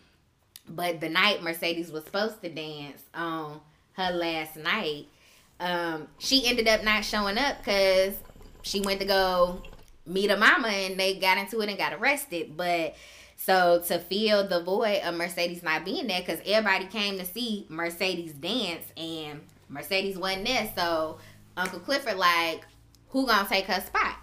But 0.68 1.00
the 1.00 1.08
night 1.08 1.42
Mercedes 1.42 1.90
was 1.90 2.04
supposed 2.04 2.42
to 2.42 2.48
dance 2.48 3.02
on 3.14 3.60
her 3.94 4.12
last 4.12 4.56
night, 4.56 5.06
um, 5.60 6.08
she 6.18 6.46
ended 6.46 6.68
up 6.68 6.84
not 6.84 7.04
showing 7.04 7.38
up 7.38 7.58
because 7.58 8.14
she 8.62 8.80
went 8.80 9.00
to 9.00 9.06
go 9.06 9.62
meet 10.06 10.30
a 10.30 10.36
mama 10.36 10.68
and 10.68 10.98
they 10.98 11.18
got 11.18 11.38
into 11.38 11.60
it 11.60 11.68
and 11.68 11.78
got 11.78 11.92
arrested. 11.92 12.56
But 12.56 12.94
so 13.48 13.82
to 13.86 13.98
fill 13.98 14.46
the 14.46 14.62
void 14.62 15.00
of 15.04 15.14
Mercedes 15.14 15.62
not 15.62 15.82
being 15.82 16.06
there, 16.06 16.20
because 16.20 16.40
everybody 16.44 16.84
came 16.84 17.18
to 17.18 17.24
see 17.24 17.64
Mercedes 17.70 18.34
dance 18.34 18.84
and 18.94 19.40
Mercedes 19.70 20.18
wasn't 20.18 20.44
there. 20.44 20.70
So 20.76 21.18
Uncle 21.56 21.80
Clifford 21.80 22.18
like, 22.18 22.66
who 23.08 23.26
gonna 23.26 23.48
take 23.48 23.64
her 23.64 23.80
spot? 23.80 24.16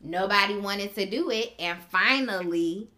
Nobody 0.00 0.58
wanted 0.58 0.96
to 0.96 1.06
do 1.06 1.30
it, 1.30 1.52
and 1.60 1.78
finally, 1.90 2.88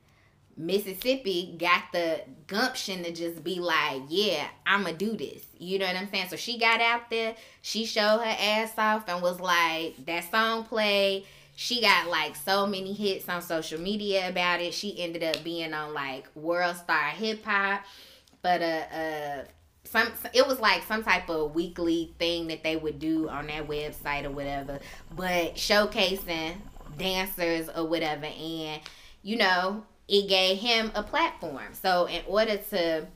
Mississippi 0.57 1.55
got 1.59 1.83
the 1.93 2.23
gumption 2.47 3.03
to 3.03 3.13
just 3.13 3.45
be 3.45 3.61
like, 3.61 4.05
yeah, 4.09 4.47
I'ma 4.65 4.93
do 4.93 5.19
this. 5.19 5.45
You 5.59 5.79
know 5.79 5.87
what 5.87 5.97
I'm 5.97 6.09
saying? 6.09 6.31
So 6.31 6.37
she 6.37 6.59
got 6.59 6.81
out 6.81 7.11
there, 7.11 7.35
she 7.61 7.85
showed 7.85 8.21
her 8.21 8.37
ass 8.41 8.73
off 8.79 9.07
and 9.07 9.21
was 9.21 9.39
like, 9.39 10.07
that 10.07 10.31
song 10.31 10.65
played. 10.65 11.27
She 11.57 11.81
got 11.81 12.09
like 12.09 12.37
so 12.37 12.67
many 12.67 12.93
hits 12.93 13.29
on 13.29 13.41
social 13.41 13.81
media 13.81 14.29
about 14.29 14.61
it. 14.61 14.75
She 14.75 15.01
ended 15.03 15.25
up 15.25 15.43
being 15.43 15.73
on 15.73 15.95
like 15.95 16.29
World 16.37 16.77
Star 16.77 17.09
Hip 17.09 17.43
Hop, 17.45 17.83
but 18.43 18.61
uh, 18.61 18.95
uh, 18.95 19.45
some 19.85 20.09
it 20.35 20.47
was 20.47 20.61
like 20.61 20.85
some 20.85 21.03
type 21.03 21.31
of 21.31 21.55
weekly 21.55 22.15
thing 22.19 22.49
that 22.49 22.63
they 22.63 22.77
would 22.77 22.99
do 22.99 23.31
on 23.31 23.47
that 23.47 23.67
website 23.67 24.25
or 24.25 24.31
whatever, 24.31 24.79
but 25.17 25.55
showcasing 25.55 26.57
dancers 26.99 27.71
or 27.75 27.87
whatever, 27.87 28.27
and 28.27 28.83
you 29.23 29.37
know 29.37 29.83
it 30.09 30.29
gave 30.29 30.59
him 30.59 30.93
a 30.95 31.03
platform. 31.03 31.73
So 31.73 32.05
in 32.05 32.23
order 32.29 32.59
to 32.71 33.07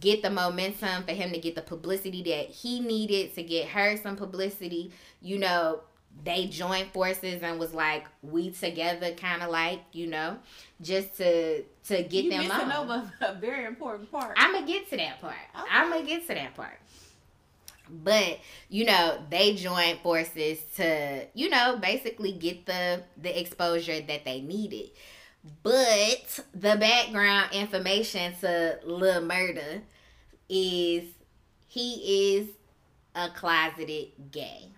get 0.00 0.22
the 0.22 0.30
momentum 0.30 1.04
for 1.04 1.12
him 1.12 1.30
to 1.32 1.38
get 1.38 1.54
the 1.54 1.62
publicity 1.62 2.22
that 2.22 2.48
he 2.48 2.80
needed 2.80 3.34
to 3.34 3.42
get 3.42 3.68
her 3.68 3.98
some 3.98 4.16
publicity, 4.16 4.90
you 5.20 5.38
know, 5.38 5.80
they 6.24 6.46
joined 6.46 6.88
forces 6.92 7.42
and 7.42 7.58
was 7.58 7.72
like 7.74 8.04
we 8.22 8.50
together 8.50 9.12
kind 9.14 9.42
of 9.42 9.50
like 9.50 9.80
you 9.92 10.06
know 10.06 10.36
just 10.80 11.16
to 11.16 11.62
to 11.84 12.02
get 12.04 12.24
you 12.24 12.30
them 12.30 12.40
missing 12.48 12.70
on. 12.70 12.90
over 12.90 13.12
a 13.22 13.34
very 13.34 13.64
important 13.64 14.10
part. 14.10 14.34
i'm 14.36 14.52
gonna 14.52 14.66
get 14.66 14.88
to 14.90 14.96
that 14.96 15.20
part 15.20 15.34
Okay. 15.58 15.68
i'm 15.70 15.90
gonna 15.90 16.04
get 16.04 16.22
to 16.28 16.34
that 16.34 16.54
part 16.54 16.78
but 17.90 18.38
you 18.68 18.84
know 18.84 19.18
they 19.30 19.54
joined 19.54 19.98
forces 20.00 20.58
to 20.76 21.26
you 21.34 21.48
know 21.50 21.76
basically 21.80 22.32
get 22.32 22.66
the 22.66 23.02
the 23.20 23.38
exposure 23.40 24.00
that 24.00 24.24
they 24.24 24.40
needed 24.40 24.90
but 25.64 26.38
the 26.54 26.76
background 26.76 27.50
information 27.52 28.32
to 28.40 28.78
Lil 28.84 29.22
Murda 29.22 29.80
is 30.48 31.04
he 31.66 32.36
is 32.36 32.48
a 33.16 33.28
closeted 33.30 34.08
gay. 34.30 34.68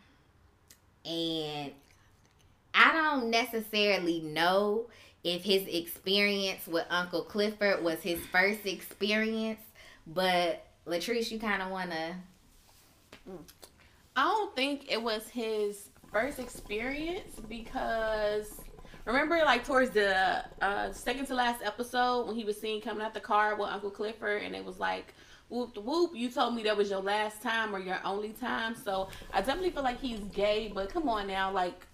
And 1.04 1.72
I 2.74 2.92
don't 2.92 3.30
necessarily 3.30 4.20
know 4.20 4.86
if 5.22 5.42
his 5.42 5.66
experience 5.66 6.66
with 6.66 6.84
Uncle 6.90 7.22
Clifford 7.22 7.82
was 7.82 8.00
his 8.00 8.20
first 8.26 8.66
experience, 8.66 9.60
but 10.06 10.66
Latrice, 10.86 11.30
you 11.30 11.38
kind 11.38 11.62
of 11.62 11.70
want 11.70 11.90
to. 11.90 12.14
I 14.16 14.22
don't 14.22 14.54
think 14.54 14.90
it 14.92 15.02
was 15.02 15.28
his 15.28 15.88
first 16.12 16.38
experience 16.38 17.40
because 17.48 18.60
remember 19.04 19.36
like 19.44 19.64
towards 19.64 19.90
the 19.90 20.44
uh 20.62 20.92
second 20.92 21.26
to 21.26 21.34
last 21.34 21.60
episode 21.64 22.26
when 22.26 22.36
he 22.36 22.44
was 22.44 22.60
seen 22.60 22.80
coming 22.80 23.04
out 23.04 23.12
the 23.12 23.20
car 23.20 23.56
with 23.56 23.68
Uncle 23.68 23.90
Clifford 23.90 24.42
and 24.42 24.54
it 24.54 24.64
was 24.64 24.78
like 24.78 25.12
whoop 25.48 25.76
whoop 25.76 26.12
you 26.14 26.28
told 26.30 26.54
me 26.54 26.62
that 26.62 26.76
was 26.76 26.90
your 26.90 27.00
last 27.00 27.42
time 27.42 27.74
or 27.74 27.78
your 27.78 27.98
only 28.04 28.30
time 28.30 28.74
so 28.74 29.08
I 29.32 29.40
definitely 29.40 29.70
feel 29.70 29.82
like 29.82 30.00
he's 30.00 30.20
gay 30.32 30.70
but 30.74 30.88
come 30.88 31.08
on 31.08 31.26
now 31.26 31.52
like 31.52 31.86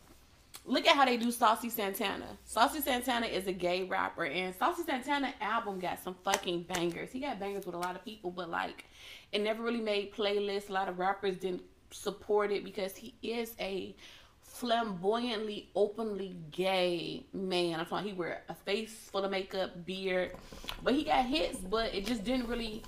look 0.66 0.86
at 0.86 0.96
how 0.96 1.04
they 1.04 1.16
do 1.16 1.30
Saucy 1.30 1.68
Santana. 1.68 2.26
Saucy 2.44 2.80
Santana 2.80 3.26
is 3.26 3.46
a 3.46 3.52
gay 3.52 3.84
rapper, 3.84 4.24
and 4.24 4.54
Saucy 4.54 4.82
Santana 4.82 5.34
album 5.40 5.80
got 5.80 6.02
some 6.02 6.14
fucking 6.24 6.62
bangers. 6.62 7.10
He 7.10 7.20
got 7.20 7.40
bangers 7.40 7.66
with 7.66 7.74
a 7.74 7.78
lot 7.78 7.96
of 7.96 8.04
people, 8.04 8.30
but 8.30 8.50
like, 8.50 8.84
it 9.32 9.42
never 9.42 9.62
really 9.62 9.80
made 9.80 10.12
playlists. 10.12 10.68
A 10.70 10.72
lot 10.72 10.88
of 10.88 10.98
rappers 10.98 11.36
didn't 11.36 11.62
support 11.90 12.52
it 12.52 12.64
because 12.64 12.96
he 12.96 13.14
is 13.22 13.54
a 13.58 13.94
flamboyantly, 14.42 15.70
openly 15.74 16.36
gay 16.50 17.24
man. 17.32 17.80
I'm 17.80 17.86
talking. 17.86 18.08
He 18.08 18.12
wear 18.12 18.42
a 18.48 18.54
face 18.54 19.08
full 19.10 19.24
of 19.24 19.30
makeup, 19.30 19.86
beard, 19.86 20.32
but 20.82 20.94
he 20.94 21.04
got 21.04 21.24
hits, 21.24 21.58
but 21.58 21.94
it 21.94 22.06
just 22.06 22.24
didn't 22.24 22.48
really 22.48 22.82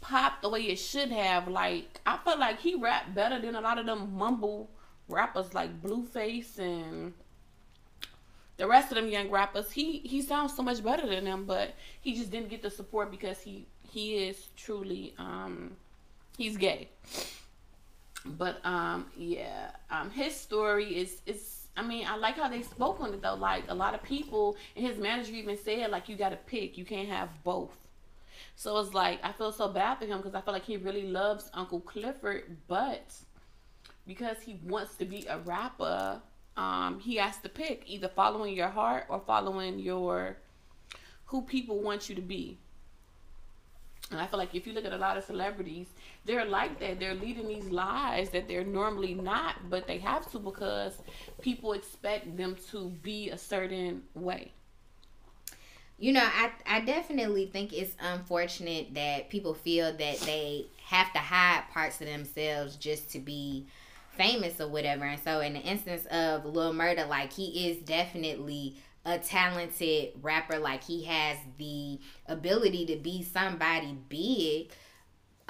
pop 0.00 0.42
the 0.42 0.48
way 0.48 0.62
it 0.62 0.76
should 0.76 1.10
have. 1.10 1.48
Like 1.48 2.00
I 2.06 2.16
felt 2.18 2.38
like 2.38 2.60
he 2.60 2.74
rapped 2.74 3.14
better 3.14 3.40
than 3.40 3.54
a 3.54 3.60
lot 3.60 3.78
of 3.78 3.86
them 3.86 4.12
mumble 4.16 4.70
rappers 5.08 5.54
like 5.54 5.82
Blueface 5.82 6.58
and 6.58 7.12
the 8.56 8.66
rest 8.66 8.90
of 8.90 8.96
them 8.96 9.08
young 9.08 9.30
rappers. 9.30 9.70
He 9.72 9.98
he 9.98 10.22
sounds 10.22 10.54
so 10.54 10.62
much 10.62 10.82
better 10.82 11.06
than 11.06 11.24
them, 11.24 11.44
but 11.46 11.74
he 12.00 12.14
just 12.14 12.30
didn't 12.30 12.50
get 12.50 12.62
the 12.62 12.70
support 12.70 13.10
because 13.10 13.40
he 13.40 13.66
he 13.82 14.16
is 14.16 14.48
truly 14.56 15.14
um 15.18 15.76
he's 16.36 16.56
gay. 16.56 16.88
But 18.24 18.64
um 18.64 19.06
yeah, 19.16 19.70
um 19.90 20.10
his 20.10 20.34
story 20.34 20.96
is 20.96 21.22
is 21.26 21.68
I 21.76 21.82
mean, 21.82 22.06
I 22.06 22.16
like 22.16 22.36
how 22.36 22.48
they 22.48 22.62
spoke 22.62 23.00
on 23.00 23.14
it 23.14 23.22
though. 23.22 23.34
Like 23.34 23.64
a 23.68 23.74
lot 23.74 23.94
of 23.94 24.02
people 24.02 24.56
and 24.76 24.84
his 24.86 24.98
manager 24.98 25.32
even 25.32 25.56
said 25.56 25.90
like 25.90 26.08
you 26.08 26.16
got 26.16 26.30
to 26.30 26.36
pick, 26.36 26.76
you 26.76 26.84
can't 26.84 27.08
have 27.08 27.30
both. 27.44 27.76
So 28.60 28.76
it's 28.76 28.92
like 28.92 29.20
I 29.22 29.32
feel 29.32 29.52
so 29.52 29.68
bad 29.68 29.94
for 29.94 30.04
him 30.04 30.18
because 30.18 30.34
I 30.34 30.42
feel 30.42 30.52
like 30.52 30.66
he 30.66 30.76
really 30.76 31.06
loves 31.06 31.50
Uncle 31.54 31.80
Clifford, 31.80 32.58
but 32.68 33.10
because 34.06 34.36
he 34.42 34.60
wants 34.66 34.96
to 34.96 35.06
be 35.06 35.24
a 35.30 35.38
rapper, 35.38 36.20
um, 36.58 37.00
he 37.00 37.16
has 37.16 37.38
to 37.38 37.48
pick 37.48 37.84
either 37.86 38.08
following 38.08 38.54
your 38.54 38.68
heart 38.68 39.06
or 39.08 39.22
following 39.26 39.78
your 39.78 40.36
who 41.24 41.40
people 41.40 41.78
want 41.78 42.10
you 42.10 42.14
to 42.16 42.20
be. 42.20 42.58
And 44.10 44.20
I 44.20 44.26
feel 44.26 44.38
like 44.38 44.54
if 44.54 44.66
you 44.66 44.74
look 44.74 44.84
at 44.84 44.92
a 44.92 44.98
lot 44.98 45.16
of 45.16 45.24
celebrities, 45.24 45.86
they're 46.26 46.44
like 46.44 46.78
that. 46.80 47.00
They're 47.00 47.14
leading 47.14 47.48
these 47.48 47.70
lives 47.70 48.28
that 48.28 48.46
they're 48.46 48.62
normally 48.62 49.14
not, 49.14 49.70
but 49.70 49.86
they 49.86 49.96
have 49.96 50.30
to 50.32 50.38
because 50.38 50.98
people 51.40 51.72
expect 51.72 52.36
them 52.36 52.56
to 52.72 52.90
be 53.02 53.30
a 53.30 53.38
certain 53.38 54.02
way. 54.12 54.52
You 56.00 56.14
know, 56.14 56.24
I 56.24 56.50
I 56.66 56.80
definitely 56.80 57.46
think 57.46 57.74
it's 57.74 57.94
unfortunate 58.00 58.94
that 58.94 59.28
people 59.28 59.52
feel 59.52 59.92
that 59.92 60.18
they 60.20 60.66
have 60.86 61.12
to 61.12 61.18
hide 61.18 61.64
parts 61.72 62.00
of 62.00 62.06
themselves 62.06 62.76
just 62.76 63.10
to 63.10 63.18
be 63.18 63.66
famous 64.16 64.60
or 64.62 64.68
whatever. 64.68 65.04
And 65.04 65.20
so 65.20 65.40
in 65.40 65.52
the 65.52 65.60
instance 65.60 66.06
of 66.06 66.46
Lil 66.46 66.72
Murda, 66.72 67.06
like 67.06 67.34
he 67.34 67.68
is 67.68 67.76
definitely 67.82 68.76
a 69.04 69.18
talented 69.18 70.12
rapper. 70.22 70.58
Like 70.58 70.82
he 70.82 71.04
has 71.04 71.36
the 71.58 72.00
ability 72.26 72.86
to 72.86 72.96
be 72.96 73.22
somebody 73.22 73.98
big. 74.08 74.70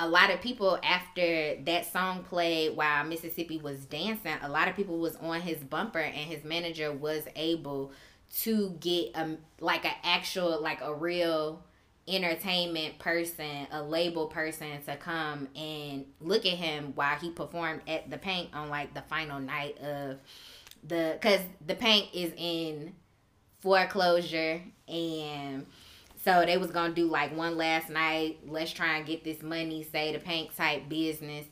A 0.01 0.09
lot 0.09 0.31
of 0.31 0.41
people 0.41 0.81
after 0.83 1.63
that 1.63 1.93
song 1.93 2.25
played 2.25 2.75
while 2.75 3.05
Mississippi 3.05 3.59
was 3.59 3.85
dancing, 3.85 4.35
a 4.43 4.49
lot 4.49 4.67
of 4.67 4.75
people 4.75 4.99
was 4.99 5.15
on 5.17 5.43
his 5.43 5.59
bumper 5.59 6.01
and 6.01 6.15
his 6.17 6.43
manager 6.43 6.91
was 6.93 7.23
able 7.37 7.93
to 8.39 8.77
get 8.81 9.17
a 9.17 9.37
like 9.61 9.85
an 9.85 9.95
actual 10.05 10.61
like 10.61 10.81
a 10.83 10.95
real 10.95 11.63
entertainment 12.09 12.99
person, 12.99 13.67
a 13.71 13.83
label 13.83 14.27
person 14.27 14.83
to 14.87 14.97
come 14.97 15.49
and 15.55 16.05
look 16.21 16.47
at 16.47 16.53
him 16.53 16.93
while 16.95 17.17
he 17.17 17.31
performed 17.31 17.83
at 17.87 18.11
the 18.11 18.19
Pynk 18.19 18.49
on 18.55 18.69
like 18.69 18.95
the 18.95 19.03
final 19.03 19.41
night 19.41 19.79
of 19.79 20.19
the 20.87 21.19
cuz 21.21 21.41
the 21.67 21.75
Pynk 21.75 22.09
is 22.13 22.33
in 22.37 22.95
foreclosure 23.61 24.63
and 24.89 25.67
so 26.25 26.45
they 26.47 26.57
was 26.57 26.71
gonna 26.71 26.95
do 26.95 27.07
like 27.07 27.37
one 27.37 27.57
last 27.57 27.91
night 27.91 28.39
let's 28.47 28.73
try 28.73 28.97
and 28.97 29.07
get 29.07 29.25
this 29.25 29.43
money 29.43 29.83
say 29.83 30.13
the 30.13 30.19
Pynk 30.19 30.55
type 30.57 30.89
business. 30.89 31.47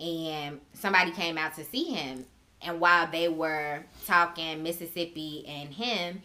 And 0.00 0.60
somebody 0.72 1.12
came 1.12 1.38
out 1.38 1.54
to 1.54 1.64
see 1.64 1.84
him 1.84 2.26
and 2.64 2.80
while 2.80 3.10
they 3.10 3.28
were 3.28 3.84
talking 4.06 4.62
mississippi 4.62 5.44
and 5.46 5.72
him 5.72 6.22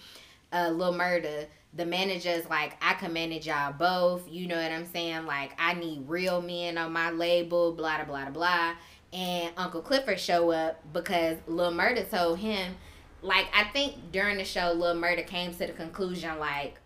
uh 0.53 0.69
little 0.69 0.93
murder 0.93 1.45
the 1.75 1.85
manager's 1.85 2.49
like 2.49 2.75
i 2.81 2.93
can 2.95 3.13
manage 3.13 3.47
y'all 3.47 3.71
both. 3.71 4.27
You 4.27 4.47
know 4.47 4.55
what 4.55 4.71
i'm 4.71 4.85
saying? 4.85 5.25
Like 5.25 5.51
i 5.59 5.73
need 5.73 6.03
real 6.07 6.41
men 6.41 6.77
on 6.77 6.91
my 6.91 7.11
label 7.11 7.73
blah 7.73 8.03
blah 8.03 8.25
blah 8.25 8.31
blah. 8.31 8.73
And 9.11 9.51
uncle 9.57 9.81
clifford 9.81 10.19
show 10.19 10.51
up 10.51 10.81
because 10.93 11.37
lil 11.47 11.71
murda 11.71 12.09
told 12.09 12.39
him 12.39 12.75
like 13.21 13.47
I 13.53 13.65
think 13.65 14.11
during 14.11 14.37
the 14.37 14.45
show, 14.45 14.71
Lil 14.71 14.95
Murda 14.95 15.25
came 15.25 15.51
to 15.51 15.67
the 15.67 15.73
conclusion 15.73 16.39
like 16.39 16.79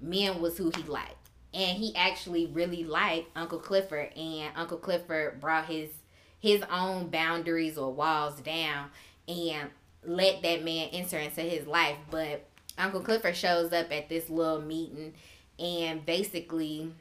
men 0.00 0.40
was 0.40 0.56
who 0.56 0.70
he 0.74 0.82
liked, 0.84 1.30
and 1.52 1.76
he 1.76 1.94
actually 1.96 2.46
really 2.46 2.84
liked 2.84 3.30
Uncle 3.36 3.58
Clifford, 3.58 4.12
and 4.16 4.52
Uncle 4.56 4.78
Clifford 4.78 5.40
brought 5.40 5.66
his 5.66 5.90
his 6.40 6.62
own 6.70 7.08
boundaries 7.08 7.78
or 7.78 7.92
walls 7.92 8.40
down 8.40 8.90
and 9.28 9.70
let 10.04 10.42
that 10.42 10.64
man 10.64 10.88
enter 10.92 11.18
into 11.18 11.42
his 11.42 11.66
life. 11.66 11.96
But 12.10 12.48
Uncle 12.78 13.00
Clifford 13.00 13.36
shows 13.36 13.72
up 13.72 13.92
at 13.92 14.08
this 14.08 14.28
little 14.30 14.60
meeting, 14.60 15.14
and 15.58 16.04
basically, 16.04 16.92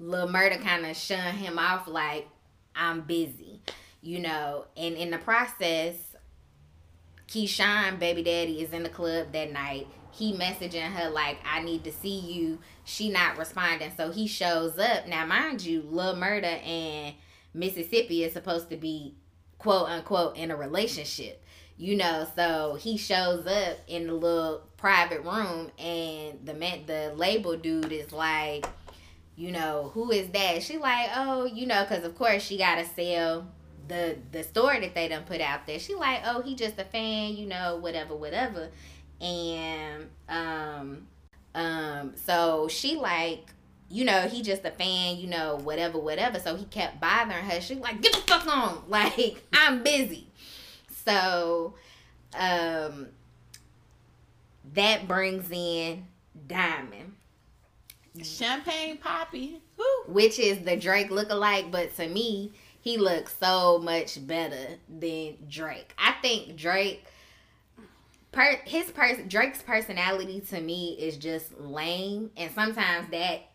Lil 0.00 0.28
Murda 0.28 0.60
kind 0.60 0.84
of 0.84 0.96
shun 0.96 1.34
him 1.34 1.58
off 1.58 1.88
like 1.88 2.28
I'm 2.74 3.02
busy, 3.02 3.60
you 4.02 4.20
know, 4.20 4.66
and 4.76 4.96
in 4.96 5.10
the 5.10 5.18
process 5.18 5.94
Keyshawn, 7.28 7.98
baby 7.98 8.22
daddy, 8.22 8.62
is 8.62 8.72
in 8.72 8.82
the 8.82 8.88
club 8.88 9.32
that 9.32 9.52
night. 9.52 9.86
He 10.10 10.32
messaging 10.32 10.92
her 10.92 11.10
like, 11.10 11.38
"I 11.44 11.60
need 11.60 11.84
to 11.84 11.92
see 11.92 12.18
you." 12.18 12.58
She 12.84 13.10
not 13.10 13.36
responding, 13.36 13.92
so 13.94 14.10
he 14.10 14.26
shows 14.26 14.78
up. 14.78 15.06
Now, 15.06 15.26
mind 15.26 15.62
you, 15.62 15.82
Lil 15.82 16.16
Murda 16.16 16.64
and 16.66 17.14
Mississippi 17.54 18.24
is 18.24 18.32
supposed 18.32 18.70
to 18.70 18.76
be 18.76 19.14
quote 19.58 19.88
unquote 19.88 20.36
in 20.36 20.50
a 20.50 20.56
relationship, 20.56 21.42
you 21.76 21.96
know. 21.96 22.26
So 22.36 22.78
he 22.80 22.96
shows 22.96 23.46
up 23.46 23.78
in 23.86 24.06
the 24.06 24.14
little 24.14 24.62
private 24.76 25.22
room, 25.22 25.70
and 25.78 26.38
the 26.44 26.54
man, 26.54 26.86
the 26.86 27.12
label 27.16 27.56
dude 27.56 27.92
is 27.92 28.12
like, 28.12 28.66
you 29.36 29.52
know, 29.52 29.90
who 29.94 30.10
is 30.10 30.28
that? 30.30 30.62
She 30.62 30.78
like, 30.78 31.10
oh, 31.14 31.44
you 31.44 31.66
know, 31.66 31.84
because 31.84 32.04
of 32.04 32.16
course 32.16 32.42
she 32.42 32.58
gotta 32.58 32.84
sell 32.84 33.46
the 33.88 34.16
the 34.32 34.42
story 34.42 34.80
that 34.80 34.94
they 34.94 35.08
done 35.08 35.24
put 35.24 35.40
out 35.40 35.66
there. 35.66 35.78
She 35.78 35.94
like, 35.94 36.20
oh, 36.24 36.42
he 36.42 36.54
just 36.54 36.78
a 36.78 36.84
fan, 36.84 37.36
you 37.36 37.46
know, 37.46 37.76
whatever, 37.76 38.14
whatever. 38.14 38.68
And 39.20 40.08
um 40.28 41.06
um 41.54 42.12
so 42.14 42.68
she 42.68 42.96
like 42.96 43.52
you 43.90 44.04
know, 44.04 44.22
he 44.22 44.42
just 44.42 44.64
a 44.64 44.70
fan, 44.70 45.16
you 45.16 45.26
know, 45.26 45.56
whatever, 45.56 45.98
whatever. 45.98 46.38
So 46.38 46.56
he 46.56 46.64
kept 46.66 47.00
bothering 47.00 47.44
her. 47.44 47.60
She 47.60 47.74
like, 47.76 48.00
get 48.02 48.12
the 48.12 48.20
fuck 48.20 48.46
on. 48.46 48.82
Like, 48.88 49.42
I'm 49.52 49.82
busy. 49.82 50.26
So 51.04 51.74
um 52.38 53.08
that 54.74 55.08
brings 55.08 55.50
in 55.50 56.04
Diamond. 56.46 57.14
Champagne 58.22 58.98
Papi. 58.98 59.60
Which 60.06 60.38
is 60.38 60.64
the 60.64 60.76
Drake 60.76 61.10
look-alike, 61.10 61.70
but 61.70 61.94
to 61.96 62.08
me, 62.08 62.52
he 62.80 62.96
looks 62.98 63.36
so 63.38 63.78
much 63.78 64.26
better 64.26 64.76
than 64.88 65.36
Drake. 65.48 65.94
I 65.98 66.14
think 66.20 66.56
Drake 66.56 67.04
per 68.32 68.60
his 68.64 68.90
person 68.90 69.28
Drake's 69.28 69.62
personality 69.62 70.40
to 70.40 70.60
me 70.60 70.96
is 70.98 71.16
just 71.16 71.58
lame 71.58 72.30
and 72.36 72.52
sometimes 72.54 73.10
that 73.10 73.47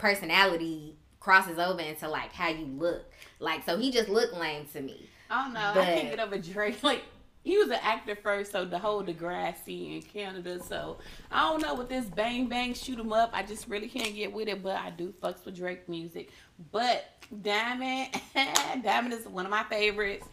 personality 0.00 0.96
crosses 1.20 1.58
over 1.58 1.80
into 1.80 2.08
like 2.08 2.32
how 2.32 2.48
you 2.48 2.66
look. 2.66 3.04
Like 3.38 3.64
so 3.64 3.76
he 3.76 3.92
just 3.92 4.08
looked 4.08 4.34
lame 4.34 4.66
to 4.72 4.80
me. 4.80 5.08
I 5.30 5.44
don't 5.44 5.54
know. 5.54 5.72
But, 5.74 5.82
I 5.82 5.94
can't 5.94 6.10
get 6.10 6.20
over 6.20 6.38
Drake. 6.38 6.78
Like 6.82 7.04
he 7.42 7.56
was 7.56 7.68
an 7.68 7.78
actor 7.82 8.16
first, 8.16 8.52
so 8.52 8.64
the 8.64 8.78
whole 8.78 9.02
Degrassi 9.02 9.96
in 9.96 10.02
Canada. 10.02 10.62
So 10.62 10.98
I 11.30 11.48
don't 11.48 11.62
know 11.62 11.74
with 11.74 11.88
this 11.88 12.06
bang 12.06 12.48
bang 12.48 12.74
shoot 12.74 12.84
shoot 12.84 12.98
'em 12.98 13.12
up. 13.12 13.30
I 13.32 13.42
just 13.42 13.68
really 13.68 13.88
can't 13.88 14.14
get 14.14 14.32
with 14.32 14.48
it, 14.48 14.62
but 14.62 14.76
I 14.76 14.90
do 14.90 15.12
fucks 15.22 15.44
with 15.44 15.56
Drake 15.56 15.88
music. 15.88 16.30
But 16.72 17.04
Diamond, 17.42 18.08
Diamond 18.82 19.14
is 19.14 19.26
one 19.26 19.44
of 19.44 19.50
my 19.50 19.62
favorites. 19.64 20.26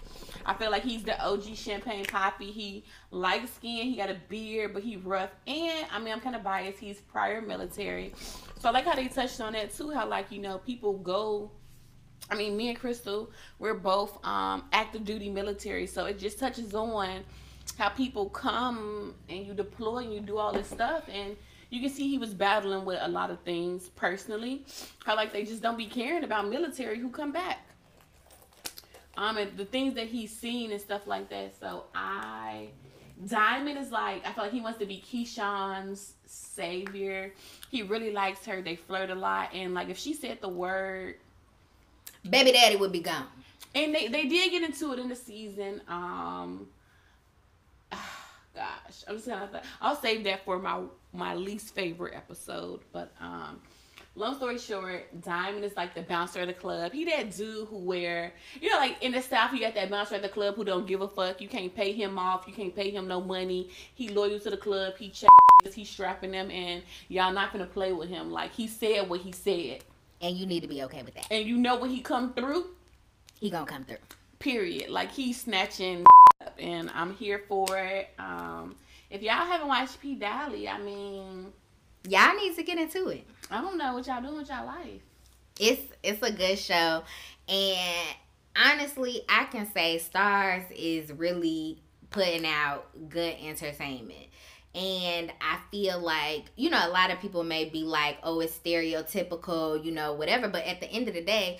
I 0.47 0.53
feel 0.53 0.71
like 0.71 0.83
he's 0.83 1.03
the 1.03 1.21
OG 1.23 1.55
Champagne 1.55 2.05
Papi. 2.05 2.51
He 2.51 2.85
light 3.11 3.47
skin, 3.49 3.85
he 3.87 3.97
got 3.97 4.09
a 4.09 4.17
beard, 4.29 4.73
but 4.73 4.81
he 4.81 4.95
rough. 4.95 5.29
And 5.45 5.85
I 5.91 5.99
mean, 5.99 6.13
I'm 6.13 6.21
kind 6.21 6.35
of 6.35 6.43
biased. 6.43 6.79
He's 6.79 7.01
prior 7.01 7.41
military, 7.41 8.13
so 8.59 8.69
I 8.69 8.71
like 8.71 8.85
how 8.85 8.95
they 8.95 9.09
touched 9.09 9.41
on 9.41 9.53
that 9.53 9.73
too. 9.73 9.91
How 9.91 10.07
like 10.07 10.31
you 10.31 10.39
know 10.39 10.57
people 10.59 10.93
go 10.93 11.51
I 12.29 12.35
mean, 12.35 12.57
me 12.57 12.69
and 12.69 12.77
Crystal, 12.77 13.31
we're 13.59 13.73
both 13.73 14.23
um, 14.25 14.65
active 14.73 15.05
duty 15.05 15.29
military, 15.29 15.87
so 15.87 16.05
it 16.05 16.19
just 16.19 16.39
touches 16.39 16.73
on 16.73 17.23
how 17.77 17.89
people 17.89 18.29
come 18.29 19.13
and 19.29 19.45
you 19.45 19.53
deploy 19.53 19.99
and 19.99 20.13
you 20.13 20.19
do 20.19 20.37
all 20.37 20.51
this 20.51 20.67
stuff, 20.67 21.03
and 21.09 21.37
you 21.69 21.81
can 21.81 21.89
see 21.89 22.07
he 22.09 22.17
was 22.17 22.33
battling 22.33 22.85
with 22.85 22.99
a 23.01 23.07
lot 23.07 23.29
of 23.29 23.39
things 23.41 23.89
personally. 23.89 24.65
How 25.05 25.15
like 25.15 25.31
they 25.31 25.43
just 25.43 25.61
don't 25.61 25.77
be 25.77 25.85
caring 25.85 26.23
about 26.23 26.49
military 26.49 26.99
who 26.99 27.09
come 27.09 27.31
back. 27.31 27.59
Um, 29.17 29.37
and 29.37 29.57
the 29.57 29.65
things 29.65 29.95
that 29.95 30.07
he's 30.07 30.33
seen 30.33 30.71
and 30.71 30.79
stuff 30.79 31.07
like 31.07 31.29
that. 31.29 31.59
So 31.59 31.85
I, 31.95 32.69
Diamond 33.25 33.79
is 33.79 33.91
like 33.91 34.25
I 34.27 34.31
feel 34.31 34.43
like 34.43 34.53
he 34.53 34.61
wants 34.61 34.79
to 34.79 34.85
be 34.85 35.03
Keyshawn's 35.11 36.13
savior. 36.25 37.33
He 37.71 37.81
really 37.81 38.11
likes 38.11 38.45
her. 38.45 38.61
They 38.61 38.75
flirt 38.75 39.09
a 39.09 39.15
lot, 39.15 39.53
and 39.53 39.73
like 39.73 39.89
if 39.89 39.97
she 39.97 40.13
said 40.13 40.39
the 40.39 40.49
word 40.49 41.15
baby 42.29 42.51
daddy 42.51 42.75
would 42.75 42.91
be 42.91 42.99
gone. 42.99 43.27
And 43.75 43.93
they, 43.93 44.07
they 44.07 44.27
did 44.27 44.51
get 44.51 44.63
into 44.63 44.93
it 44.93 44.99
in 44.99 45.09
the 45.09 45.15
season. 45.15 45.81
Um, 45.87 46.67
gosh, 47.91 49.03
I'm 49.07 49.15
just 49.15 49.27
gonna. 49.27 49.61
I'll 49.81 49.95
save 49.95 50.23
that 50.25 50.45
for 50.45 50.59
my 50.59 50.81
my 51.13 51.35
least 51.35 51.75
favorite 51.75 52.15
episode. 52.15 52.81
But 52.91 53.11
um, 53.19 53.61
long 54.17 54.35
story 54.35 54.57
short, 54.57 55.21
Diamond 55.21 55.63
is 55.63 55.75
like 55.77 55.93
the 55.93 56.01
bouncer 56.01 56.41
of 56.41 56.47
the 56.47 56.53
club. 56.53 56.91
He 56.91 57.05
that 57.05 57.35
dude 57.35 57.67
who 57.67 57.77
wear, 57.77 58.33
you 58.59 58.69
know, 58.69 58.77
like 58.77 59.01
in 59.01 59.11
the 59.11 59.21
South, 59.21 59.53
you 59.53 59.59
got 59.59 59.75
that 59.75 59.89
bouncer 59.89 60.15
at 60.15 60.21
the 60.21 60.29
club 60.29 60.55
who 60.55 60.65
don't 60.65 60.87
give 60.87 61.01
a 61.01 61.07
fuck. 61.07 61.39
You 61.39 61.47
can't 61.47 61.73
pay 61.73 61.93
him 61.93 62.17
off. 62.17 62.45
You 62.47 62.53
can't 62.53 62.75
pay 62.75 62.89
him 62.89 63.07
no 63.07 63.21
money. 63.21 63.69
He 63.93 64.09
loyal 64.09 64.39
to 64.39 64.49
the 64.49 64.57
club. 64.57 64.95
He 64.97 65.09
check. 65.09 65.29
He's 65.73 65.89
strapping 65.89 66.31
them, 66.31 66.49
and 66.51 66.83
y'all 67.09 67.33
not 67.33 67.51
gonna 67.51 67.65
play 67.65 67.91
with 67.91 68.09
him. 68.09 68.31
Like 68.31 68.53
he 68.53 68.67
said 68.67 69.09
what 69.09 69.21
he 69.21 69.31
said. 69.31 69.83
And 70.21 70.35
you 70.35 70.45
need 70.45 70.61
to 70.61 70.67
be 70.67 70.83
okay 70.83 71.03
with 71.03 71.13
that. 71.15 71.27
And 71.29 71.45
you 71.45 71.57
know 71.57 71.77
when 71.77 71.89
he 71.89 72.01
come 72.01 72.33
through? 72.33 72.67
He 73.39 73.49
gonna 73.49 73.65
come 73.65 73.83
through. 73.83 73.97
Period. 74.39 74.89
Like 74.89 75.11
he's 75.11 75.41
snatching 75.41 76.05
up 76.41 76.55
and 76.59 76.89
I'm 76.93 77.13
here 77.15 77.43
for 77.47 77.77
it. 77.77 78.09
Um 78.17 78.75
if 79.09 79.21
y'all 79.21 79.45
haven't 79.45 79.67
watched 79.67 80.01
P 80.01 80.15
Valley, 80.15 80.67
I 80.67 80.79
mean 80.79 81.53
Y'all 82.07 82.35
need 82.35 82.55
to 82.55 82.63
get 82.63 82.77
into 82.77 83.09
it. 83.09 83.27
I 83.51 83.61
don't 83.61 83.77
know 83.77 83.93
what 83.93 84.07
y'all 84.07 84.21
doing 84.21 84.37
with 84.37 84.49
y'all 84.49 84.65
life. 84.65 85.01
It's 85.59 85.81
it's 86.03 86.21
a 86.21 86.31
good 86.31 86.57
show. 86.57 87.03
And 87.49 88.15
honestly, 88.55 89.21
I 89.27 89.45
can 89.45 89.69
say 89.71 90.01
Starz 90.01 90.65
is 90.71 91.11
really 91.11 91.81
putting 92.11 92.45
out 92.45 92.87
good 93.09 93.35
entertainment. 93.41 94.27
And 94.73 95.31
I 95.41 95.57
feel 95.71 95.99
like, 95.99 96.45
you 96.55 96.69
know, 96.69 96.79
a 96.87 96.89
lot 96.89 97.11
of 97.11 97.19
people 97.19 97.43
may 97.43 97.65
be 97.65 97.83
like, 97.83 98.19
oh, 98.23 98.39
it's 98.41 98.55
stereotypical, 98.57 99.83
you 99.83 99.91
know, 99.91 100.13
whatever. 100.13 100.47
But 100.47 100.65
at 100.65 100.79
the 100.79 100.87
end 100.87 101.07
of 101.07 101.15
the 101.15 101.23
day, 101.23 101.59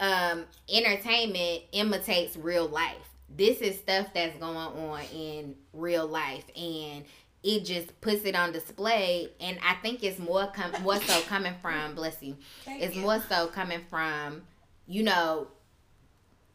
um, 0.00 0.44
entertainment 0.72 1.64
imitates 1.72 2.36
real 2.36 2.68
life. 2.68 2.96
This 3.36 3.58
is 3.58 3.78
stuff 3.78 4.08
that's 4.14 4.38
going 4.38 4.56
on 4.56 5.02
in 5.12 5.56
real 5.72 6.06
life. 6.06 6.44
And 6.56 7.04
it 7.46 7.64
just 7.64 7.98
puts 8.00 8.24
it 8.24 8.34
on 8.34 8.50
display. 8.50 9.28
And 9.40 9.56
I 9.64 9.74
think 9.74 10.02
it's 10.02 10.18
more, 10.18 10.48
com- 10.48 10.82
more 10.82 11.00
so 11.00 11.20
coming 11.22 11.54
from, 11.62 11.94
bless 11.94 12.20
you, 12.20 12.36
Thank 12.64 12.82
it's 12.82 12.96
you. 12.96 13.02
more 13.02 13.22
so 13.28 13.46
coming 13.46 13.80
from, 13.88 14.42
you 14.88 15.04
know, 15.04 15.46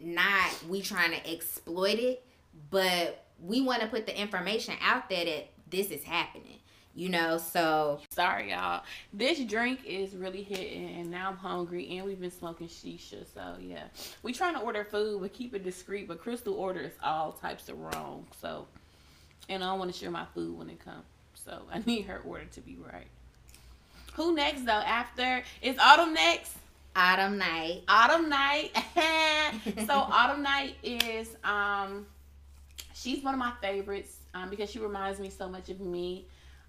not 0.01 0.51
we 0.67 0.81
trying 0.81 1.11
to 1.11 1.31
exploit 1.31 1.97
it, 1.97 2.25
but 2.69 3.23
we 3.39 3.61
want 3.61 3.81
to 3.81 3.87
put 3.87 4.05
the 4.05 4.19
information 4.19 4.75
out 4.81 5.09
there 5.09 5.23
that 5.23 5.49
this 5.69 5.91
is 5.91 6.03
happening 6.03 6.57
you 6.93 7.07
know 7.07 7.37
so 7.37 8.01
sorry 8.09 8.51
y'all 8.51 8.83
this 9.13 9.39
drink 9.45 9.79
is 9.85 10.13
really 10.13 10.43
hitting 10.43 10.89
and 10.99 11.09
now 11.09 11.29
i'm 11.29 11.37
hungry 11.37 11.87
and 11.97 12.05
we've 12.05 12.19
been 12.19 12.29
smoking 12.29 12.67
shisha 12.67 13.25
so 13.33 13.55
yeah 13.61 13.83
we 14.23 14.33
trying 14.33 14.53
to 14.53 14.59
order 14.59 14.83
food 14.83 15.21
but 15.21 15.31
keep 15.31 15.55
it 15.55 15.63
discreet 15.63 16.05
but 16.05 16.19
crystal 16.19 16.53
orders 16.55 16.91
all 17.01 17.31
types 17.31 17.69
of 17.69 17.79
wrong 17.79 18.27
so 18.41 18.67
and 19.49 19.63
i 19.63 19.67
don't 19.67 19.79
want 19.79 19.91
to 19.91 19.97
share 19.97 20.11
my 20.11 20.25
food 20.33 20.57
when 20.57 20.69
it 20.69 20.83
comes 20.83 21.03
so 21.33 21.61
i 21.71 21.79
need 21.85 22.05
her 22.05 22.21
order 22.25 22.45
to 22.45 22.61
be 22.61 22.77
right 22.91 23.07
who 24.13 24.35
next 24.35 24.65
though 24.65 24.71
after 24.71 25.43
is 25.61 25.77
autumn 25.79 26.13
next 26.13 26.55
autumn 26.95 27.37
night 27.37 27.81
autumn 27.87 28.29
night 28.29 28.71
so 29.85 29.93
autumn 29.93 30.43
night 30.43 30.75
is 30.83 31.35
um 31.43 32.05
she's 33.01 33.23
one 33.23 33.33
of 33.33 33.39
my 33.39 33.53
favorites 33.61 34.17
um, 34.33 34.49
because 34.49 34.69
she 34.69 34.79
reminds 34.79 35.19
me 35.19 35.29
so 35.29 35.49
much 35.49 35.69
of 35.69 35.79
me. 35.79 36.27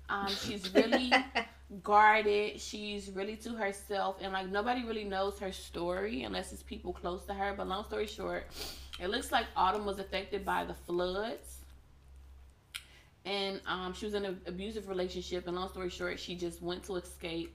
Um, 0.08 0.28
she's 0.28 0.72
really 0.74 1.12
guarded. 1.82 2.60
She's 2.60 3.10
really 3.10 3.36
to 3.36 3.50
herself, 3.50 4.16
and 4.20 4.32
like 4.32 4.48
nobody 4.48 4.84
really 4.84 5.04
knows 5.04 5.38
her 5.38 5.52
story 5.52 6.24
unless 6.24 6.52
it's 6.52 6.62
people 6.62 6.92
close 6.92 7.24
to 7.26 7.34
her. 7.34 7.54
But 7.56 7.68
long 7.68 7.84
story 7.84 8.06
short, 8.06 8.46
it 9.00 9.08
looks 9.08 9.32
like 9.32 9.46
Autumn 9.56 9.84
was 9.86 9.98
affected 9.98 10.44
by 10.44 10.64
the 10.64 10.74
floods, 10.74 11.58
and 13.24 13.60
um, 13.66 13.92
she 13.94 14.04
was 14.04 14.14
in 14.14 14.24
an 14.24 14.40
abusive 14.46 14.88
relationship. 14.88 15.46
And 15.46 15.56
long 15.56 15.68
story 15.68 15.90
short, 15.90 16.18
she 16.18 16.34
just 16.34 16.60
went 16.60 16.84
to 16.84 16.96
escape. 16.96 17.54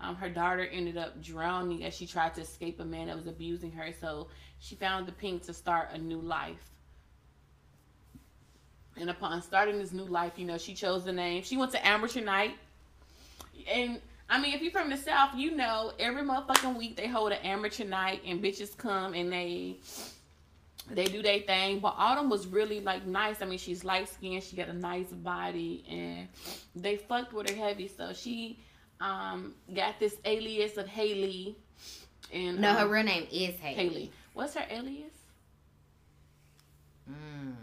Um, 0.00 0.16
her 0.16 0.28
daughter 0.28 0.66
ended 0.66 0.96
up 0.96 1.22
drowning 1.22 1.84
as 1.84 1.94
she 1.94 2.06
tried 2.06 2.34
to 2.34 2.40
escape 2.40 2.80
a 2.80 2.84
man 2.84 3.06
that 3.06 3.16
was 3.16 3.26
abusing 3.26 3.70
her. 3.72 3.92
So 4.00 4.28
she 4.58 4.74
found 4.74 5.06
the 5.06 5.12
Pynk 5.12 5.44
to 5.46 5.54
start 5.54 5.90
a 5.92 5.98
new 5.98 6.20
life. 6.20 6.70
And 8.96 9.10
upon 9.10 9.40
starting 9.42 9.78
this 9.78 9.92
new 9.92 10.04
life, 10.04 10.32
you 10.36 10.46
know, 10.46 10.58
she 10.58 10.74
chose 10.74 11.04
the 11.04 11.12
name. 11.12 11.42
She 11.42 11.56
went 11.56 11.72
to 11.72 11.86
amateur 11.86 12.20
night. 12.20 12.56
And 13.72 14.00
I 14.28 14.40
mean, 14.40 14.54
if 14.54 14.62
you're 14.62 14.72
from 14.72 14.90
the 14.90 14.96
South, 14.96 15.30
you 15.36 15.52
know, 15.52 15.92
every 15.98 16.22
motherfucking 16.22 16.76
week 16.76 16.96
they 16.96 17.06
hold 17.06 17.32
an 17.32 17.38
amateur 17.38 17.84
night 17.84 18.22
and 18.26 18.42
bitches 18.42 18.76
come 18.76 19.14
and 19.14 19.32
they 19.32 19.76
they 20.90 21.06
do 21.06 21.22
their 21.22 21.40
thing. 21.40 21.80
But 21.80 21.94
Autumn 21.96 22.28
was 22.28 22.46
really 22.46 22.80
like 22.80 23.06
nice. 23.06 23.42
I 23.42 23.46
mean, 23.46 23.58
she's 23.58 23.84
light 23.84 24.08
skinned, 24.08 24.42
she 24.42 24.56
got 24.56 24.68
a 24.68 24.72
nice 24.72 25.08
body, 25.08 25.84
and 25.90 26.28
they 26.74 26.96
fucked 26.96 27.32
with 27.32 27.50
her 27.50 27.56
heavy. 27.56 27.88
So 27.88 28.12
she 28.12 28.58
um 29.00 29.54
got 29.74 29.98
this 29.98 30.16
alias 30.24 30.76
of 30.76 30.86
Haley. 30.86 31.56
And 32.32 32.60
no, 32.60 32.70
um, 32.70 32.76
her 32.76 32.88
real 32.88 33.04
name 33.04 33.26
is 33.30 33.58
Haley. 33.58 33.74
Haley. 33.74 34.12
What's 34.32 34.54
her 34.54 34.64
alias? 34.70 35.12
Mm. 37.10 37.54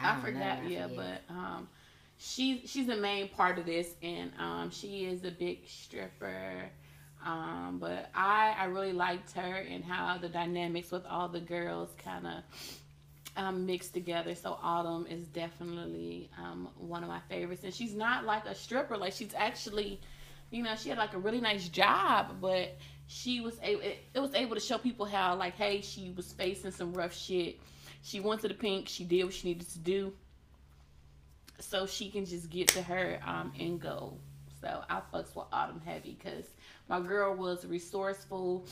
I, 0.00 0.16
I 0.16 0.20
forgot, 0.20 0.68
yeah, 0.68 0.88
but 0.94 1.22
um, 1.28 1.68
she 2.18 2.62
she's 2.66 2.86
the 2.86 2.96
main 2.96 3.28
part 3.28 3.58
of 3.58 3.66
this, 3.66 3.94
and 4.02 4.32
um, 4.38 4.70
she 4.70 5.04
is 5.04 5.24
a 5.24 5.30
big 5.30 5.60
stripper. 5.66 6.70
Um, 7.24 7.78
but 7.80 8.10
I 8.14 8.54
I 8.58 8.64
really 8.64 8.92
liked 8.92 9.32
her 9.32 9.64
and 9.70 9.84
how 9.84 10.18
the 10.18 10.28
dynamics 10.28 10.90
with 10.90 11.06
all 11.06 11.28
the 11.28 11.40
girls 11.40 11.90
kind 12.04 12.26
of 12.26 12.42
um, 13.36 13.66
mixed 13.66 13.94
together. 13.94 14.34
So 14.34 14.58
Autumn 14.62 15.06
is 15.08 15.26
definitely 15.28 16.30
um, 16.38 16.68
one 16.76 17.02
of 17.02 17.08
my 17.08 17.20
favorites, 17.28 17.62
and 17.64 17.72
she's 17.72 17.94
not 17.94 18.24
like 18.24 18.44
a 18.46 18.54
stripper. 18.54 18.96
Like 18.96 19.12
she's 19.12 19.34
actually, 19.36 20.00
you 20.50 20.62
know, 20.62 20.74
she 20.76 20.88
had 20.88 20.98
like 20.98 21.14
a 21.14 21.18
really 21.18 21.40
nice 21.40 21.68
job, 21.68 22.40
but 22.40 22.76
she 23.06 23.40
was 23.40 23.58
able 23.62 23.82
it, 23.82 23.98
it 24.14 24.20
was 24.20 24.34
able 24.34 24.54
to 24.54 24.60
show 24.60 24.78
people 24.78 25.06
how 25.06 25.34
like 25.36 25.56
hey 25.56 25.80
she 25.80 26.12
was 26.16 26.32
facing 26.32 26.70
some 26.70 26.92
rough 26.92 27.14
shit. 27.14 27.60
She 28.02 28.18
went 28.20 28.40
to 28.40 28.48
the 28.48 28.54
Pynk. 28.54 28.88
She 28.88 29.04
did 29.04 29.24
what 29.24 29.34
she 29.34 29.48
needed 29.48 29.68
to 29.70 29.78
do. 29.78 30.12
So 31.60 31.86
she 31.86 32.10
can 32.10 32.26
just 32.26 32.50
get 32.50 32.68
to 32.68 32.82
her 32.82 33.20
um 33.24 33.52
end 33.58 33.80
goal 33.80 34.18
so 34.62 34.82
i 34.88 35.00
fucks 35.12 35.34
with 35.34 35.46
autumn 35.52 35.82
heavy 35.84 36.16
because 36.22 36.46
my 36.88 37.00
girl 37.00 37.34
was 37.34 37.66
resourceful 37.66 38.66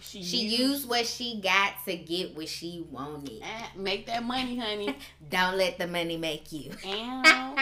she, 0.00 0.22
she 0.22 0.36
used, 0.44 0.58
used, 0.58 0.88
what 0.88 1.06
she 1.06 1.40
got 1.40 1.72
to 1.86 1.96
get 1.96 2.36
what 2.36 2.48
she 2.48 2.84
wanted. 2.90 3.40
Eh, 3.42 3.66
make 3.76 4.06
that 4.06 4.22
money, 4.24 4.56
honey. 4.56 4.96
Don't 5.30 5.56
let 5.56 5.78
the 5.78 5.86
money 5.86 6.16
make 6.16 6.52
you. 6.52 6.72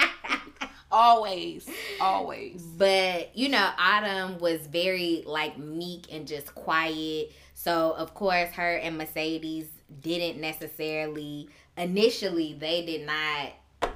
always, 0.92 1.68
always. 2.00 2.62
But 2.62 3.36
you 3.36 3.48
know, 3.48 3.70
Autumn 3.78 4.38
was 4.38 4.66
very 4.66 5.22
like 5.26 5.58
meek 5.58 6.12
and 6.12 6.26
just 6.26 6.54
quiet. 6.54 7.32
So 7.54 7.92
of 7.92 8.14
course, 8.14 8.50
her 8.52 8.76
and 8.76 8.96
Mercedes 8.96 9.66
didn't 10.00 10.40
necessarily 10.40 11.48
initially. 11.76 12.54
They 12.54 12.84
did 12.84 13.06
not, 13.06 13.92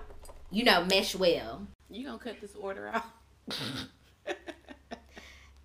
you 0.51 0.65
know, 0.65 0.85
mesh 0.85 1.15
well. 1.15 1.67
You 1.91 2.07
gonna 2.07 2.19
cut 2.19 2.41
this 2.41 2.55
order 2.55 2.89
out? 2.89 3.05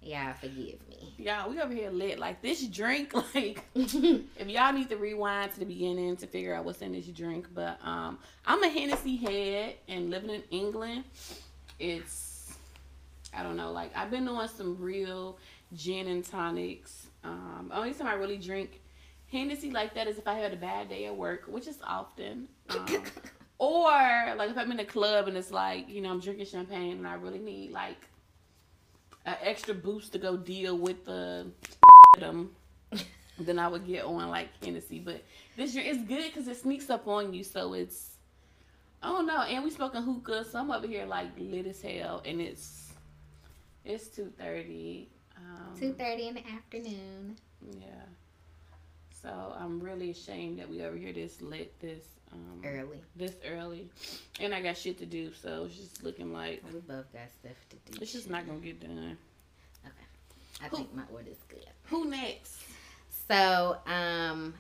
Y'all 0.01 0.33
forgive 0.33 0.79
me. 0.89 1.13
Y'all, 1.19 1.49
we 1.49 1.59
over 1.61 1.73
here 1.73 1.91
lit. 1.91 2.17
Like 2.17 2.41
this 2.41 2.65
drink, 2.65 3.13
like 3.35 3.63
if 3.75 4.47
y'all 4.47 4.73
need 4.73 4.89
to 4.89 4.97
rewind 4.97 5.53
to 5.53 5.59
the 5.59 5.65
beginning 5.65 6.17
to 6.17 6.27
figure 6.27 6.55
out 6.55 6.65
what's 6.65 6.81
in 6.81 6.93
this 6.93 7.05
drink. 7.07 7.47
But 7.53 7.77
um 7.83 8.17
I'm 8.45 8.63
a 8.63 8.69
Hennessy 8.69 9.17
head 9.17 9.75
and 9.87 10.09
living 10.09 10.31
in 10.31 10.43
England, 10.49 11.03
it's 11.77 12.57
I 13.33 13.43
don't 13.43 13.55
know, 13.55 13.71
like 13.71 13.95
I've 13.95 14.09
been 14.09 14.25
doing 14.25 14.47
some 14.47 14.77
real 14.79 15.37
gin 15.75 16.07
and 16.07 16.25
tonics. 16.25 17.07
Um 17.23 17.71
only 17.73 17.93
time 17.93 18.07
I 18.07 18.13
really 18.13 18.37
drink 18.37 18.81
Hennessy 19.31 19.69
like 19.69 19.93
that 19.93 20.07
is 20.07 20.17
if 20.17 20.27
I 20.27 20.33
had 20.33 20.53
a 20.53 20.57
bad 20.57 20.89
day 20.89 21.05
at 21.05 21.15
work, 21.15 21.43
which 21.47 21.67
is 21.67 21.77
often. 21.83 22.47
Um, 22.69 22.85
or 23.59 23.91
like 24.37 24.49
if 24.49 24.57
I'm 24.57 24.71
in 24.71 24.79
a 24.79 24.85
club 24.85 25.27
and 25.27 25.37
it's 25.37 25.51
like, 25.51 25.89
you 25.89 26.01
know, 26.01 26.09
I'm 26.09 26.21
drinking 26.21 26.45
champagne 26.45 26.97
and 26.97 27.07
I 27.07 27.15
really 27.15 27.39
need 27.39 27.71
like 27.71 28.07
an 29.25 29.35
extra 29.43 29.73
boost 29.73 30.13
to 30.13 30.17
go 30.17 30.37
deal 30.37 30.77
with 30.77 31.05
the 31.05 31.47
them, 32.17 32.51
then 33.39 33.59
I 33.59 33.67
would 33.67 33.85
get 33.85 34.05
on 34.05 34.29
like 34.29 34.47
Hennessy. 34.63 34.99
But 34.99 35.23
this 35.57 35.75
year 35.75 35.83
it's 35.85 36.03
good 36.03 36.23
because 36.23 36.47
it 36.47 36.57
sneaks 36.57 36.89
up 36.89 37.07
on 37.07 37.33
you, 37.33 37.43
so 37.43 37.73
it's 37.73 38.15
I 39.03 39.09
don't 39.09 39.27
know. 39.27 39.41
And 39.41 39.63
we 39.63 39.69
smoking 39.69 40.03
hookah, 40.03 40.45
so 40.45 40.59
I'm 40.59 40.71
over 40.71 40.87
here 40.87 41.05
like 41.05 41.27
lit 41.37 41.67
as 41.67 41.81
hell, 41.81 42.21
and 42.25 42.39
it's 42.39 42.93
it's 43.83 44.07
two 44.07 44.31
thirty. 44.37 45.09
Um, 45.37 45.77
two 45.77 45.93
thirty 45.93 46.29
in 46.29 46.35
the 46.35 46.47
afternoon. 46.47 47.37
Yeah. 47.77 48.05
So 49.21 49.53
I'm 49.59 49.81
really 49.81 50.11
ashamed 50.11 50.59
that 50.59 50.69
we 50.69 50.81
over 50.81 50.95
here 50.95 51.11
this 51.11 51.41
lit 51.41 51.77
this 51.81 52.05
um, 52.33 52.61
early. 52.63 53.01
This 53.15 53.33
early, 53.47 53.89
and 54.39 54.53
I 54.53 54.61
got 54.61 54.77
shit 54.77 54.97
to 54.99 55.05
do, 55.05 55.31
so 55.41 55.65
it's 55.65 55.75
just 55.75 56.03
looking 56.03 56.31
like 56.31 56.63
we 56.73 56.79
both 56.79 57.11
got 57.13 57.29
stuff 57.39 57.57
to 57.69 57.91
do. 57.91 57.99
It's 58.01 58.13
just 58.13 58.29
not 58.29 58.47
gonna 58.47 58.59
get 58.59 58.79
done. 58.79 59.17
Okay, 59.85 60.63
I 60.63 60.67
who, 60.67 60.77
think 60.77 60.93
my 60.93 61.03
order's 61.11 61.37
good. 61.47 61.65
Who 61.85 62.05
next? 62.05 62.61
So, 63.27 63.77
um, 63.85 64.53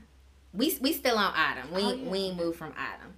we 0.53 0.77
we 0.81 0.93
still 0.93 1.17
on 1.17 1.33
Autumn. 1.35 1.73
We 1.73 1.83
oh, 1.83 1.93
yeah. 1.93 2.09
we 2.09 2.31
moved 2.33 2.57
from 2.57 2.71
Autumn. 2.71 3.13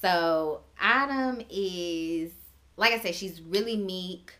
So 0.00 0.60
Autumn 0.80 1.42
is 1.50 2.32
like 2.76 2.92
I 2.92 2.98
said, 2.98 3.14
she's 3.14 3.40
really 3.40 3.76
meek 3.76 4.32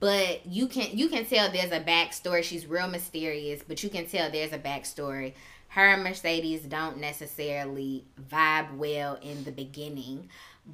but 0.00 0.44
you 0.46 0.66
can 0.66 0.96
you 0.96 1.08
can 1.08 1.24
tell 1.24 1.50
there's 1.50 1.72
a 1.72 1.80
backstory. 1.80 2.42
She's 2.42 2.66
real 2.66 2.88
mysterious, 2.88 3.62
but 3.66 3.82
you 3.82 3.88
can 3.88 4.06
tell 4.06 4.30
there's 4.30 4.52
a 4.52 4.58
backstory 4.58 5.32
her 5.72 5.88
and 5.88 6.04
Mercedes 6.04 6.62
don't 6.62 6.98
necessarily 6.98 8.04
vibe 8.30 8.76
well 8.76 9.18
in 9.22 9.44
the 9.44 9.52
beginning. 9.52 10.28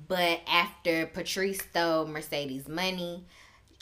But 0.08 0.40
after 0.48 1.06
Patrice 1.06 1.60
stole 1.60 2.06
Mercedes' 2.06 2.66
money, 2.66 3.24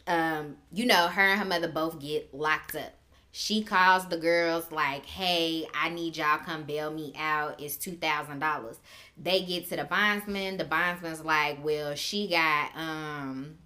um, 0.07 0.57
you 0.71 0.85
know, 0.85 1.09
her 1.09 1.23
and 1.23 1.39
her 1.39 1.47
mother 1.47 1.69
both 1.69 1.99
get 2.01 2.35
locked 2.35 2.77
up. 2.77 2.93
She 3.33 3.63
calls 3.63 4.07
the 4.09 4.19
girls 4.19 4.71
like, 4.71 5.07
"Hey, 5.07 5.67
I 5.75 5.89
need 5.89 6.19
y'all 6.19 6.39
come 6.39 6.65
bail 6.65 6.91
me 6.91 7.15
out. 7.19 7.61
It's 7.61 7.77
two 7.77 7.97
thousand 7.97 8.41
dollars." 8.41 8.79
They 9.17 9.43
get 9.43 9.69
to 9.71 9.77
the 9.77 9.85
bondsman. 9.85 10.59
The 10.59 10.65
bondsman's 10.65 11.25
like, 11.25 11.65
"Well, 11.65 11.95
she 11.95 12.29
got 12.29 12.77
um, 12.77 13.57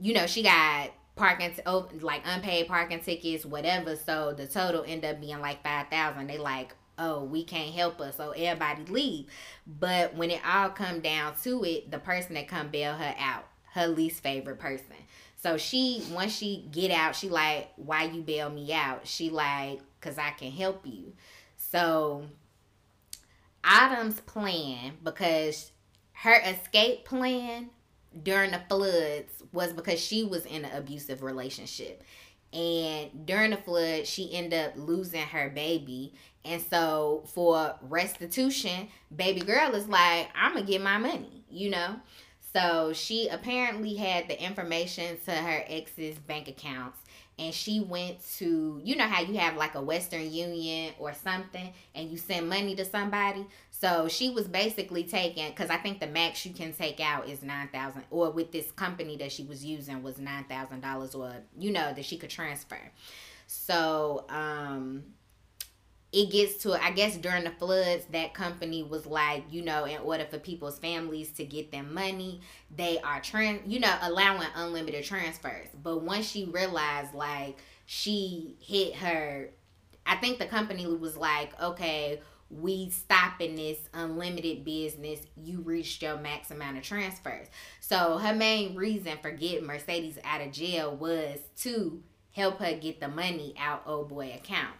you 0.00 0.12
know, 0.12 0.26
she 0.26 0.42
got 0.42 0.90
parking 1.18 1.52
oh, 1.66 1.88
like 2.00 2.22
unpaid 2.24 2.68
parking 2.68 3.00
tickets 3.00 3.44
whatever 3.44 3.96
so 3.96 4.32
the 4.32 4.46
total 4.46 4.84
end 4.86 5.04
up 5.04 5.20
being 5.20 5.40
like 5.40 5.62
5000 5.62 6.26
they 6.26 6.38
like 6.38 6.74
oh 6.98 7.22
we 7.24 7.44
can't 7.44 7.74
help 7.74 8.00
us 8.00 8.16
so 8.16 8.30
everybody 8.30 8.84
leave. 8.86 9.26
But 9.66 10.14
when 10.14 10.30
it 10.30 10.40
all 10.46 10.70
come 10.70 11.00
down 11.00 11.34
to 11.42 11.64
it 11.64 11.90
the 11.90 11.98
person 11.98 12.34
that 12.34 12.48
come 12.48 12.68
bail 12.68 12.94
her 12.94 13.14
out 13.18 13.46
her 13.74 13.86
least 13.86 14.22
favorite 14.22 14.58
person. 14.58 14.96
So 15.36 15.56
she 15.56 16.02
once 16.12 16.36
she 16.36 16.68
get 16.70 16.90
out 16.90 17.14
she 17.14 17.28
like 17.28 17.68
why 17.76 18.04
you 18.04 18.22
bail 18.22 18.50
me 18.50 18.72
out? 18.72 19.06
She 19.06 19.30
like 19.30 19.80
because 20.00 20.18
i 20.18 20.30
can 20.30 20.50
help 20.50 20.86
you. 20.86 21.12
So 21.56 22.24
autumn's 23.64 24.20
plan 24.20 24.94
because 25.02 25.72
her 26.12 26.40
escape 26.40 27.04
plan 27.04 27.70
during 28.22 28.52
the 28.52 28.60
floods 28.68 29.42
was 29.52 29.72
because 29.72 30.00
she 30.00 30.24
was 30.24 30.46
in 30.46 30.64
an 30.64 30.76
abusive 30.76 31.22
relationship. 31.22 32.02
And 32.52 33.26
during 33.26 33.50
the 33.50 33.58
flood, 33.58 34.06
she 34.06 34.32
ended 34.32 34.68
up 34.68 34.72
losing 34.76 35.20
her 35.20 35.50
baby. 35.50 36.14
And 36.44 36.62
so 36.62 37.24
for 37.34 37.74
restitution, 37.82 38.88
baby 39.14 39.40
girl 39.40 39.74
is 39.74 39.88
like, 39.88 40.28
I'm 40.34 40.54
going 40.54 40.64
to 40.64 40.72
get 40.72 40.80
my 40.80 40.96
money, 40.96 41.44
you 41.50 41.70
know? 41.70 41.96
So 42.54 42.92
she 42.94 43.28
apparently 43.28 43.94
had 43.96 44.28
the 44.28 44.42
information 44.42 45.18
to 45.26 45.32
her 45.32 45.64
ex's 45.68 46.18
bank 46.18 46.48
accounts 46.48 46.98
and 47.38 47.54
she 47.54 47.80
went 47.80 48.16
to 48.36 48.80
you 48.84 48.96
know 48.96 49.06
how 49.06 49.22
you 49.22 49.38
have 49.38 49.56
like 49.56 49.74
a 49.74 49.80
western 49.80 50.30
union 50.32 50.92
or 50.98 51.14
something 51.14 51.72
and 51.94 52.10
you 52.10 52.16
send 52.16 52.48
money 52.48 52.74
to 52.74 52.84
somebody 52.84 53.46
so 53.80 54.08
she 54.08 54.30
was 54.30 54.48
basically 54.48 55.04
taking 55.04 55.48
because 55.50 55.70
i 55.70 55.76
think 55.76 56.00
the 56.00 56.06
max 56.06 56.44
you 56.44 56.52
can 56.52 56.72
take 56.72 57.00
out 57.00 57.28
is 57.28 57.42
9000 57.42 58.04
or 58.10 58.30
with 58.30 58.50
this 58.52 58.72
company 58.72 59.16
that 59.16 59.30
she 59.30 59.44
was 59.44 59.64
using 59.64 60.02
was 60.02 60.16
$9000 60.16 61.14
or 61.14 61.32
you 61.58 61.70
know 61.70 61.92
that 61.94 62.04
she 62.04 62.16
could 62.18 62.30
transfer. 62.30 62.80
So 63.46 64.24
um 64.28 65.04
it 66.10 66.30
gets 66.30 66.56
to 66.62 66.72
I 66.72 66.90
guess 66.90 67.16
during 67.16 67.44
the 67.44 67.50
floods 67.50 68.06
that 68.12 68.32
company 68.34 68.82
was 68.82 69.06
like 69.06 69.44
you 69.50 69.62
know 69.62 69.84
in 69.84 69.98
order 70.00 70.24
for 70.24 70.38
people's 70.38 70.78
families 70.78 71.30
to 71.32 71.44
get 71.44 71.70
them 71.70 71.92
money 71.92 72.40
they 72.74 72.98
are 73.00 73.20
trans 73.20 73.60
you 73.66 73.78
know 73.80 73.94
allowing 74.02 74.48
unlimited 74.56 75.04
transfers. 75.04 75.68
But 75.82 76.02
once 76.02 76.28
she 76.28 76.46
realized 76.46 77.14
like 77.14 77.58
she 77.86 78.56
hit 78.60 78.96
her 78.96 79.50
I 80.06 80.16
think 80.16 80.38
the 80.38 80.46
company 80.46 80.86
was 80.86 81.16
like 81.16 81.60
okay 81.62 82.20
we 82.50 82.90
stopping 82.90 83.56
this 83.56 83.78
unlimited 83.92 84.64
business 84.64 85.20
you 85.36 85.60
reached 85.60 86.02
your 86.02 86.16
max 86.16 86.50
amount 86.50 86.78
of 86.78 86.82
transfers. 86.82 87.46
So 87.80 88.18
her 88.18 88.34
main 88.34 88.74
reason 88.74 89.18
for 89.20 89.30
getting 89.30 89.66
Mercedes 89.66 90.18
out 90.24 90.40
of 90.40 90.52
jail 90.52 90.96
was 90.96 91.38
to 91.58 92.02
help 92.32 92.58
her 92.60 92.74
get 92.74 93.00
the 93.00 93.08
money 93.08 93.54
out 93.58 93.82
old 93.86 94.08
boy 94.08 94.32
account. 94.34 94.74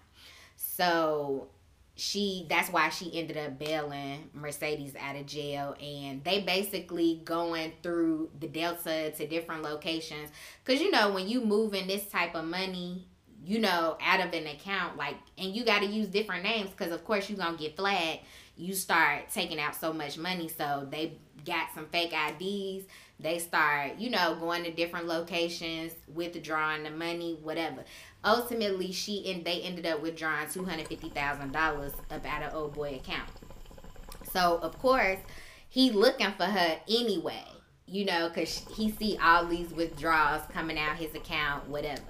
So 0.56 1.48
she 1.94 2.46
that's 2.48 2.70
why 2.70 2.88
she 2.90 3.10
ended 3.18 3.36
up 3.36 3.58
bailing 3.58 4.30
Mercedes 4.32 4.94
out 4.98 5.16
of 5.16 5.26
jail. 5.26 5.76
And 5.82 6.24
they 6.24 6.40
basically 6.40 7.20
going 7.24 7.72
through 7.82 8.30
the 8.38 8.46
delta 8.46 9.10
to 9.10 9.26
different 9.26 9.62
locations. 9.62 10.30
Cuz 10.64 10.80
you 10.80 10.90
know 10.90 11.12
when 11.12 11.28
you 11.28 11.44
move 11.44 11.74
in 11.74 11.86
this 11.86 12.06
type 12.06 12.34
of 12.34 12.44
money 12.44 13.08
you 13.48 13.58
know 13.58 13.96
out 14.02 14.20
of 14.20 14.32
an 14.32 14.46
account 14.46 14.96
like 14.96 15.16
and 15.38 15.54
you 15.54 15.64
got 15.64 15.80
to 15.80 15.86
use 15.86 16.06
different 16.08 16.44
names 16.44 16.70
cuz 16.76 16.92
of 16.92 17.04
course 17.04 17.28
you're 17.28 17.38
going 17.38 17.56
to 17.56 17.62
get 17.62 17.76
flagged 17.76 18.20
you 18.56 18.74
start 18.74 19.30
taking 19.32 19.58
out 19.58 19.74
so 19.74 19.92
much 19.92 20.18
money 20.18 20.48
so 20.48 20.86
they 20.90 21.12
got 21.44 21.68
some 21.74 21.86
fake 21.86 22.12
IDs 22.12 22.84
they 23.18 23.38
start 23.38 23.96
you 23.96 24.10
know 24.10 24.36
going 24.38 24.64
to 24.64 24.70
different 24.70 25.06
locations 25.06 25.92
withdrawing 26.14 26.82
the 26.82 26.90
money 26.90 27.38
whatever 27.42 27.84
ultimately 28.24 28.92
she 28.92 29.30
and 29.30 29.44
they 29.44 29.60
ended 29.62 29.86
up 29.86 30.02
withdrawing 30.02 30.46
$250,000 30.46 31.92
up 32.10 32.26
out 32.26 32.42
of 32.42 32.54
old 32.54 32.74
boy 32.74 32.96
account. 32.96 33.28
So 34.32 34.58
of 34.62 34.78
course, 34.78 35.18
he 35.68 35.90
looking 35.90 36.32
for 36.36 36.44
her 36.44 36.80
anyway, 36.88 37.44
you 37.86 38.04
know, 38.04 38.30
cause 38.30 38.66
he 38.76 38.90
see 38.90 39.18
all 39.22 39.46
these 39.46 39.70
withdrawals 39.70 40.42
coming 40.52 40.78
out 40.78 40.96
his 40.96 41.14
account, 41.14 41.68
whatever. 41.68 42.02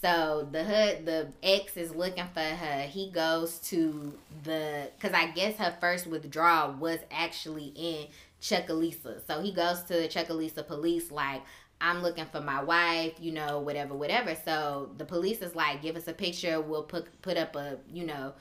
So 0.00 0.46
the 0.50 0.62
hood, 0.62 1.06
the 1.06 1.28
ex 1.42 1.76
is 1.76 1.94
looking 1.94 2.26
for 2.34 2.40
her. 2.40 2.82
He 2.82 3.10
goes 3.10 3.58
to 3.70 4.12
the, 4.44 4.90
cause 5.00 5.12
I 5.14 5.28
guess 5.28 5.56
her 5.56 5.74
first 5.80 6.06
withdrawal 6.06 6.74
was 6.74 6.98
actually 7.10 7.72
in 7.74 8.08
Chucalissa. 8.40 9.26
So 9.26 9.40
he 9.40 9.52
goes 9.52 9.82
to 9.84 9.94
the 9.94 10.08
Chucalissa 10.08 10.66
police 10.66 11.10
like, 11.10 11.42
I'm 11.80 12.02
looking 12.02 12.26
for 12.26 12.40
my 12.40 12.62
wife, 12.62 13.14
you 13.20 13.32
know, 13.32 13.58
whatever, 13.60 13.94
whatever. 13.94 14.36
So 14.44 14.90
the 14.96 15.04
police 15.04 15.40
is 15.42 15.54
like, 15.54 15.82
give 15.82 15.96
us 15.96 16.08
a 16.08 16.12
picture. 16.12 16.60
We'll 16.60 16.84
put 16.84 17.20
put 17.22 17.36
up 17.36 17.54
a, 17.56 17.78
you 17.92 18.04
know, 18.06 18.34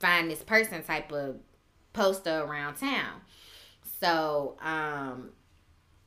find 0.00 0.30
this 0.30 0.42
person 0.42 0.82
type 0.82 1.12
of 1.12 1.36
poster 1.92 2.42
around 2.42 2.76
town. 2.76 3.20
So 4.00 4.56
um, 4.60 5.30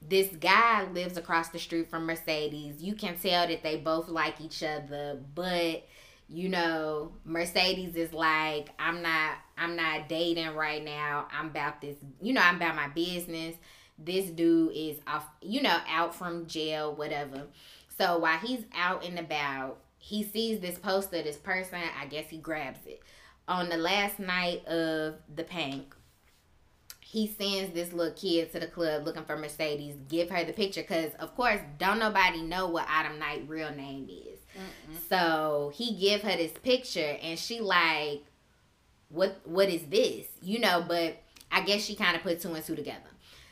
this 0.01 0.27
guy 0.39 0.89
lives 0.91 1.17
across 1.17 1.49
the 1.49 1.59
street 1.59 1.89
from 1.89 2.05
Mercedes. 2.05 2.81
You 2.81 2.95
can 2.95 3.17
tell 3.17 3.47
that 3.47 3.63
they 3.63 3.77
both 3.77 4.07
like 4.07 4.39
each 4.41 4.63
other, 4.63 5.19
but 5.35 5.85
you 6.31 6.47
know, 6.47 7.11
Mercedes 7.25 7.95
is 7.95 8.13
like, 8.13 8.69
I'm 8.77 9.01
not 9.01 9.37
I'm 9.57 9.75
not 9.75 10.07
dating 10.07 10.55
right 10.55 10.83
now. 10.83 11.27
I'm 11.31 11.47
about 11.47 11.81
this, 11.81 11.97
you 12.21 12.33
know, 12.33 12.41
I'm 12.41 12.55
about 12.57 12.75
my 12.75 12.87
business. 12.89 13.55
This 13.97 14.29
dude 14.29 14.71
is 14.73 14.97
off, 15.05 15.25
you 15.41 15.61
know, 15.61 15.77
out 15.89 16.15
from 16.15 16.47
jail, 16.47 16.95
whatever. 16.95 17.47
So 17.97 18.17
while 18.19 18.37
he's 18.37 18.63
out 18.73 19.03
and 19.03 19.19
about, 19.19 19.79
he 19.97 20.23
sees 20.23 20.61
this 20.61 20.77
poster, 20.79 21.21
this 21.21 21.35
person, 21.35 21.81
I 21.99 22.05
guess 22.05 22.29
he 22.29 22.37
grabs 22.37 22.79
it. 22.85 23.01
On 23.49 23.67
the 23.67 23.75
last 23.75 24.19
night 24.19 24.65
of 24.67 25.15
the 25.35 25.43
Pynk, 25.43 25.83
he 27.11 27.25
sends 27.25 27.73
this 27.73 27.91
little 27.91 28.13
kid 28.13 28.51
to 28.51 28.59
the 28.59 28.67
club 28.67 29.03
looking 29.03 29.23
for 29.23 29.35
Mercedes, 29.35 29.95
give 30.07 30.29
her 30.29 30.43
the 30.43 30.53
picture, 30.53 30.81
because 30.81 31.11
of 31.15 31.35
course, 31.35 31.59
don't 31.79 31.97
nobody 31.97 32.43
know 32.43 32.67
what 32.67 32.87
Autumn 32.87 33.17
Night 33.17 33.45
real 33.47 33.73
name 33.73 34.07
is. 34.07 34.37
Mm-mm. 34.55 35.09
So 35.09 35.71
he 35.73 35.95
give 35.95 36.21
her 36.21 36.37
this 36.37 36.51
picture, 36.51 37.17
and 37.23 37.39
she 37.39 37.61
like, 37.61 38.25
what 39.09 39.41
What 39.43 39.69
is 39.69 39.85
this? 39.87 40.27
You 40.43 40.59
know, 40.59 40.85
but 40.87 41.17
I 41.51 41.61
guess 41.61 41.83
she 41.83 41.95
kind 41.95 42.15
of 42.15 42.21
put 42.21 42.41
two 42.41 42.53
and 42.53 42.63
two 42.63 42.75
together. 42.75 43.09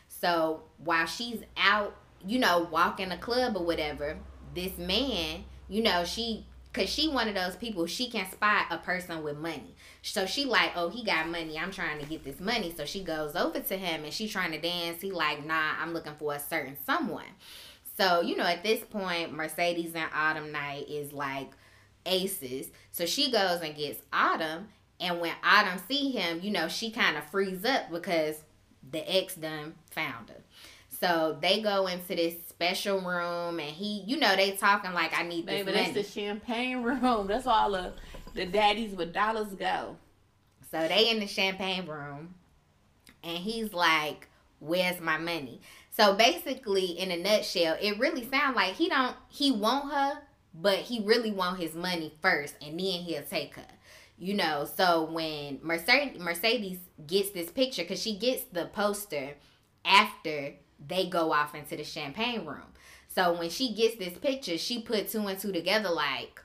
So 0.08 0.62
while 0.78 1.08
she's 1.08 1.42
out, 1.58 1.96
you 2.24 2.38
know, 2.38 2.68
walking 2.72 3.10
the 3.10 3.18
club 3.18 3.58
or 3.58 3.66
whatever, 3.66 4.20
this 4.54 4.78
man, 4.78 5.46
you 5.68 5.82
know, 5.82 6.06
she 6.06 6.46
Cause 6.78 6.90
she 6.90 7.08
one 7.08 7.28
of 7.28 7.34
those 7.34 7.56
people 7.56 7.88
she 7.88 8.10
can 8.10 8.30
spot 8.30 8.68
a 8.70 8.78
person 8.78 9.24
with 9.24 9.38
money. 9.38 9.76
So 10.04 10.26
she 10.26 10.46
like, 10.46 10.72
oh, 10.76 10.90
he 10.90 11.04
got 11.04 11.28
money. 11.28 11.58
I'm 11.58 11.72
trying 11.72 12.00
to 12.00 12.06
get 12.06 12.24
this 12.24 12.40
money. 12.40 12.74
So 12.76 12.86
she 12.86 13.04
goes 13.04 13.36
over 13.36 13.60
to 13.60 13.78
him 13.78 14.04
and 14.04 14.14
she's 14.14 14.32
trying 14.32 14.52
to 14.52 14.62
dance. 14.62 15.02
He 15.02 15.12
like, 15.12 15.46
nah, 15.46 15.74
I'm 15.80 15.94
looking 15.94 16.14
for 16.20 16.36
a 16.36 16.40
certain 16.40 16.78
someone. 16.86 17.26
So 17.98 18.22
you 18.22 18.38
know, 18.38 18.46
at 18.46 18.64
this 18.64 18.84
point, 18.84 19.34
Mercedes 19.34 19.96
and 19.96 20.10
Autumn 20.14 20.52
Night 20.52 20.88
is 20.88 21.14
like 21.14 21.52
aces. 22.06 22.70
So 22.92 23.06
she 23.06 23.32
goes 23.32 23.62
and 23.62 23.76
gets 23.76 24.02
Autumn, 24.14 24.68
and 25.00 25.20
when 25.20 25.34
Autumn 25.44 25.80
see 25.88 26.12
him, 26.12 26.40
you 26.42 26.52
know, 26.52 26.68
she 26.68 26.92
kind 26.92 27.18
of 27.18 27.24
frees 27.26 27.66
up 27.66 27.92
because 27.92 28.42
the 28.90 29.00
ex 29.16 29.36
done 29.36 29.76
found 29.92 30.30
her. 30.30 30.42
So 31.00 31.38
they 31.42 31.62
go 31.62 31.88
into 31.88 32.16
this 32.16 32.36
special 32.58 33.00
room, 33.02 33.60
and 33.60 33.70
he, 33.70 34.04
you 34.08 34.18
know, 34.18 34.36
they 34.36 34.52
talking 34.52 34.92
like, 34.94 35.18
"I 35.18 35.24
need 35.24 35.46
Baby, 35.46 35.64
this 35.64 35.76
money." 35.76 35.92
that's 35.94 36.08
the 36.14 36.20
champagne 36.20 36.82
room. 36.82 37.28
That's 37.28 37.46
all 37.46 37.72
the 37.72 37.94
the 38.34 38.46
daddies 38.46 38.96
with 38.96 39.14
dollars 39.14 39.54
go. 39.54 39.98
So 40.72 40.88
they 40.88 41.10
in 41.10 41.20
the 41.20 41.28
champagne 41.28 41.86
room, 41.86 42.34
and 43.24 43.38
he's 43.38 43.74
like, 43.74 44.28
"Where's 44.60 45.00
my 45.00 45.18
money?" 45.18 45.62
So 45.92 46.16
basically, 46.16 46.86
in 46.86 47.12
a 47.12 47.18
nutshell, 47.18 47.78
it 47.80 48.00
really 48.00 48.28
sounds 48.28 48.56
like 48.56 48.74
he 48.74 48.90
don't 48.90 49.16
he 49.30 49.52
want 49.52 49.94
her, 49.94 50.22
but 50.54 50.80
he 50.80 51.02
really 51.04 51.32
want 51.32 51.60
his 51.60 51.76
money 51.76 52.14
first, 52.22 52.56
and 52.62 52.80
then 52.80 53.02
he'll 53.02 53.24
take 53.24 53.56
her. 53.56 53.68
You 54.18 54.34
know, 54.34 54.68
so 54.76 55.04
when 55.12 55.60
Mercedes 55.62 56.20
Mercedes 56.20 56.80
gets 57.06 57.30
this 57.30 57.52
picture, 57.52 57.84
because 57.84 58.02
she 58.02 58.18
gets 58.18 58.46
the 58.46 58.66
poster 58.66 59.36
after 59.86 60.54
they 60.86 61.08
go 61.08 61.32
off 61.32 61.56
into 61.56 61.76
the 61.76 61.84
champagne 61.84 62.46
room. 62.46 62.74
So 63.08 63.34
when 63.34 63.50
she 63.50 63.74
gets 63.74 63.96
this 63.96 64.18
picture, 64.18 64.58
she 64.58 64.82
put 64.82 65.10
two 65.10 65.26
and 65.26 65.40
two 65.40 65.52
together 65.52 65.90
like 65.90 66.42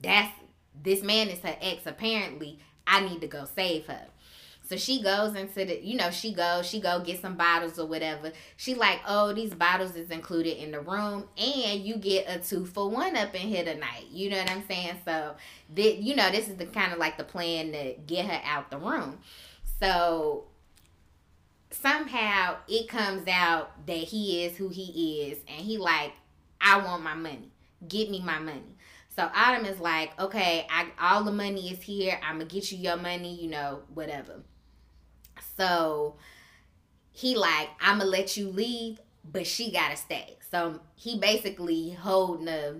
that's 0.00 0.32
this 0.82 1.02
man 1.02 1.28
is 1.28 1.40
her 1.40 1.56
ex 1.60 1.86
apparently. 1.86 2.58
I 2.86 3.00
need 3.00 3.20
to 3.22 3.26
go 3.26 3.44
save 3.44 3.86
her. 3.86 4.06
So 4.68 4.76
she 4.76 5.00
goes 5.00 5.36
into 5.36 5.64
the, 5.64 5.80
you 5.80 5.96
know, 5.96 6.10
she 6.10 6.32
goes, 6.34 6.66
she 6.66 6.80
go 6.80 6.98
get 7.00 7.20
some 7.20 7.36
bottles 7.36 7.78
or 7.78 7.86
whatever. 7.86 8.32
She 8.56 8.74
like, 8.74 9.00
oh, 9.06 9.32
these 9.32 9.54
bottles 9.54 9.94
is 9.94 10.10
included 10.10 10.60
in 10.60 10.72
the 10.72 10.80
room, 10.80 11.28
and 11.38 11.82
you 11.82 11.96
get 11.96 12.28
a 12.28 12.40
two 12.40 12.66
for 12.66 12.90
one 12.90 13.16
up 13.16 13.32
in 13.34 13.42
here 13.42 13.64
tonight. 13.64 14.06
You 14.10 14.30
know 14.30 14.38
what 14.38 14.50
I'm 14.50 14.66
saying? 14.66 14.96
So, 15.04 15.36
that 15.74 15.98
you 15.98 16.16
know, 16.16 16.30
this 16.32 16.48
is 16.48 16.56
the 16.56 16.66
kind 16.66 16.92
of 16.92 16.98
like 16.98 17.16
the 17.16 17.24
plan 17.24 17.70
to 17.72 17.94
get 18.06 18.26
her 18.26 18.40
out 18.44 18.70
the 18.70 18.78
room. 18.78 19.18
So 19.80 20.46
somehow 21.70 22.56
it 22.68 22.88
comes 22.88 23.26
out 23.28 23.86
that 23.86 23.96
he 23.96 24.44
is 24.44 24.56
who 24.56 24.68
he 24.68 25.28
is 25.30 25.38
and 25.48 25.60
he 25.60 25.78
like 25.78 26.12
i 26.60 26.78
want 26.78 27.02
my 27.02 27.14
money 27.14 27.50
get 27.88 28.10
me 28.10 28.20
my 28.20 28.38
money 28.38 28.76
so 29.14 29.28
autumn 29.34 29.66
is 29.66 29.80
like 29.80 30.18
okay 30.20 30.66
I, 30.70 30.86
all 31.00 31.24
the 31.24 31.32
money 31.32 31.70
is 31.70 31.82
here 31.82 32.18
i'm 32.22 32.38
gonna 32.38 32.44
get 32.46 32.70
you 32.70 32.78
your 32.78 32.96
money 32.96 33.34
you 33.34 33.50
know 33.50 33.80
whatever 33.92 34.42
so 35.56 36.16
he 37.10 37.36
like 37.36 37.68
i'm 37.80 37.98
gonna 37.98 38.10
let 38.10 38.36
you 38.36 38.48
leave 38.48 39.00
but 39.24 39.46
she 39.46 39.72
gotta 39.72 39.96
stay 39.96 40.36
so 40.50 40.80
he 40.94 41.18
basically 41.18 41.90
holding 41.90 42.48
a 42.48 42.76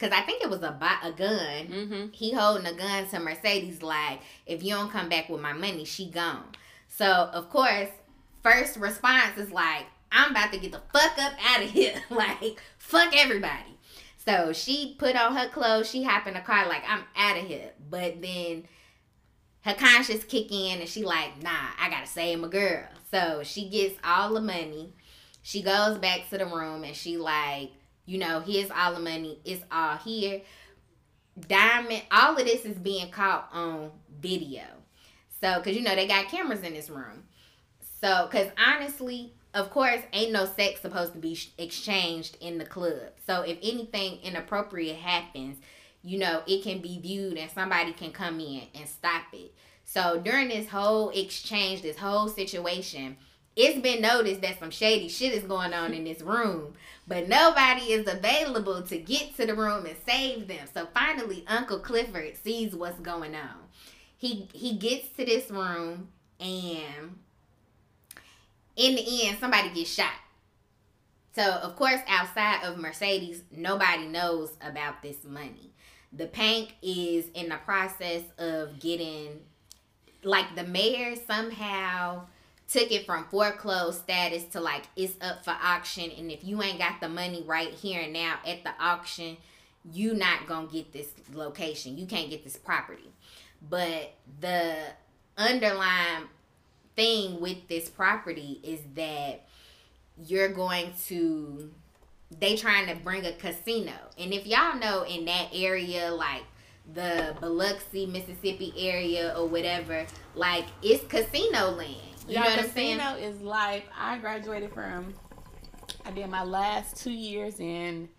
because 0.00 0.16
I 0.16 0.22
think 0.22 0.42
it 0.42 0.48
was 0.48 0.62
a 0.62 0.68
a 1.02 1.12
gun. 1.12 1.66
Mm-hmm. 1.66 2.06
He 2.12 2.32
holding 2.32 2.66
a 2.66 2.72
gun 2.72 3.06
to 3.08 3.20
Mercedes, 3.20 3.82
like 3.82 4.20
if 4.46 4.62
you 4.62 4.70
don't 4.70 4.90
come 4.90 5.10
back 5.10 5.28
with 5.28 5.42
my 5.42 5.52
money, 5.52 5.84
she 5.84 6.10
gone. 6.10 6.46
So 6.88 7.06
of 7.06 7.50
course 7.50 7.90
first 8.42 8.76
response 8.76 9.38
is 9.38 9.50
like, 9.50 9.86
I'm 10.12 10.32
about 10.32 10.52
to 10.52 10.58
get 10.58 10.72
the 10.72 10.80
fuck 10.92 11.18
up 11.18 11.32
out 11.46 11.62
of 11.62 11.70
here. 11.70 11.94
like, 12.10 12.60
fuck 12.78 13.14
everybody. 13.16 13.78
So 14.24 14.52
she 14.52 14.96
put 14.98 15.16
on 15.16 15.34
her 15.36 15.48
clothes, 15.48 15.88
she 15.88 16.02
hop 16.02 16.26
in 16.26 16.34
the 16.34 16.40
car, 16.40 16.68
like, 16.68 16.82
I'm 16.86 17.04
out 17.16 17.38
of 17.38 17.46
here. 17.46 17.70
But 17.88 18.20
then 18.20 18.64
her 19.62 19.74
conscience 19.74 20.24
kick 20.24 20.50
in 20.50 20.80
and 20.80 20.88
she 20.88 21.04
like, 21.04 21.42
nah, 21.42 21.70
I 21.78 21.90
gotta 21.90 22.06
save 22.06 22.38
my 22.38 22.48
girl. 22.48 22.84
So 23.10 23.42
she 23.44 23.68
gets 23.68 23.98
all 24.04 24.34
the 24.34 24.40
money. 24.40 24.94
She 25.42 25.62
goes 25.62 25.98
back 25.98 26.28
to 26.30 26.38
the 26.38 26.46
room 26.46 26.84
and 26.84 26.94
she 26.94 27.16
like, 27.16 27.70
you 28.06 28.18
know, 28.18 28.40
here's 28.40 28.70
all 28.70 28.94
the 28.94 29.00
money. 29.00 29.38
It's 29.44 29.62
all 29.70 29.96
here. 29.96 30.42
Diamond, 31.48 32.02
all 32.10 32.36
of 32.36 32.44
this 32.44 32.64
is 32.64 32.76
being 32.76 33.10
caught 33.10 33.48
on 33.52 33.90
video. 34.20 34.62
So, 35.40 35.60
cause 35.62 35.74
you 35.74 35.82
know 35.82 35.94
they 35.94 36.06
got 36.06 36.28
cameras 36.28 36.62
in 36.62 36.74
this 36.74 36.90
room. 36.90 37.24
So, 38.00 38.28
because 38.30 38.48
honestly, 38.58 39.32
of 39.52 39.70
course, 39.70 40.00
ain't 40.12 40.32
no 40.32 40.46
sex 40.46 40.80
supposed 40.80 41.12
to 41.12 41.18
be 41.18 41.38
exchanged 41.58 42.36
in 42.40 42.58
the 42.58 42.64
club. 42.64 43.10
So, 43.26 43.42
if 43.42 43.58
anything 43.62 44.18
inappropriate 44.22 44.96
happens, 44.96 45.58
you 46.02 46.18
know, 46.18 46.42
it 46.46 46.62
can 46.62 46.80
be 46.80 46.98
viewed 46.98 47.36
and 47.36 47.50
somebody 47.50 47.92
can 47.92 48.12
come 48.12 48.40
in 48.40 48.62
and 48.74 48.88
stop 48.88 49.24
it. 49.32 49.52
So, 49.84 50.20
during 50.24 50.48
this 50.48 50.68
whole 50.68 51.10
exchange, 51.10 51.82
this 51.82 51.98
whole 51.98 52.28
situation, 52.28 53.16
it's 53.56 53.80
been 53.80 54.00
noticed 54.00 54.40
that 54.42 54.58
some 54.58 54.70
shady 54.70 55.08
shit 55.08 55.34
is 55.34 55.42
going 55.42 55.74
on 55.74 55.92
in 55.92 56.04
this 56.04 56.22
room, 56.22 56.74
but 57.06 57.28
nobody 57.28 57.92
is 57.92 58.10
available 58.10 58.82
to 58.82 58.98
get 58.98 59.36
to 59.36 59.44
the 59.44 59.54
room 59.54 59.84
and 59.86 59.96
save 60.06 60.46
them. 60.46 60.66
So 60.72 60.86
finally, 60.94 61.44
Uncle 61.48 61.80
Clifford 61.80 62.36
sees 62.42 62.74
what's 62.74 63.00
going 63.00 63.34
on. 63.34 63.56
He 64.16 64.48
he 64.52 64.76
gets 64.76 65.08
to 65.16 65.24
this 65.24 65.50
room 65.50 66.08
and 66.38 67.18
in 68.80 68.94
the 68.94 69.26
end, 69.26 69.38
somebody 69.38 69.68
gets 69.68 69.92
shot. 69.92 70.14
So, 71.36 71.42
of 71.42 71.76
course, 71.76 72.00
outside 72.08 72.64
of 72.64 72.78
Mercedes, 72.78 73.42
nobody 73.54 74.06
knows 74.06 74.56
about 74.62 75.02
this 75.02 75.22
money. 75.22 75.70
The 76.12 76.26
Pynk 76.26 76.70
is 76.82 77.26
in 77.34 77.50
the 77.50 77.58
process 77.58 78.22
of 78.38 78.80
getting, 78.80 79.40
like, 80.24 80.56
the 80.56 80.64
mayor 80.64 81.14
somehow 81.14 82.22
took 82.68 82.90
it 82.90 83.04
from 83.04 83.24
foreclosed 83.24 84.00
status 84.00 84.44
to 84.44 84.60
like 84.60 84.84
it's 84.94 85.14
up 85.20 85.44
for 85.44 85.56
auction 85.60 86.08
and 86.16 86.30
if 86.30 86.44
you 86.44 86.62
ain't 86.62 86.78
got 86.78 87.00
the 87.00 87.08
money 87.08 87.42
right 87.44 87.74
here 87.74 88.02
and 88.02 88.12
now 88.12 88.36
at 88.46 88.62
the 88.62 88.70
auction 88.78 89.36
you 89.92 90.14
not 90.14 90.46
gonna 90.46 90.68
get 90.68 90.92
this 90.92 91.08
location 91.34 91.98
you 91.98 92.06
can't 92.06 92.30
get 92.30 92.44
this 92.44 92.56
property 92.56 93.10
but 93.68 94.14
the 94.38 94.76
underlying 95.36 96.28
thing 97.00 97.40
with 97.40 97.66
this 97.68 97.88
property 97.88 98.60
is 98.62 98.80
that 98.94 99.46
you're 100.26 100.50
going 100.50 100.92
to 101.06 101.70
they 102.38 102.56
trying 102.56 102.86
to 102.86 102.94
bring 103.02 103.24
a 103.24 103.32
casino. 103.32 103.92
And 104.18 104.32
if 104.32 104.46
y'all 104.46 104.78
know 104.78 105.02
in 105.02 105.24
that 105.24 105.48
area 105.52 106.12
like 106.12 106.44
the 106.92 107.34
Biloxi, 107.40 108.06
Mississippi 108.06 108.72
area 108.76 109.34
or 109.36 109.48
whatever, 109.48 110.06
like 110.34 110.66
it's 110.82 111.04
casino 111.06 111.70
land. 111.70 111.96
You 112.28 112.34
Y'all, 112.34 112.44
know 112.44 112.50
what 112.50 112.58
I'm 112.64 112.70
saying? 112.70 112.98
Casino 112.98 113.26
is 113.26 113.40
life. 113.40 113.84
I 113.98 114.18
graduated 114.18 114.72
from 114.72 115.14
I 116.04 116.10
did 116.10 116.28
my 116.28 116.44
last 116.44 117.02
two 117.02 117.10
years 117.10 117.60
in 117.60 118.10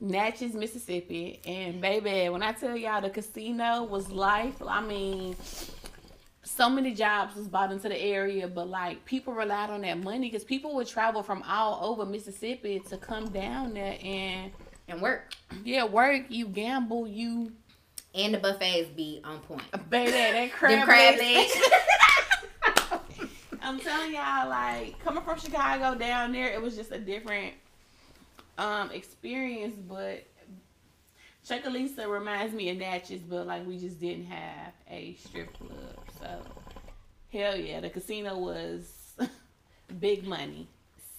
Natchez, 0.00 0.54
Mississippi, 0.54 1.40
and 1.46 1.80
baby, 1.80 2.28
when 2.30 2.42
I 2.42 2.52
tell 2.52 2.76
y'all 2.76 3.02
the 3.02 3.10
casino 3.10 3.84
was 3.84 4.10
life, 4.10 4.60
I 4.66 4.80
mean 4.80 5.36
so 6.44 6.68
many 6.68 6.92
jobs 6.92 7.36
was 7.36 7.46
brought 7.46 7.70
into 7.70 7.88
the 7.88 8.00
area, 8.00 8.48
but 8.48 8.68
like 8.68 9.04
people 9.04 9.32
relied 9.32 9.70
on 9.70 9.82
that 9.82 10.02
money 10.02 10.28
because 10.28 10.44
people 10.44 10.74
would 10.74 10.88
travel 10.88 11.22
from 11.22 11.42
all 11.46 11.78
over 11.84 12.04
Mississippi 12.04 12.80
to 12.88 12.96
come 12.96 13.28
down 13.28 13.74
there 13.74 13.96
and 14.02 14.50
and 14.88 15.00
work. 15.00 15.32
Yeah, 15.64 15.84
work. 15.84 16.24
You 16.28 16.46
gamble. 16.46 17.06
You 17.06 17.52
and 18.14 18.34
the 18.34 18.38
buffets 18.38 18.88
be 18.88 19.20
on 19.24 19.38
point. 19.40 19.62
Baby, 19.90 20.10
that 20.10 20.52
crab, 20.52 20.84
crab 20.84 21.18
legs. 21.18 21.56
I'm 23.62 23.78
telling 23.78 24.12
y'all, 24.12 24.48
like 24.48 24.98
coming 25.04 25.22
from 25.22 25.38
Chicago 25.38 25.96
down 25.96 26.32
there, 26.32 26.52
it 26.52 26.60
was 26.60 26.74
just 26.74 26.90
a 26.90 26.98
different 26.98 27.54
um 28.58 28.90
experience. 28.90 29.76
But 29.76 30.26
Chucalissa 31.46 32.08
reminds 32.08 32.52
me 32.52 32.70
of 32.70 32.78
Natchez, 32.78 33.20
but 33.20 33.46
like 33.46 33.64
we 33.64 33.78
just 33.78 34.00
didn't 34.00 34.26
have 34.26 34.72
a 34.90 35.14
strip 35.14 35.56
club. 35.56 36.01
So 36.22 36.38
hell 37.32 37.56
yeah, 37.56 37.80
the 37.80 37.90
casino 37.90 38.38
was 38.38 39.14
big 40.00 40.24
money. 40.26 40.68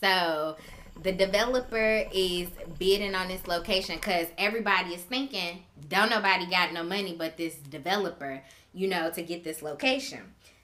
So 0.02 0.58
the 1.02 1.12
developer 1.12 2.04
is 2.14 2.50
bidding 2.80 3.16
on 3.16 3.28
this 3.28 3.48
location 3.48 3.96
because 3.96 4.28
everybody 4.38 4.94
is 4.94 5.02
thinking, 5.02 5.64
don't 5.90 6.10
nobody 6.10 6.46
got 6.46 6.74
no 6.74 6.84
money 6.84 7.16
but 7.18 7.38
this 7.38 7.56
developer, 7.56 8.42
you 8.74 8.88
know, 8.88 9.12
to 9.12 9.22
get 9.24 9.44
this 9.44 9.62
location. 9.62 10.22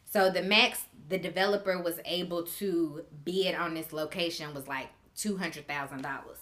So 0.10 0.30
the 0.30 0.42
max 0.42 0.84
the 1.10 1.18
developer 1.18 1.82
was 1.82 2.00
able 2.06 2.44
to 2.44 3.04
bid 3.26 3.56
on 3.56 3.74
this 3.74 3.92
location 3.92 4.54
was 4.54 4.68
like 4.68 4.88
two 5.18 5.38
hundred 5.38 5.68
thousand 5.68 6.04
dollars. 6.04 6.38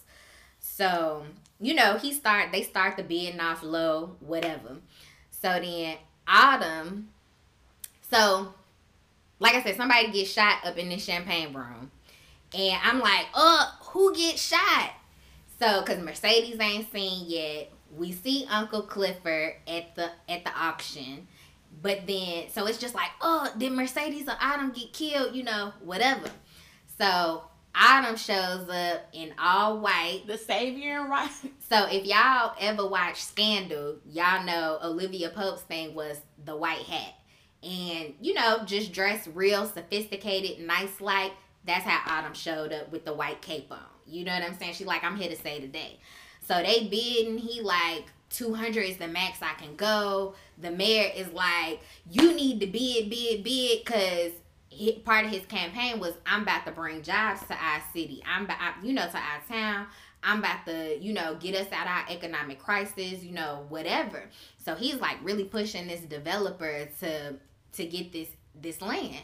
So, 0.60 1.26
you 1.60 1.74
know, 1.74 1.98
he 1.98 2.14
start 2.14 2.52
they 2.52 2.64
start 2.64 2.98
the 2.98 3.04
bidding 3.04 3.40
off 3.40 3.64
low, 3.64 4.16
whatever. 4.20 4.78
So 5.32 5.60
then 5.60 5.98
Autumn, 6.28 7.10
so 8.12 8.54
like 9.40 9.56
I 9.56 9.64
said, 9.64 9.78
somebody 9.78 10.12
gets 10.12 10.32
shot 10.32 10.66
up 10.66 10.78
in 10.78 10.90
this 10.90 11.04
champagne 11.04 11.54
room. 11.54 11.92
And 12.54 12.80
I'm 12.84 13.00
like, 13.00 13.28
uh, 13.34 13.70
who 13.82 14.16
gets 14.16 14.42
shot? 14.42 14.94
So, 15.60 15.82
cause 15.84 16.00
Mercedes 16.00 16.60
ain't 16.60 16.92
seen 16.92 17.26
yet. 17.28 17.72
We 17.96 18.12
see 18.12 18.48
Uncle 18.50 18.84
Clifford 18.84 19.54
at 19.68 19.96
the 19.96 20.12
at 20.30 20.44
the 20.44 20.52
auction. 20.56 21.28
But 21.82 22.08
then, 22.08 22.50
so 22.50 22.66
it's 22.66 22.80
just 22.80 22.96
like, 22.96 23.12
oh, 23.22 23.50
did 23.58 23.72
Mercedes 23.72 24.28
or 24.28 24.36
Autumn 24.42 24.72
get 24.72 24.94
killed? 24.94 25.36
You 25.36 25.44
know, 25.44 25.74
whatever. 25.84 26.30
So 26.98 27.44
Autumn 27.76 28.16
shows 28.16 28.68
up 28.70 29.06
in 29.14 29.34
all 29.40 29.80
white. 29.80 30.24
The 30.26 30.38
savior 30.38 31.02
in 31.02 31.10
white. 31.10 31.30
So 31.70 31.86
if 31.92 32.06
y'all 32.06 32.54
ever 32.62 32.88
watch 32.88 33.22
Scandal, 33.22 33.98
y'all 34.10 34.46
know 34.46 34.80
Olivia 34.82 35.30
Pope's 35.30 35.64
thing 35.64 35.94
was 35.94 36.18
the 36.46 36.56
white 36.56 36.84
hat. 36.84 37.14
And, 37.68 38.14
you 38.22 38.34
know, 38.34 38.64
just 38.66 38.94
dressed 38.94 39.28
real 39.34 39.66
sophisticated, 39.66 40.66
nice 40.66 41.02
like. 41.02 41.34
That's 41.66 41.84
how 41.84 42.18
Autumn 42.18 42.34
showed 42.34 42.72
up 42.72 42.92
with 42.94 43.04
the 43.04 43.14
white 43.14 43.42
cape 43.42 43.70
on. 43.72 43.80
You 44.06 44.24
know 44.24 44.34
what 44.34 44.42
I'm 44.42 44.58
saying? 44.58 44.76
She 44.76 44.86
like, 44.86 45.04
I'm 45.04 45.18
here 45.18 45.30
to 45.30 45.36
say 45.36 45.60
today. 45.60 46.00
So 46.48 46.64
they 46.64 46.88
bid 46.88 47.28
and 47.28 47.40
he 47.40 47.62
like, 47.62 48.06
200 48.30 48.82
is 48.82 48.98
the 48.98 49.08
max 49.08 49.42
I 49.42 49.54
can 49.56 49.76
go. 49.76 50.36
The 50.58 50.72
mayor 50.72 51.12
is 51.14 51.28
like, 51.34 51.82
you 52.10 52.34
need 52.34 52.62
to 52.62 52.68
bid, 52.68 53.10
bid, 53.10 53.44
bid, 53.44 53.84
because 53.84 54.32
part 55.04 55.26
of 55.26 55.32
his 55.32 55.46
campaign 55.46 56.00
was, 56.00 56.14
I'm 56.26 56.44
about 56.44 56.66
to 56.68 56.72
bring 56.72 57.02
jobs 57.02 57.42
to 57.48 57.54
our 57.54 57.82
city. 57.92 58.24
I'm 58.26 58.46
about, 58.46 58.82
you 58.82 58.94
know, 58.94 59.08
to 59.08 59.18
our 59.18 59.42
town. 59.50 59.88
I'm 60.24 60.40
about 60.40 60.66
to, 60.66 60.98
you 61.00 61.14
know, 61.14 61.36
get 61.36 61.56
us 61.56 61.72
out 61.74 61.86
of 61.86 61.92
our 61.92 62.06
economic 62.10 62.60
crisis, 62.60 63.24
you 63.24 63.34
know, 63.34 63.66
whatever. 63.70 64.24
So 64.58 64.76
he's 64.76 64.96
like 64.96 65.18
really 65.22 65.46
pushing 65.46 65.88
this 65.88 66.02
developer 66.02 66.88
to 67.02 67.36
to 67.74 67.86
get 67.86 68.12
this 68.12 68.30
this 68.56 68.82
land. 68.82 69.18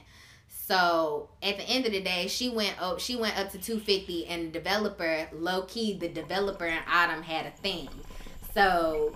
So 0.48 1.30
at 1.41 1.58
the 1.58 1.64
end 1.64 1.86
of 1.86 1.91
the 1.91 2.02
day, 2.02 2.28
she 2.28 2.50
went 2.50 2.82
up. 2.82 3.00
She 3.00 3.16
went 3.16 3.38
up 3.38 3.52
to 3.52 3.58
two 3.58 3.80
fifty, 3.80 4.26
and 4.28 4.48
the 4.48 4.52
developer, 4.60 5.28
low 5.34 5.64
key, 5.64 5.98
the 5.98 6.10
developer 6.10 6.66
and 6.66 6.84
Autumn 6.88 7.24
had 7.24 7.46
a 7.46 7.52
thing. 7.52 7.89
So 8.54 9.16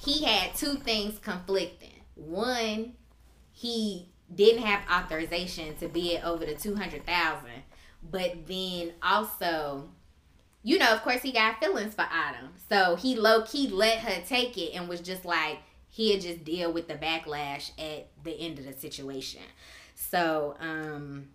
he 0.00 0.24
had 0.24 0.54
two 0.54 0.74
things 0.74 1.18
conflicting. 1.18 2.00
One, 2.14 2.94
he 3.52 4.08
didn't 4.34 4.62
have 4.62 4.80
authorization 4.90 5.76
to 5.76 5.88
bid 5.88 6.22
over 6.24 6.46
the 6.46 6.54
two 6.54 6.74
hundred 6.74 7.06
thousand, 7.06 7.62
but 8.02 8.46
then 8.46 8.92
also, 9.02 9.90
you 10.62 10.78
know, 10.78 10.92
of 10.92 11.02
course, 11.02 11.22
he 11.22 11.32
got 11.32 11.60
feelings 11.60 11.94
for 11.94 12.02
Autumn, 12.10 12.50
so 12.68 12.96
he 12.96 13.14
low 13.16 13.42
key 13.42 13.68
let 13.68 13.98
her 13.98 14.22
take 14.26 14.56
it 14.56 14.74
and 14.74 14.88
was 14.88 15.00
just 15.00 15.24
like 15.24 15.58
he'll 15.90 16.20
just 16.20 16.44
deal 16.44 16.72
with 16.72 16.88
the 16.88 16.94
backlash 16.94 17.70
at 17.78 18.08
the 18.22 18.32
end 18.32 18.58
of 18.58 18.64
the 18.64 18.72
situation. 18.72 19.42
So, 19.94 20.56
um, 20.60 21.28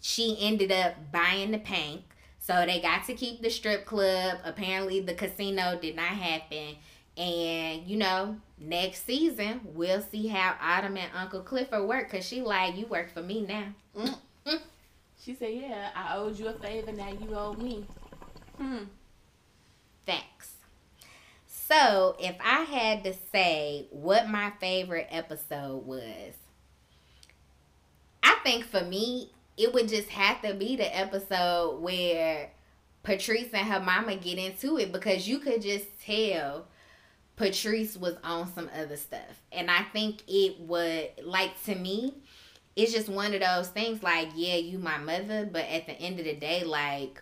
she 0.00 0.36
ended 0.40 0.70
up 0.70 0.94
buying 1.12 1.50
the 1.50 1.58
Pynk. 1.58 2.02
so 2.38 2.64
they 2.64 2.80
got 2.80 3.04
to 3.06 3.14
keep 3.14 3.42
the 3.42 3.50
strip 3.50 3.84
club. 3.84 4.38
Apparently, 4.44 5.00
the 5.00 5.14
casino 5.14 5.78
did 5.80 5.96
not 5.96 6.06
happen. 6.06 6.76
And, 7.16 7.86
you 7.86 7.96
know, 7.96 8.36
next 8.58 9.04
season, 9.06 9.60
we'll 9.64 10.02
see 10.02 10.28
how 10.28 10.54
Autumn 10.60 10.96
and 10.96 11.10
Uncle 11.14 11.40
Clifford 11.40 11.88
work. 11.88 12.10
Because 12.10 12.26
she 12.26 12.42
like, 12.42 12.76
you 12.76 12.86
work 12.86 13.10
for 13.12 13.22
me 13.22 13.40
now. 13.40 13.64
Mm. 13.96 14.60
she 15.20 15.34
said, 15.34 15.54
yeah, 15.54 15.90
I 15.94 16.16
owed 16.16 16.38
you 16.38 16.48
a 16.48 16.52
favor. 16.52 16.92
Now 16.92 17.08
you 17.08 17.34
owe 17.34 17.54
me. 17.54 17.86
Hmm. 18.58 18.84
Thanks. 20.04 20.55
So, 21.68 22.14
if 22.20 22.36
I 22.44 22.62
had 22.62 23.02
to 23.04 23.14
say 23.32 23.88
what 23.90 24.28
my 24.28 24.52
favorite 24.60 25.08
episode 25.10 25.84
was, 25.84 26.34
I 28.22 28.36
think 28.44 28.64
for 28.64 28.82
me, 28.82 29.32
it 29.56 29.72
would 29.74 29.88
just 29.88 30.10
have 30.10 30.42
to 30.42 30.54
be 30.54 30.76
the 30.76 30.96
episode 30.96 31.80
where 31.80 32.50
Patrice 33.02 33.48
and 33.52 33.66
her 33.66 33.80
mama 33.80 34.14
get 34.14 34.38
into 34.38 34.78
it 34.78 34.92
because 34.92 35.26
you 35.26 35.40
could 35.40 35.60
just 35.60 35.86
tell 36.04 36.68
Patrice 37.34 37.96
was 37.96 38.14
on 38.22 38.46
some 38.52 38.70
other 38.72 38.96
stuff. 38.96 39.42
And 39.50 39.68
I 39.68 39.82
think 39.92 40.22
it 40.28 40.60
would, 40.60 41.10
like, 41.24 41.60
to 41.64 41.74
me, 41.74 42.14
it's 42.76 42.92
just 42.92 43.08
one 43.08 43.34
of 43.34 43.40
those 43.40 43.68
things 43.68 44.04
like, 44.04 44.28
yeah, 44.36 44.54
you 44.54 44.78
my 44.78 44.98
mother, 44.98 45.48
but 45.50 45.64
at 45.64 45.86
the 45.86 45.94
end 45.94 46.20
of 46.20 46.26
the 46.26 46.34
day, 46.34 46.62
like, 46.62 47.20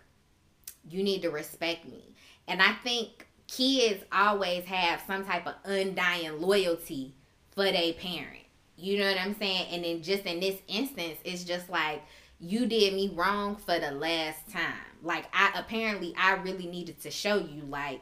you 0.91 1.03
need 1.03 1.23
to 1.23 1.31
respect 1.31 1.87
me. 1.87 2.15
And 2.47 2.61
I 2.61 2.73
think 2.73 3.27
kids 3.47 4.05
always 4.13 4.65
have 4.65 5.03
some 5.07 5.25
type 5.25 5.47
of 5.47 5.55
undying 5.65 6.41
loyalty 6.41 7.15
for 7.55 7.65
their 7.65 7.93
parent. 7.93 8.43
You 8.77 8.99
know 8.99 9.09
what 9.09 9.21
I'm 9.21 9.35
saying? 9.39 9.69
And 9.71 9.85
then 9.85 10.03
just 10.03 10.25
in 10.25 10.41
this 10.41 10.61
instance, 10.67 11.19
it's 11.25 11.45
just 11.45 11.69
like, 11.69 12.03
you 12.41 12.67
did 12.67 12.95
me 12.95 13.11
wrong 13.15 13.57
for 13.57 13.79
the 13.79 13.93
last 13.93 14.51
time. 14.51 14.75
Like 15.03 15.27
I 15.33 15.53
apparently 15.55 16.15
I 16.19 16.35
really 16.35 16.67
needed 16.67 17.01
to 17.03 17.11
show 17.11 17.37
you 17.37 17.63
like 17.69 18.01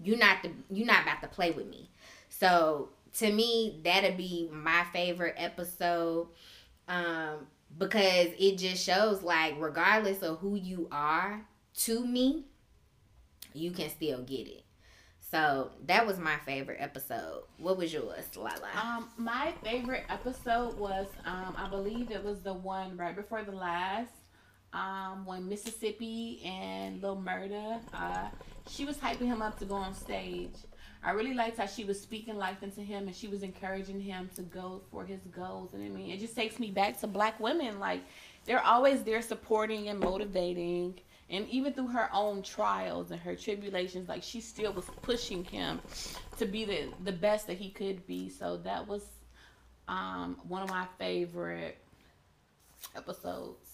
you're 0.00 0.18
not 0.18 0.42
the 0.42 0.50
you're 0.70 0.86
not 0.86 1.02
about 1.02 1.20
to 1.22 1.28
play 1.28 1.50
with 1.50 1.68
me. 1.68 1.90
So 2.28 2.90
to 3.18 3.32
me 3.32 3.80
that'd 3.84 4.16
be 4.16 4.48
my 4.52 4.84
favorite 4.92 5.34
episode 5.36 6.28
um 6.88 7.46
because 7.78 8.28
it 8.38 8.58
just 8.58 8.84
shows 8.84 9.22
like 9.22 9.54
regardless 9.58 10.22
of 10.22 10.38
who 10.38 10.54
you 10.54 10.88
are 10.92 11.42
to 11.74 12.06
me 12.06 12.44
you 13.52 13.70
can 13.70 13.88
still 13.90 14.22
get 14.22 14.46
it 14.46 14.62
so 15.30 15.70
that 15.86 16.06
was 16.06 16.18
my 16.18 16.36
favorite 16.44 16.78
episode. 16.80 17.42
What 17.58 17.76
was 17.78 17.92
yours, 17.92 18.24
Lala? 18.36 18.68
Um, 18.80 19.08
my 19.16 19.52
favorite 19.62 20.04
episode 20.08 20.78
was 20.78 21.06
um, 21.24 21.54
I 21.56 21.68
believe 21.68 22.10
it 22.10 22.22
was 22.22 22.40
the 22.40 22.54
one 22.54 22.96
right 22.96 23.14
before 23.14 23.42
the 23.42 23.52
last. 23.52 24.12
Um, 24.72 25.24
when 25.24 25.48
Mississippi 25.48 26.42
and 26.44 27.02
Lil 27.02 27.16
Murda, 27.16 27.80
uh, 27.94 28.28
she 28.68 28.84
was 28.84 28.98
hyping 28.98 29.26
him 29.26 29.40
up 29.40 29.58
to 29.60 29.64
go 29.64 29.74
on 29.74 29.94
stage. 29.94 30.54
I 31.02 31.12
really 31.12 31.34
liked 31.34 31.56
how 31.58 31.66
she 31.66 31.84
was 31.84 32.00
speaking 32.00 32.36
life 32.36 32.62
into 32.62 32.80
him 32.80 33.06
and 33.06 33.14
she 33.14 33.28
was 33.28 33.42
encouraging 33.42 34.00
him 34.00 34.28
to 34.34 34.42
go 34.42 34.82
for 34.90 35.04
his 35.04 35.20
goals. 35.34 35.70
And 35.72 35.84
I 35.84 35.88
mean, 35.88 36.10
it 36.10 36.18
just 36.18 36.34
takes 36.34 36.58
me 36.58 36.70
back 36.70 37.00
to 37.00 37.06
black 37.06 37.38
women. 37.40 37.78
Like, 37.78 38.02
they're 38.44 38.62
always 38.62 39.02
there 39.02 39.22
supporting 39.22 39.88
and 39.88 39.98
motivating 40.00 40.98
and 41.28 41.48
even 41.48 41.72
through 41.72 41.88
her 41.88 42.08
own 42.12 42.42
trials 42.42 43.10
and 43.10 43.20
her 43.20 43.34
tribulations 43.34 44.08
like 44.08 44.22
she 44.22 44.40
still 44.40 44.72
was 44.72 44.84
pushing 45.02 45.44
him 45.44 45.80
to 46.38 46.46
be 46.46 46.64
the 46.64 46.88
the 47.04 47.12
best 47.12 47.46
that 47.46 47.56
he 47.58 47.70
could 47.70 48.06
be. 48.06 48.28
So 48.28 48.56
that 48.58 48.86
was 48.86 49.02
um 49.88 50.38
one 50.48 50.62
of 50.62 50.68
my 50.68 50.86
favorite 50.98 51.78
episodes. 52.94 53.68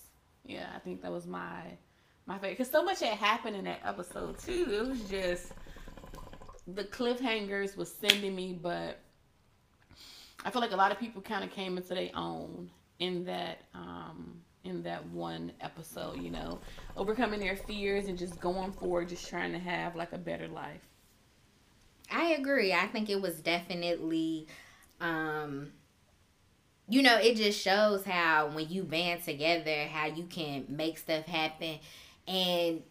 Yeah 0.45 0.67
i 0.75 0.79
think 0.79 1.03
that 1.03 1.13
was 1.13 1.27
my 1.27 1.63
my 2.27 2.35
favorite. 2.35 2.59
Because 2.59 2.71
so 2.71 2.85
much 2.85 3.01
had 3.01 3.17
happened 3.19 3.57
in 3.57 3.65
that 3.65 3.81
episode 3.85 4.39
too. 4.39 4.67
It 4.71 4.89
was 4.89 5.01
just 5.11 5.53
the 6.67 6.85
cliffhangers 6.85 7.77
was 7.77 7.93
sending 7.93 8.35
me 8.35 8.53
but 8.53 9.01
i 10.45 10.51
feel 10.51 10.61
like 10.61 10.71
a 10.71 10.77
lot 10.77 10.93
of 10.93 10.99
people 10.99 11.21
kind 11.21 11.43
of 11.43 11.51
came 11.51 11.77
into 11.77 11.95
their 11.95 12.11
own 12.15 12.71
in 12.99 13.25
that 13.25 13.63
um 13.75 14.41
in 14.65 14.83
that 14.85 15.07
one 15.09 15.53
episode, 15.61 16.21
you 16.21 16.31
know, 16.31 16.61
overcoming 16.97 17.41
their 17.41 17.57
fears 17.57 18.07
and 18.07 18.19
just 18.19 18.41
going 18.41 18.73
forward, 18.73 19.09
just 19.09 19.29
trying 19.29 19.53
to 19.53 19.59
have 19.59 19.97
like 19.97 20.13
a 20.13 20.19
better 20.19 20.49
life. 20.49 20.81
I 22.11 22.33
agree. 22.33 22.73
I 22.73 22.87
think 22.87 23.11
it 23.11 23.21
was 23.21 23.41
definitely, 23.41 24.47
um, 25.01 25.73
you 26.89 27.03
know, 27.03 27.17
it 27.17 27.37
just 27.37 27.61
shows 27.61 28.05
how 28.05 28.49
when 28.49 28.69
you 28.69 28.83
band 28.83 29.25
together, 29.25 29.87
how 29.87 30.07
you 30.07 30.25
can 30.25 30.67
make 30.69 30.99
stuff 30.99 31.25
happen 31.25 31.79
and 32.29 32.83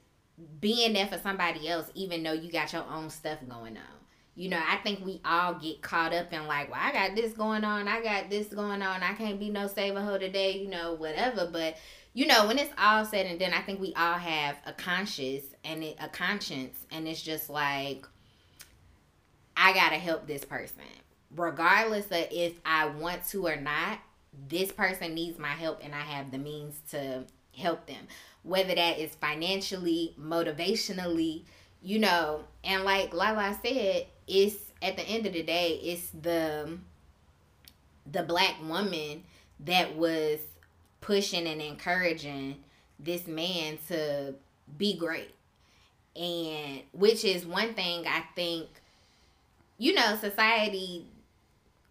being 0.59 0.93
there 0.93 1.07
for 1.07 1.19
somebody 1.19 1.69
else, 1.69 1.89
even 1.93 2.23
though 2.23 2.33
you 2.33 2.51
got 2.51 2.73
your 2.73 2.85
own 2.89 3.09
stuff 3.09 3.39
going 3.47 3.77
on. 3.77 4.00
You 4.35 4.49
know, 4.49 4.61
I 4.65 4.77
think 4.77 5.05
we 5.05 5.19
all 5.25 5.55
get 5.55 5.81
caught 5.81 6.13
up 6.13 6.31
in 6.31 6.47
like, 6.47 6.71
well, 6.71 6.79
I 6.81 6.91
got 6.91 7.15
this 7.15 7.33
going 7.33 7.63
on, 7.63 7.87
I 7.87 8.01
got 8.01 8.29
this 8.29 8.47
going 8.47 8.81
on, 8.81 9.03
I 9.03 9.13
can't 9.13 9.39
be 9.39 9.49
no 9.49 9.67
saver 9.67 10.01
hoe 10.01 10.17
today, 10.17 10.57
you 10.57 10.69
know, 10.69 10.93
whatever. 10.93 11.49
But 11.51 11.77
you 12.13 12.27
know, 12.27 12.47
when 12.47 12.57
it's 12.57 12.73
all 12.77 13.05
said 13.05 13.25
and 13.25 13.39
done, 13.39 13.53
I 13.53 13.61
think 13.61 13.79
we 13.79 13.93
all 13.95 14.17
have 14.17 14.57
a 14.65 14.73
conscience 14.73 15.45
and 15.63 15.83
it, 15.83 15.97
a 15.99 16.09
conscience, 16.09 16.77
and 16.91 17.07
it's 17.07 17.21
just 17.21 17.49
like, 17.49 18.05
I 19.55 19.73
gotta 19.73 19.95
help 19.95 20.27
this 20.27 20.43
person, 20.43 20.83
regardless 21.35 22.05
of 22.05 22.27
if 22.31 22.53
I 22.65 22.87
want 22.87 23.25
to 23.29 23.47
or 23.47 23.55
not. 23.55 23.99
This 24.47 24.71
person 24.71 25.13
needs 25.13 25.37
my 25.37 25.49
help, 25.49 25.81
and 25.83 25.93
I 25.93 25.99
have 25.99 26.31
the 26.31 26.37
means 26.37 26.79
to 26.91 27.25
help 27.57 27.85
them, 27.85 28.07
whether 28.43 28.73
that 28.73 28.97
is 28.97 29.13
financially, 29.15 30.15
motivationally, 30.17 31.43
you 31.81 31.99
know. 31.99 32.45
And 32.63 32.85
like 32.85 33.13
Lala 33.13 33.59
said, 33.61 34.05
it's 34.27 34.55
at 34.81 34.97
the 34.97 35.03
end 35.03 35.25
of 35.25 35.33
the 35.33 35.43
day, 35.43 35.79
it's 35.83 36.09
the 36.21 36.77
the 38.11 38.23
black 38.23 38.55
woman 38.63 39.23
that 39.59 39.95
was 39.95 40.39
pushing 41.01 41.47
and 41.47 41.61
encouraging 41.61 42.55
this 42.99 43.27
man 43.27 43.77
to 43.87 44.33
be 44.77 44.97
great. 44.97 45.33
And 46.15 46.81
which 46.93 47.23
is 47.23 47.45
one 47.45 47.73
thing 47.73 48.05
I 48.07 48.23
think, 48.35 48.67
you 49.77 49.93
know, 49.93 50.17
society, 50.19 51.05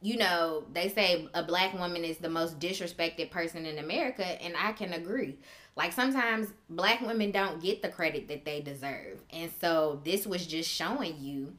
you 0.03 0.17
know, 0.17 0.65
they 0.73 0.89
say 0.89 1.29
a 1.35 1.43
black 1.43 1.79
woman 1.79 2.05
is 2.05 2.19
the 2.19 2.29
most 2.29 2.59
disrespected 2.59 3.31
person 3.31 3.67
in 3.67 3.79
America, 3.79 4.25
and 4.43 4.55
I 4.59 4.73
can 4.73 4.93
agree. 4.93 5.39
Like 5.77 5.93
sometimes 5.93 6.49
black 6.69 7.01
women 7.01 7.31
don't 7.31 7.63
get 7.63 7.83
the 7.83 7.89
credit 7.89 8.29
that 8.29 8.45
they 8.45 8.61
deserve. 8.61 9.21
And 9.31 9.51
so 9.61 10.01
this 10.05 10.27
was 10.27 10.47
just 10.47 10.69
showing 10.69 11.17
you, 11.21 11.55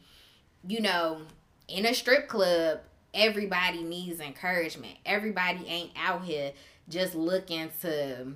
you 0.68 0.82
know, 0.82 1.22
in 1.68 1.86
a 1.86 1.94
strip 1.94 2.28
club, 2.28 2.80
everybody 3.14 3.84
needs 3.84 4.20
encouragement. 4.20 4.98
Everybody 5.06 5.66
ain't 5.68 5.92
out 5.96 6.24
here 6.24 6.54
just 6.90 7.16
looking 7.16 7.70
to 7.82 8.36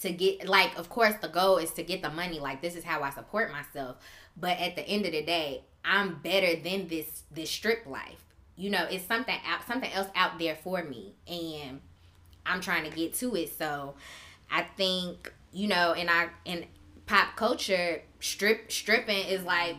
to 0.00 0.12
get 0.12 0.48
like 0.48 0.78
of 0.78 0.88
course 0.88 1.14
the 1.20 1.28
goal 1.28 1.56
is 1.56 1.72
to 1.72 1.82
get 1.82 2.02
the 2.02 2.10
money. 2.10 2.38
Like 2.38 2.62
this 2.62 2.76
is 2.76 2.84
how 2.84 3.02
i 3.02 3.10
support 3.10 3.50
myself. 3.50 3.96
But 4.36 4.58
at 4.58 4.76
the 4.76 4.82
end 4.82 5.06
of 5.06 5.12
the 5.12 5.22
day 5.22 5.62
i'm 5.84 6.20
better 6.22 6.60
than 6.60 6.88
this 6.88 7.24
this 7.32 7.50
strip 7.50 7.86
life. 7.86 8.24
You 8.56 8.70
know 8.70 8.86
it's 8.90 9.04
something 9.04 9.36
out 9.46 9.66
something 9.66 9.90
else 9.92 10.08
out 10.14 10.38
there 10.38 10.56
for 10.56 10.82
me 10.82 11.14
and 11.26 11.80
i'm 12.46 12.60
trying 12.60 12.88
to 12.88 12.94
get 12.94 13.14
to 13.14 13.34
it. 13.34 13.56
So 13.58 13.94
i 14.50 14.62
think 14.62 15.32
you 15.52 15.66
know 15.66 15.92
in 15.92 16.08
our 16.08 16.32
in 16.44 16.66
pop 17.06 17.36
culture 17.36 18.02
strip 18.20 18.70
stripping 18.70 19.26
is 19.26 19.42
like 19.42 19.76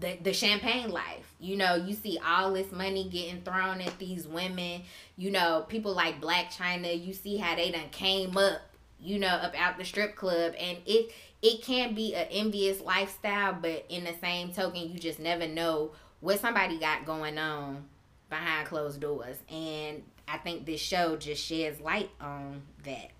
the 0.00 0.18
the 0.22 0.32
champagne 0.32 0.90
life 0.90 1.26
you 1.38 1.56
know, 1.56 1.74
you 1.74 1.94
see 1.94 2.18
all 2.24 2.52
this 2.52 2.72
money 2.72 3.08
getting 3.08 3.42
thrown 3.42 3.80
at 3.80 3.98
these 3.98 4.26
women. 4.26 4.82
You 5.16 5.30
know, 5.30 5.64
people 5.68 5.94
like 5.94 6.20
Blac 6.20 6.46
Chyna, 6.46 7.04
you 7.04 7.12
see 7.12 7.36
how 7.36 7.54
they 7.54 7.70
done 7.70 7.90
came 7.90 8.36
up, 8.36 8.62
you 9.00 9.18
know, 9.18 9.28
up 9.28 9.54
out 9.58 9.76
the 9.76 9.84
strip 9.84 10.16
club. 10.16 10.54
And 10.58 10.78
it 10.86 11.12
it 11.42 11.62
can 11.62 11.94
be 11.94 12.14
an 12.14 12.26
envious 12.30 12.80
lifestyle, 12.80 13.52
but 13.60 13.84
in 13.90 14.04
the 14.04 14.14
same 14.20 14.52
token, 14.52 14.90
you 14.90 14.98
just 14.98 15.20
never 15.20 15.46
know 15.46 15.92
what 16.20 16.40
somebody 16.40 16.78
got 16.78 17.04
going 17.04 17.36
on 17.36 17.84
behind 18.30 18.66
closed 18.66 19.00
doors. 19.00 19.36
And 19.50 20.02
I 20.26 20.38
think 20.38 20.64
this 20.64 20.80
show 20.80 21.16
just 21.16 21.44
sheds 21.44 21.80
light 21.80 22.10
on 22.18 22.62
that. 22.84 23.10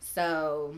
So 0.00 0.74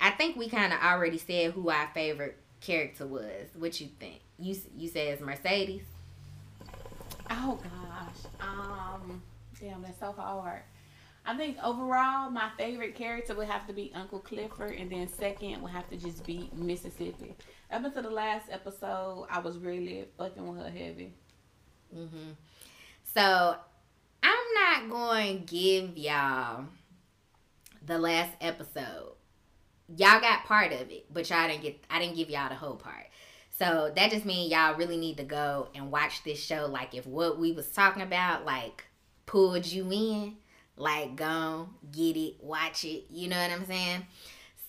I 0.00 0.10
think 0.10 0.36
we 0.36 0.48
kind 0.48 0.72
of 0.72 0.80
already 0.80 1.18
said 1.18 1.52
who 1.52 1.68
our 1.68 1.90
favorite 1.92 2.38
character 2.62 3.06
was. 3.06 3.48
What 3.54 3.78
you 3.78 3.88
think? 4.00 4.20
You 4.38 4.56
you 4.76 4.88
said 4.88 5.08
it's 5.08 5.22
Mercedes. 5.22 5.82
Oh 7.30 7.58
gosh. 7.62 8.30
Um 8.40 9.22
damn, 9.60 9.82
that's 9.82 9.98
so 9.98 10.12
hard. 10.12 10.62
I 11.26 11.36
think 11.36 11.58
overall 11.62 12.30
my 12.30 12.50
favorite 12.56 12.94
character 12.94 13.34
would 13.34 13.48
have 13.48 13.66
to 13.66 13.72
be 13.72 13.92
Uncle 13.94 14.20
Clifford 14.20 14.72
and 14.72 14.90
then 14.90 15.08
second 15.08 15.60
would 15.62 15.72
have 15.72 15.88
to 15.90 15.96
just 15.96 16.24
be 16.24 16.50
Mississippi. 16.54 17.34
Up 17.70 17.84
until 17.84 18.02
the 18.02 18.10
last 18.10 18.48
episode 18.50 19.26
I 19.30 19.40
was 19.40 19.58
really 19.58 20.06
fucking 20.16 20.46
with 20.46 20.62
her 20.64 20.70
heavy. 20.70 21.12
Mhm. 21.94 22.34
So 23.14 23.56
I'm 24.22 24.54
not 24.54 24.90
going 24.90 25.44
to 25.46 25.54
give 25.54 25.96
y'all 25.96 26.64
the 27.84 27.98
last 27.98 28.32
episode. 28.40 29.12
Y'all 29.96 30.20
got 30.20 30.44
part 30.44 30.72
of 30.72 30.90
it, 30.90 31.06
but 31.12 31.28
y'all 31.30 31.48
didn't 31.48 31.62
get 31.62 31.84
I 31.90 31.98
didn't 31.98 32.16
give 32.16 32.30
y'all 32.30 32.48
the 32.48 32.54
whole 32.54 32.76
part. 32.76 33.06
So 33.58 33.92
that 33.96 34.10
just 34.10 34.24
means 34.24 34.52
y'all 34.52 34.76
really 34.76 34.96
need 34.96 35.16
to 35.16 35.24
go 35.24 35.68
and 35.74 35.90
watch 35.90 36.22
this 36.22 36.42
show. 36.42 36.66
Like 36.66 36.94
if 36.94 37.06
what 37.06 37.38
we 37.38 37.52
was 37.52 37.68
talking 37.70 38.02
about 38.02 38.44
like 38.44 38.84
pulled 39.26 39.66
you 39.66 39.90
in, 39.90 40.36
like 40.76 41.16
go 41.16 41.68
get 41.90 42.16
it, 42.16 42.36
watch 42.40 42.84
it. 42.84 43.06
You 43.10 43.28
know 43.28 43.36
what 43.40 43.50
I'm 43.50 43.66
saying? 43.66 44.06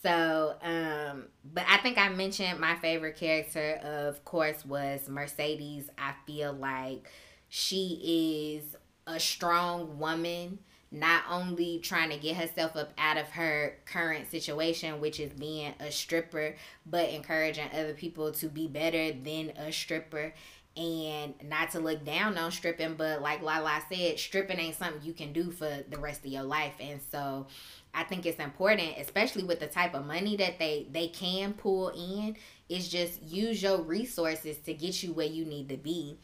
So, 0.01 0.55
um, 0.63 1.25
but 1.43 1.65
I 1.69 1.77
think 1.77 1.97
I 1.97 2.09
mentioned 2.09 2.59
my 2.59 2.75
favorite 2.77 3.17
character, 3.17 3.79
of 3.83 4.23
course, 4.25 4.65
was 4.65 5.07
Mercedes. 5.09 5.89
I 5.97 6.13
feel 6.25 6.53
like 6.53 7.09
she 7.49 8.57
is 8.63 8.75
a 9.05 9.19
strong 9.19 9.99
woman 9.99 10.59
not 10.91 11.23
only 11.29 11.79
trying 11.79 12.09
to 12.09 12.17
get 12.17 12.35
herself 12.35 12.75
up 12.75 12.91
out 12.97 13.17
of 13.17 13.29
her 13.29 13.75
current 13.85 14.29
situation, 14.29 14.99
which 14.99 15.19
is 15.19 15.31
being 15.33 15.73
a 15.79 15.91
stripper, 15.91 16.55
but 16.85 17.09
encouraging 17.09 17.69
other 17.73 17.93
people 17.93 18.31
to 18.31 18.47
be 18.47 18.67
better 18.67 19.11
than 19.11 19.51
a 19.51 19.71
stripper 19.71 20.33
and 20.75 21.33
not 21.43 21.71
to 21.71 21.79
look 21.79 22.05
down 22.05 22.37
on 22.37 22.51
stripping. 22.51 22.95
But 22.95 23.21
like 23.21 23.41
Lala 23.41 23.81
said, 23.91 24.17
stripping 24.17 24.59
ain't 24.59 24.75
something 24.75 25.01
you 25.03 25.13
can 25.13 25.33
do 25.33 25.51
for 25.51 25.83
the 25.89 25.99
rest 25.99 26.25
of 26.25 26.31
your 26.31 26.43
life. 26.43 26.75
And 26.79 26.99
so 27.11 27.47
I 27.93 28.03
think 28.03 28.25
it's 28.25 28.39
important, 28.39 28.97
especially 28.97 29.43
with 29.43 29.59
the 29.59 29.67
type 29.67 29.93
of 29.93 30.05
money 30.05 30.37
that 30.37 30.57
they 30.57 30.87
they 30.91 31.07
can 31.09 31.53
pull 31.53 31.89
in, 31.89 32.37
is 32.67 32.87
just 32.87 33.21
use 33.21 33.61
your 33.61 33.81
resources 33.81 34.57
to 34.59 34.73
get 34.73 35.03
you 35.03 35.13
where 35.13 35.27
you 35.27 35.45
need 35.45 35.69
to 35.69 35.77
be. 35.77 36.17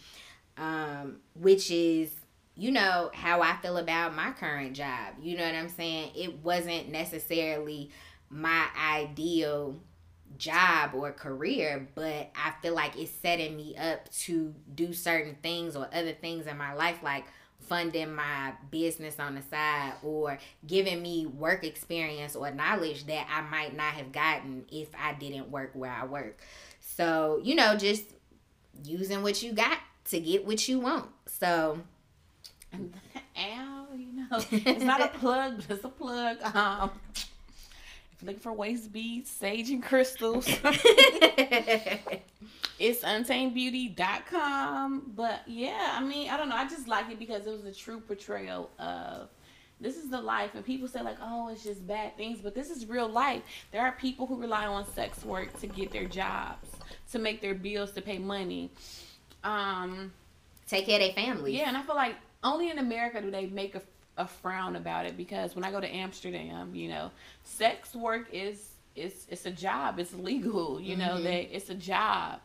Um, 0.57 1.18
which 1.34 1.70
is 1.70 2.11
you 2.56 2.72
know 2.72 3.12
how 3.14 3.41
I 3.41 3.56
feel 3.58 3.78
about 3.78 4.16
my 4.16 4.32
current 4.32 4.74
job. 4.74 5.16
You 5.22 5.38
know 5.38 5.45
what 5.45 5.56
I'm 5.56 5.70
saying? 5.70 6.12
It 6.16 6.43
wasn't 6.43 6.89
necessarily 6.89 7.91
my 8.30 8.66
ideal 8.82 9.80
job 10.38 10.91
or 10.93 11.12
career, 11.12 11.88
but 11.95 12.32
I 12.36 12.53
feel 12.62 12.74
like 12.74 12.97
it's 12.97 13.12
setting 13.12 13.56
me 13.56 13.76
up 13.78 14.10
to 14.12 14.53
do 14.74 14.93
certain 14.93 15.38
things 15.43 15.76
or 15.76 15.88
other 15.93 16.14
things 16.14 16.47
in 16.47 16.58
my 16.58 16.74
life, 16.74 16.99
like 17.03 17.26
funding 17.60 18.14
my 18.14 18.53
business 18.70 19.20
on 19.20 19.36
the 19.36 19.41
side 19.41 19.93
or 20.03 20.38
giving 20.68 21.01
me 21.01 21.26
work 21.26 21.64
experience 21.64 22.36
or 22.36 22.51
knowledge 22.51 23.06
that 23.08 23.28
I 23.30 23.41
might 23.41 23.76
not 23.76 23.93
have 23.93 24.12
gotten 24.12 24.66
if 24.72 24.89
I 24.97 25.14
didn't 25.14 25.49
work 25.49 25.72
where 25.74 25.91
I 25.91 26.06
work. 26.06 26.39
So, 26.80 27.39
you 27.43 27.56
know, 27.56 27.76
just 27.76 28.03
using 28.84 29.24
what 29.24 29.41
you 29.41 29.53
got 29.53 29.80
to 30.06 30.20
get 30.20 30.45
what 30.45 30.68
you 30.68 30.80
want. 30.80 31.10
So, 31.26 31.80
Ow, 33.38 33.88
you 33.95 34.13
know, 34.13 34.39
it's 34.51 34.84
not 34.84 35.01
a 35.01 35.07
plug, 35.07 35.63
but 35.67 35.76
it's 35.76 35.86
a 35.86 35.89
plug. 35.89 36.38
Um, 36.55 36.91
if 37.15 37.30
you're 38.21 38.28
looking 38.28 38.41
for 38.41 38.53
waist 38.53 38.93
beads, 38.93 39.30
sage 39.30 39.69
and 39.69 39.84
crystals, 39.84 40.47
it's 42.80 43.03
untamedbeauty.com. 43.03 45.11
But 45.15 45.41
yeah, 45.47 45.93
I 45.93 46.03
mean, 46.03 46.30
I 46.30 46.38
don't 46.38 46.49
know. 46.49 46.55
I 46.55 46.67
just 46.67 46.88
like 46.88 47.09
it 47.11 47.19
because 47.19 47.45
it 47.45 47.51
was 47.51 47.65
a 47.65 47.73
true 47.73 47.99
portrayal 47.99 48.69
of 48.80 49.30
this 49.80 49.97
is 49.97 50.09
the 50.09 50.21
life 50.21 50.51
and 50.55 50.65
people 50.65 50.88
say 50.88 51.01
like 51.01 51.17
oh 51.21 51.49
it's 51.49 51.63
just 51.63 51.86
bad 51.86 52.15
things 52.15 52.39
but 52.41 52.55
this 52.55 52.69
is 52.69 52.86
real 52.86 53.09
life 53.09 53.41
there 53.71 53.82
are 53.82 53.91
people 53.93 54.26
who 54.26 54.39
rely 54.39 54.65
on 54.65 54.86
sex 54.93 55.23
work 55.26 55.59
to 55.59 55.67
get 55.67 55.91
their 55.91 56.05
jobs 56.05 56.69
to 57.11 57.19
make 57.19 57.41
their 57.41 57.53
bills 57.53 57.91
to 57.91 58.01
pay 58.01 58.17
money 58.17 58.71
um 59.43 60.13
take 60.67 60.86
care 60.86 60.95
of 60.95 61.01
their 61.01 61.13
family 61.13 61.57
yeah 61.57 61.67
and 61.67 61.76
i 61.76 61.82
feel 61.82 61.95
like 61.95 62.15
only 62.45 62.69
in 62.69 62.79
America 62.79 63.21
do 63.21 63.29
they 63.29 63.47
make 63.47 63.75
a, 63.75 63.81
a 64.17 64.27
frown 64.27 64.77
about 64.77 65.05
it 65.05 65.17
because 65.17 65.55
when 65.55 65.65
I 65.65 65.71
go 65.71 65.81
to 65.81 65.93
Amsterdam, 65.93 66.73
you 66.73 66.87
know, 66.87 67.11
sex 67.43 67.93
work 67.93 68.27
is 68.31 68.71
it's 68.95 69.25
it's 69.29 69.45
a 69.45 69.51
job. 69.51 69.99
It's 69.99 70.13
legal. 70.13 70.79
You 70.79 70.95
know, 70.95 71.15
mm-hmm. 71.15 71.23
they 71.23 71.49
it's 71.51 71.69
a 71.69 71.75
job. 71.75 72.39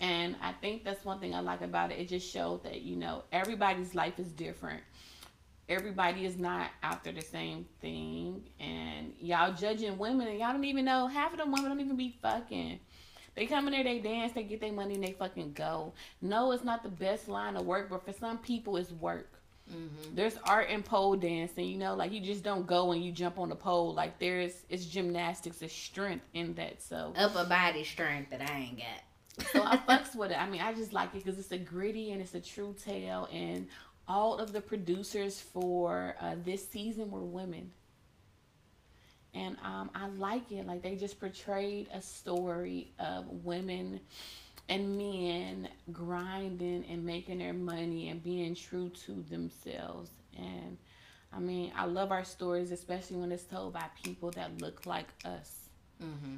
And 0.00 0.36
I 0.42 0.52
think 0.52 0.84
that's 0.84 1.04
one 1.04 1.20
thing 1.20 1.34
I 1.34 1.40
like 1.40 1.60
about 1.60 1.92
it. 1.92 1.98
It 1.98 2.08
just 2.08 2.28
showed 2.28 2.64
that, 2.64 2.82
you 2.82 2.96
know, 2.96 3.22
everybody's 3.32 3.94
life 3.94 4.18
is 4.18 4.32
different. 4.32 4.82
Everybody 5.68 6.26
is 6.26 6.38
not 6.38 6.70
after 6.82 7.12
the 7.12 7.20
same 7.20 7.66
thing. 7.80 8.42
And 8.58 9.12
y'all 9.20 9.52
judging 9.52 9.96
women 9.98 10.26
and 10.26 10.38
y'all 10.38 10.52
don't 10.52 10.64
even 10.64 10.84
know 10.84 11.06
half 11.06 11.32
of 11.32 11.38
them 11.38 11.52
women 11.52 11.70
don't 11.70 11.80
even 11.80 11.96
be 11.96 12.16
fucking. 12.20 12.80
They 13.34 13.46
come 13.46 13.66
in 13.66 13.72
there, 13.72 13.84
they 13.84 13.98
dance, 13.98 14.32
they 14.32 14.42
get 14.42 14.60
their 14.60 14.72
money, 14.72 14.94
and 14.94 15.04
they 15.04 15.12
fucking 15.12 15.52
go. 15.52 15.94
No, 16.20 16.52
it's 16.52 16.64
not 16.64 16.82
the 16.82 16.90
best 16.90 17.28
line 17.28 17.56
of 17.56 17.64
work, 17.64 17.88
but 17.88 18.04
for 18.04 18.12
some 18.12 18.38
people, 18.38 18.76
it's 18.76 18.92
work. 18.92 19.32
Mm-hmm. 19.70 20.14
There's 20.14 20.36
art 20.44 20.68
in 20.68 20.82
pole 20.82 21.16
dancing, 21.16 21.66
you 21.66 21.78
know, 21.78 21.94
like 21.94 22.12
you 22.12 22.20
just 22.20 22.42
don't 22.42 22.66
go 22.66 22.92
and 22.92 23.02
you 23.02 23.12
jump 23.12 23.38
on 23.38 23.48
the 23.48 23.56
pole. 23.56 23.94
Like 23.94 24.18
there's 24.18 24.52
it's 24.68 24.84
gymnastics, 24.84 25.58
there's 25.58 25.72
strength 25.72 26.26
in 26.34 26.54
that. 26.54 26.82
So 26.82 27.12
upper 27.16 27.44
body 27.44 27.84
strength 27.84 28.30
that 28.30 28.42
I 28.42 28.58
ain't 28.58 28.78
got. 28.78 29.46
so 29.52 29.62
I 29.62 29.76
fucks 29.76 30.14
with 30.14 30.30
it. 30.30 30.40
I 30.40 30.48
mean, 30.48 30.60
I 30.60 30.74
just 30.74 30.92
like 30.92 31.14
it 31.14 31.24
because 31.24 31.38
it's 31.38 31.52
a 31.52 31.58
gritty 31.58 32.10
and 32.10 32.20
it's 32.20 32.34
a 32.34 32.40
true 32.40 32.74
tale, 32.84 33.28
and 33.32 33.68
all 34.08 34.38
of 34.38 34.52
the 34.52 34.60
producers 34.60 35.40
for 35.40 36.16
uh, 36.20 36.34
this 36.44 36.68
season 36.68 37.10
were 37.10 37.20
women. 37.20 37.70
And 39.34 39.56
um, 39.64 39.90
I 39.94 40.08
like 40.08 40.50
it. 40.52 40.66
Like 40.66 40.82
they 40.82 40.96
just 40.96 41.20
portrayed 41.20 41.88
a 41.92 42.00
story 42.02 42.92
of 42.98 43.26
women 43.44 44.00
and 44.68 44.96
men 44.96 45.68
grinding 45.92 46.84
and 46.88 47.04
making 47.04 47.38
their 47.38 47.52
money 47.52 48.08
and 48.08 48.22
being 48.22 48.54
true 48.54 48.90
to 49.06 49.22
themselves. 49.28 50.10
And 50.36 50.76
I 51.32 51.38
mean, 51.40 51.72
I 51.76 51.86
love 51.86 52.10
our 52.12 52.24
stories, 52.24 52.70
especially 52.72 53.16
when 53.18 53.32
it's 53.32 53.44
told 53.44 53.72
by 53.74 53.86
people 54.02 54.30
that 54.32 54.60
look 54.60 54.86
like 54.86 55.08
us. 55.24 55.68
Mm-hmm. 56.02 56.36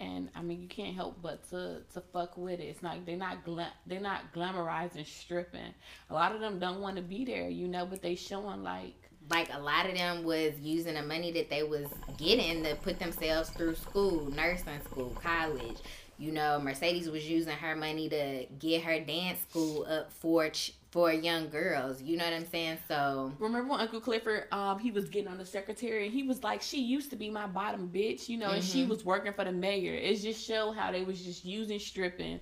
And 0.00 0.28
I 0.34 0.42
mean, 0.42 0.60
you 0.60 0.68
can't 0.68 0.94
help 0.94 1.20
but 1.22 1.48
to 1.50 1.82
to 1.92 2.00
fuck 2.00 2.36
with 2.36 2.60
it. 2.60 2.64
It's 2.64 2.82
not 2.82 3.04
they're 3.06 3.16
not 3.16 3.44
gla- 3.44 3.72
they're 3.86 4.00
not 4.00 4.32
glamorizing 4.34 5.06
stripping. 5.06 5.74
A 6.10 6.14
lot 6.14 6.34
of 6.34 6.40
them 6.40 6.58
don't 6.58 6.80
want 6.80 6.96
to 6.96 7.02
be 7.02 7.24
there, 7.24 7.48
you 7.48 7.68
know, 7.68 7.86
but 7.86 8.02
they 8.02 8.14
showing 8.16 8.62
like 8.62 9.03
like 9.30 9.48
a 9.52 9.58
lot 9.58 9.86
of 9.86 9.96
them 9.96 10.24
was 10.24 10.52
using 10.60 10.94
the 10.94 11.02
money 11.02 11.32
that 11.32 11.50
they 11.50 11.62
was 11.62 11.86
getting 12.18 12.62
to 12.64 12.74
put 12.76 12.98
themselves 12.98 13.50
through 13.50 13.74
school, 13.74 14.30
nursing 14.30 14.80
school, 14.84 15.16
college 15.22 15.78
you 16.18 16.30
know, 16.30 16.60
Mercedes 16.60 17.10
was 17.10 17.28
using 17.28 17.54
her 17.54 17.74
money 17.74 18.08
to 18.08 18.46
get 18.58 18.82
her 18.84 19.00
dance 19.00 19.40
school 19.40 19.84
up 19.88 20.12
for 20.12 20.48
ch- 20.48 20.74
for 20.90 21.12
young 21.12 21.48
girls. 21.48 22.00
You 22.00 22.16
know 22.16 22.24
what 22.24 22.32
I'm 22.32 22.46
saying? 22.46 22.78
So 22.86 23.32
remember 23.40 23.68
when 23.68 23.80
Uncle 23.80 24.00
Clifford, 24.00 24.46
um, 24.52 24.78
he 24.78 24.92
was 24.92 25.08
getting 25.08 25.28
on 25.28 25.38
the 25.38 25.46
secretary, 25.46 26.04
and 26.04 26.14
he 26.14 26.22
was 26.22 26.44
like, 26.44 26.62
"She 26.62 26.80
used 26.80 27.10
to 27.10 27.16
be 27.16 27.30
my 27.30 27.46
bottom 27.46 27.90
bitch," 27.92 28.28
you 28.28 28.38
know, 28.38 28.46
mm-hmm. 28.46 28.56
and 28.56 28.64
she 28.64 28.82
mm-hmm. 28.82 28.90
was 28.90 29.04
working 29.04 29.32
for 29.32 29.44
the 29.44 29.52
mayor. 29.52 29.94
It 29.94 30.14
just 30.16 30.46
showed 30.46 30.72
how 30.72 30.92
they 30.92 31.02
was 31.02 31.20
just 31.20 31.44
using 31.44 31.80
stripping 31.80 32.40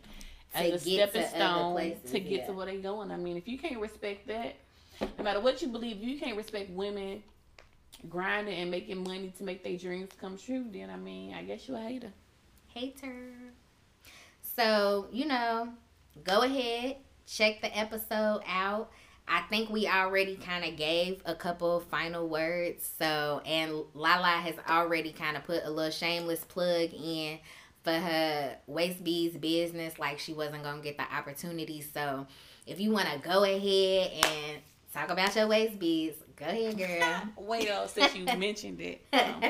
as 0.55 0.72
a 0.72 0.78
stepping 0.78 1.26
stone 1.28 1.72
places, 1.72 2.11
to 2.11 2.20
get 2.20 2.30
yeah. 2.30 2.47
to 2.49 2.53
where 2.53 2.66
they 2.66 2.76
going. 2.76 3.11
I 3.11 3.16
mean, 3.16 3.39
if 3.39 3.49
you 3.49 3.59
can't 3.59 3.80
respect 3.80 4.26
that, 4.28 4.57
no 5.01 5.24
matter 5.24 5.40
what 5.40 5.62
you 5.62 5.68
believe, 5.68 6.03
you 6.03 6.18
can't 6.18 6.36
respect 6.36 6.70
women 6.70 7.22
grinding 8.09 8.59
and 8.59 8.70
making 8.70 9.03
money 9.03 9.32
to 9.38 9.45
make 9.45 9.62
their 9.62 9.76
dreams 9.76 10.11
come 10.20 10.36
true. 10.36 10.64
Then 10.72 10.90
I 10.90 10.97
mean, 10.97 11.34
I 11.34 11.43
guess 11.43 11.68
you 11.68 11.76
a 11.76 11.80
hater. 11.80 12.12
Hater. 12.68 13.32
So, 14.57 15.07
you 15.12 15.26
know, 15.26 15.68
go 16.24 16.43
ahead, 16.43 16.97
check 17.26 17.61
the 17.61 17.76
episode 17.76 18.43
out. 18.47 18.90
I 19.28 19.43
think 19.43 19.70
we 19.70 19.86
already 19.86 20.36
kind 20.36 20.64
of 20.64 20.76
gave 20.76 21.22
a 21.24 21.34
couple 21.34 21.80
final 21.80 22.28
words. 22.28 22.90
So, 22.99 23.40
and 23.47 23.72
Lala 23.95 24.26
has 24.26 24.57
already 24.68 25.12
kind 25.12 25.36
of 25.36 25.45
put 25.45 25.64
a 25.64 25.70
little 25.70 25.90
shameless 25.90 26.45
plug 26.45 26.93
in 26.93 27.38
for 27.82 27.93
her 27.93 28.57
waist 28.66 29.03
beads 29.03 29.36
business, 29.36 29.99
like 29.99 30.18
she 30.18 30.32
wasn't 30.32 30.64
gonna 30.64 30.82
get 30.82 30.97
the 30.99 31.14
opportunity. 31.14 31.80
So, 31.80 32.26
if 32.66 32.80
you 32.80 32.93
want 32.93 33.09
to 33.09 33.18
go 33.18 33.45
ahead 33.45 34.24
and 34.24 34.59
talk 34.93 35.11
about 35.11 35.34
your 35.34 35.47
waist 35.47 35.78
beads, 35.78 36.16
go 36.36 36.47
ahead, 36.47 36.78
girl. 36.78 37.22
well, 37.47 37.88
since 37.88 38.14
you 38.14 38.24
mentioned 38.38 38.80
it. 38.80 39.03
Um, 39.12 39.43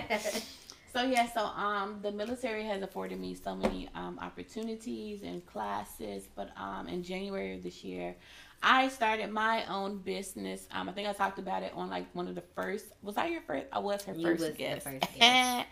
so 0.92 1.02
yeah, 1.02 1.26
so 1.32 1.44
um, 1.44 1.98
the 2.02 2.12
military 2.12 2.64
has 2.64 2.82
afforded 2.82 3.18
me 3.18 3.34
so 3.34 3.54
many 3.54 3.88
um, 3.94 4.18
opportunities 4.20 5.22
and 5.22 5.44
classes. 5.46 6.28
But 6.34 6.50
um, 6.56 6.86
in 6.86 7.02
January 7.02 7.54
of 7.56 7.62
this 7.62 7.82
year, 7.82 8.14
I 8.62 8.88
started 8.88 9.30
my 9.30 9.64
own 9.66 9.98
business. 9.98 10.68
Um, 10.70 10.88
I 10.88 10.92
think 10.92 11.08
I 11.08 11.12
talked 11.12 11.38
about 11.38 11.62
it 11.62 11.72
on 11.74 11.88
like 11.88 12.06
one 12.14 12.28
of 12.28 12.34
the 12.34 12.44
first. 12.54 12.86
Was 13.02 13.16
I 13.16 13.26
your 13.26 13.40
first? 13.40 13.66
I 13.72 13.78
was 13.78 14.02
her 14.04 14.14
you 14.14 14.22
first 14.22 14.40
was 14.40 14.56
guest. 14.56 14.84
First 14.84 15.06
guest. 15.18 15.66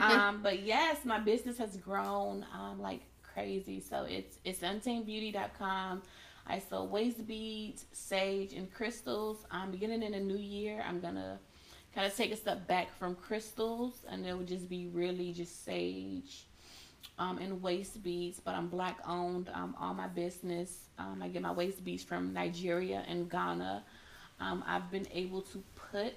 um, 0.00 0.40
but 0.42 0.62
yes, 0.62 1.04
my 1.04 1.18
business 1.18 1.58
has 1.58 1.76
grown 1.76 2.44
um 2.58 2.80
like 2.80 3.02
crazy. 3.22 3.80
So 3.80 4.06
it's 4.08 4.38
it's 4.44 4.60
untamebeauty.com. 4.60 6.02
I 6.46 6.58
sell 6.58 6.86
waist 6.86 7.26
beads, 7.26 7.84
sage, 7.92 8.52
and 8.52 8.72
crystals. 8.72 9.44
I'm 9.50 9.70
beginning 9.70 10.02
in 10.02 10.14
a 10.14 10.20
new 10.20 10.38
year. 10.38 10.84
I'm 10.86 11.00
gonna 11.00 11.38
kind 11.94 12.06
of 12.06 12.16
take 12.16 12.32
a 12.32 12.36
step 12.36 12.66
back 12.66 12.90
from 12.98 13.14
crystals 13.14 14.02
and 14.08 14.26
it 14.26 14.36
would 14.36 14.48
just 14.48 14.68
be 14.68 14.88
really 14.88 15.32
just 15.32 15.64
sage 15.64 16.46
um, 17.18 17.38
and 17.38 17.60
waist 17.62 18.02
beads 18.02 18.40
but 18.40 18.54
i'm 18.54 18.68
black 18.68 18.98
owned 19.06 19.50
um, 19.52 19.74
all 19.78 19.92
my 19.92 20.06
business 20.08 20.88
um, 20.98 21.20
i 21.22 21.28
get 21.28 21.42
my 21.42 21.52
waist 21.52 21.84
beads 21.84 22.02
from 22.02 22.32
nigeria 22.32 23.04
and 23.08 23.30
ghana 23.30 23.82
um, 24.40 24.64
i've 24.66 24.90
been 24.90 25.06
able 25.12 25.42
to 25.42 25.62
put 25.90 26.16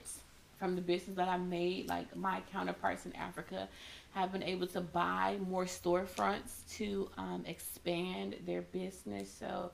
from 0.57 0.75
the 0.75 0.81
business 0.81 1.15
that 1.17 1.27
i 1.27 1.37
made 1.37 1.89
like 1.89 2.15
my 2.15 2.41
counterparts 2.51 3.05
in 3.05 3.13
africa 3.15 3.67
have 4.13 4.31
been 4.31 4.43
able 4.43 4.65
to 4.65 4.79
buy 4.79 5.37
more 5.49 5.65
storefronts 5.65 6.65
to 6.69 7.09
um, 7.17 7.43
expand 7.47 8.33
their 8.45 8.61
business 8.61 9.29
so 9.29 9.69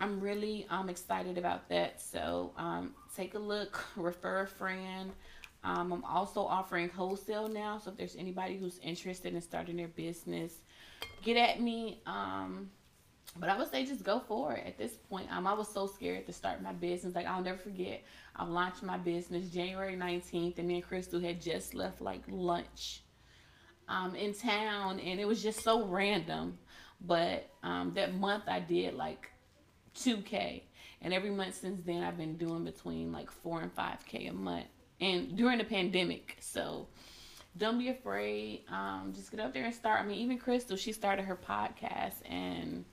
I'm 0.00 0.20
really 0.20 0.66
um, 0.70 0.88
excited 0.88 1.38
about 1.38 1.68
that. 1.70 2.00
So 2.00 2.52
um, 2.56 2.94
take 3.16 3.34
a 3.34 3.38
look, 3.38 3.84
refer 3.96 4.42
a 4.42 4.46
friend. 4.46 5.12
Um, 5.64 5.92
I'm 5.92 6.04
also 6.04 6.42
offering 6.42 6.88
wholesale 6.88 7.48
now. 7.48 7.78
So 7.78 7.90
if 7.90 7.96
there's 7.96 8.16
anybody 8.16 8.56
who's 8.56 8.78
interested 8.78 9.34
in 9.34 9.40
starting 9.40 9.76
their 9.76 9.88
business, 9.88 10.54
get 11.22 11.36
at 11.36 11.60
me. 11.60 12.00
Um, 12.06 12.70
but 13.38 13.48
I 13.48 13.58
would 13.58 13.70
say 13.70 13.84
just 13.84 14.04
go 14.04 14.20
for 14.20 14.54
it 14.54 14.66
at 14.66 14.78
this 14.78 14.94
point. 14.94 15.30
Um, 15.30 15.46
I 15.46 15.52
was 15.52 15.68
so 15.68 15.86
scared 15.86 16.26
to 16.26 16.32
start 16.32 16.62
my 16.62 16.72
business. 16.72 17.14
Like 17.14 17.26
I'll 17.26 17.42
never 17.42 17.58
forget. 17.58 18.02
I 18.36 18.44
launched 18.44 18.82
my 18.82 18.96
business 18.96 19.50
January 19.50 19.96
19th, 19.96 20.58
and 20.58 20.68
me 20.68 20.76
and 20.76 20.84
Crystal 20.84 21.20
had 21.20 21.40
just 21.40 21.74
left 21.74 22.00
like 22.00 22.22
lunch 22.28 23.02
um, 23.88 24.14
in 24.14 24.32
town, 24.32 25.00
and 25.00 25.20
it 25.20 25.26
was 25.26 25.42
just 25.42 25.62
so 25.62 25.84
random. 25.86 26.58
But 27.00 27.50
um, 27.62 27.92
that 27.94 28.14
month 28.14 28.44
I 28.48 28.60
did 28.60 28.94
like 28.94 29.30
2K. 29.96 30.62
And 31.00 31.14
every 31.14 31.30
month 31.30 31.54
since 31.60 31.80
then, 31.84 32.02
I've 32.02 32.16
been 32.16 32.36
doing 32.36 32.64
between 32.64 33.12
like 33.12 33.30
4 33.30 33.62
and 33.62 33.74
5K 33.74 34.30
a 34.30 34.32
month. 34.32 34.66
And 35.00 35.36
during 35.36 35.58
the 35.58 35.64
pandemic. 35.64 36.36
So 36.40 36.88
don't 37.56 37.78
be 37.78 37.88
afraid. 37.88 38.62
Um, 38.68 39.12
just 39.14 39.30
get 39.30 39.40
up 39.40 39.52
there 39.52 39.64
and 39.64 39.74
start. 39.74 40.00
I 40.00 40.04
mean, 40.04 40.18
even 40.18 40.38
Crystal, 40.38 40.76
she 40.76 40.92
started 40.92 41.24
her 41.24 41.36
podcast 41.36 42.14
and 42.28 42.84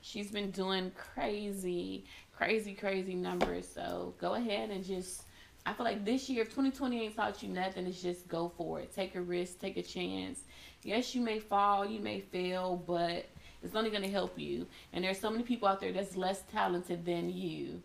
she's 0.00 0.30
been 0.30 0.50
doing 0.50 0.92
crazy, 0.96 2.04
crazy, 2.36 2.74
crazy 2.74 3.14
numbers. 3.14 3.68
So 3.68 4.14
go 4.18 4.34
ahead 4.34 4.70
and 4.70 4.84
just. 4.84 5.24
I 5.66 5.74
feel 5.74 5.84
like 5.84 6.06
this 6.06 6.30
year, 6.30 6.40
if 6.42 6.48
2020 6.48 7.02
ain't 7.04 7.16
taught 7.16 7.42
you 7.42 7.50
nothing, 7.50 7.86
it's 7.86 8.00
just 8.00 8.26
go 8.28 8.50
for 8.56 8.80
it. 8.80 8.94
Take 8.94 9.14
a 9.14 9.20
risk, 9.20 9.60
take 9.60 9.76
a 9.76 9.82
chance. 9.82 10.40
Yes, 10.82 11.14
you 11.14 11.20
may 11.20 11.38
fall, 11.38 11.84
you 11.84 12.00
may 12.00 12.20
fail, 12.20 12.82
but 12.86 13.26
it's 13.62 13.74
only 13.74 13.90
going 13.90 14.02
to 14.02 14.10
help 14.10 14.38
you. 14.38 14.66
And 14.92 15.04
there's 15.04 15.18
so 15.20 15.30
many 15.30 15.42
people 15.42 15.68
out 15.68 15.80
there 15.80 15.92
that's 15.92 16.16
less 16.16 16.42
talented 16.52 17.04
than 17.04 17.30
you 17.30 17.82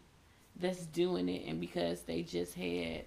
that's 0.58 0.86
doing 0.86 1.28
it 1.28 1.46
and 1.48 1.60
because 1.60 2.02
they 2.04 2.22
just 2.22 2.54
had 2.56 3.04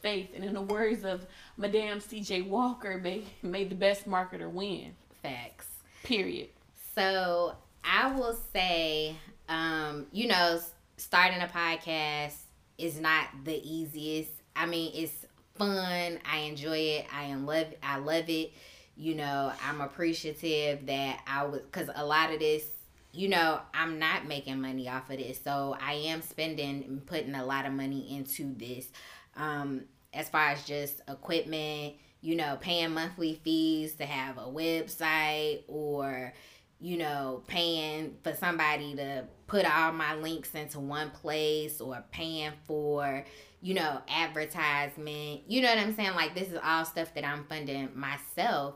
faith. 0.00 0.30
And 0.34 0.44
in 0.44 0.54
the 0.54 0.62
words 0.62 1.04
of 1.04 1.26
Madame 1.56 2.00
C.J. 2.00 2.42
Walker, 2.42 2.98
may 2.98 3.24
made 3.42 3.70
the 3.70 3.76
best 3.76 4.08
marketer 4.08 4.50
win. 4.50 4.94
Facts. 5.22 5.66
Period. 6.02 6.48
So 6.94 7.54
I 7.84 8.12
will 8.12 8.38
say, 8.52 9.16
um, 9.48 10.06
you 10.12 10.28
know, 10.28 10.60
starting 10.96 11.40
a 11.40 11.46
podcast 11.46 12.34
is 12.78 13.00
not 13.00 13.28
the 13.44 13.60
easiest. 13.64 14.30
I 14.56 14.66
mean, 14.66 14.92
it's 14.94 15.26
fun. 15.54 16.18
I 16.30 16.38
enjoy 16.38 16.78
it. 16.78 17.06
I 17.12 17.24
am 17.24 17.46
love. 17.46 17.68
I 17.82 17.98
love 17.98 18.28
it 18.28 18.52
you 18.96 19.14
know, 19.14 19.52
I'm 19.66 19.80
appreciative 19.80 20.86
that 20.86 21.20
I 21.26 21.44
was, 21.44 21.60
because 21.62 21.88
a 21.94 22.04
lot 22.04 22.32
of 22.32 22.40
this, 22.40 22.64
you 23.12 23.28
know, 23.28 23.60
I'm 23.72 23.98
not 23.98 24.26
making 24.26 24.60
money 24.60 24.88
off 24.88 25.10
of 25.10 25.18
this. 25.18 25.42
So 25.42 25.76
I 25.80 25.94
am 25.94 26.22
spending 26.22 26.84
and 26.84 27.04
putting 27.04 27.34
a 27.34 27.44
lot 27.44 27.66
of 27.66 27.72
money 27.72 28.16
into 28.16 28.54
this. 28.54 28.88
Um, 29.36 29.82
as 30.12 30.28
far 30.28 30.50
as 30.50 30.64
just 30.64 31.00
equipment, 31.08 31.94
you 32.20 32.36
know, 32.36 32.56
paying 32.60 32.94
monthly 32.94 33.40
fees 33.44 33.94
to 33.96 34.06
have 34.06 34.38
a 34.38 34.42
website 34.42 35.62
or, 35.68 36.32
you 36.80 36.96
know, 36.96 37.42
paying 37.46 38.16
for 38.22 38.34
somebody 38.34 38.94
to 38.94 39.24
put 39.46 39.64
all 39.64 39.92
my 39.92 40.14
links 40.14 40.54
into 40.54 40.80
one 40.80 41.10
place 41.10 41.80
or 41.80 42.02
paying 42.12 42.52
for, 42.64 43.24
you 43.64 43.72
know, 43.72 44.02
advertisement. 44.08 45.40
You 45.48 45.62
know 45.62 45.70
what 45.70 45.78
I'm 45.78 45.96
saying? 45.96 46.14
Like 46.14 46.34
this 46.34 46.48
is 46.48 46.58
all 46.62 46.84
stuff 46.84 47.14
that 47.14 47.24
I'm 47.24 47.44
funding 47.44 47.88
myself, 47.94 48.74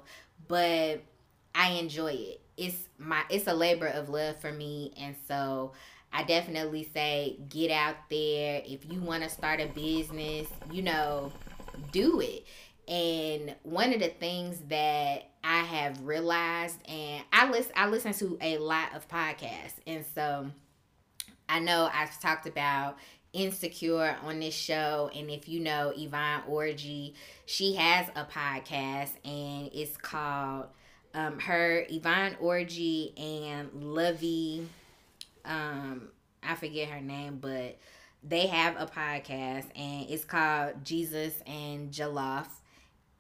but 0.49 1.03
I 1.55 1.73
enjoy 1.73 2.13
it. 2.13 2.41
It's 2.57 2.89
my 2.97 3.23
it's 3.29 3.47
a 3.47 3.55
labor 3.55 3.87
of 3.87 4.09
love 4.09 4.41
for 4.41 4.51
me 4.51 4.95
and 4.99 5.15
so 5.29 5.73
I 6.11 6.23
definitely 6.23 6.89
say 6.95 7.37
get 7.51 7.71
out 7.71 7.97
there 8.09 8.63
if 8.65 8.91
you 8.91 9.03
want 9.03 9.25
to 9.25 9.29
start 9.29 9.61
a 9.61 9.67
business, 9.67 10.49
you 10.73 10.81
know, 10.81 11.33
do 11.93 12.23
it. 12.23 12.47
And 12.91 13.55
one 13.65 13.93
of 13.93 14.01
the 14.01 14.09
things 14.09 14.59
that 14.69 15.29
I 15.45 15.59
have 15.59 16.01
realized 16.01 16.79
and 16.89 17.23
I 17.31 17.51
listen 17.51 17.73
I 17.77 17.89
listen 17.89 18.15
to 18.15 18.39
a 18.41 18.57
lot 18.57 18.97
of 18.97 19.07
podcasts 19.07 19.75
and 19.87 20.03
so 20.15 20.51
I 21.47 21.61
know 21.61 21.91
I've 21.93 22.19
talked 22.21 22.47
about 22.47 22.97
Insecure 23.33 24.17
on 24.25 24.41
this 24.41 24.55
show. 24.55 25.11
And 25.15 25.31
if 25.31 25.49
you 25.49 25.61
know 25.61 25.93
Yvonne 25.97 26.43
Orji, 26.49 27.15
she 27.47 27.75
has 27.75 28.09
a 28.17 28.25
podcast 28.25 29.11
and 29.25 29.71
it's 29.73 29.97
called 29.97 30.67
um, 31.15 31.39
her, 31.41 31.85
Yvonne 31.89 32.37
Orji, 32.43 33.19
and 33.19 33.71
Luvvie. 33.73 34.67
Um, 35.45 36.09
I 36.43 36.55
forget 36.55 36.89
her 36.89 37.01
name, 37.01 37.39
but 37.41 37.79
they 38.23 38.47
have 38.47 38.77
a 38.79 38.87
podcast 38.87 39.67
and 39.77 40.09
it's 40.09 40.25
called 40.25 40.85
Jesus 40.85 41.35
and 41.47 41.91
Jollof. 41.91 42.47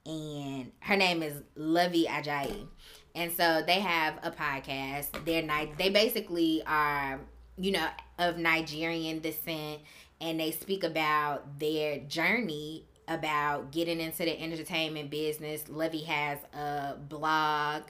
And 0.07 0.73
her 0.81 0.97
name 0.97 1.23
is 1.23 1.43
Luvvie 1.57 2.07
Ajayi. 2.07 2.67
And 3.15 3.33
so 3.33 3.63
they 3.67 3.81
have 3.81 4.19
a 4.23 4.31
podcast. 4.31 5.25
They're 5.25 5.43
night. 5.43 5.77
They 5.77 5.91
basically 5.91 6.63
are, 6.67 7.21
you 7.59 7.73
know, 7.73 7.87
of 8.19 8.39
Nigerian 8.39 9.21
descent, 9.21 9.81
and 10.21 10.39
they 10.39 10.51
speak 10.51 10.85
about 10.85 11.59
their 11.59 11.99
journey 12.01 12.85
about 13.09 13.73
getting 13.73 14.01
into 14.01 14.19
the 14.19 14.41
entertainment 14.41 15.11
business. 15.11 15.65
Luvvie 15.65 16.05
has 16.05 16.39
a 16.55 16.97
blog. 17.09 17.85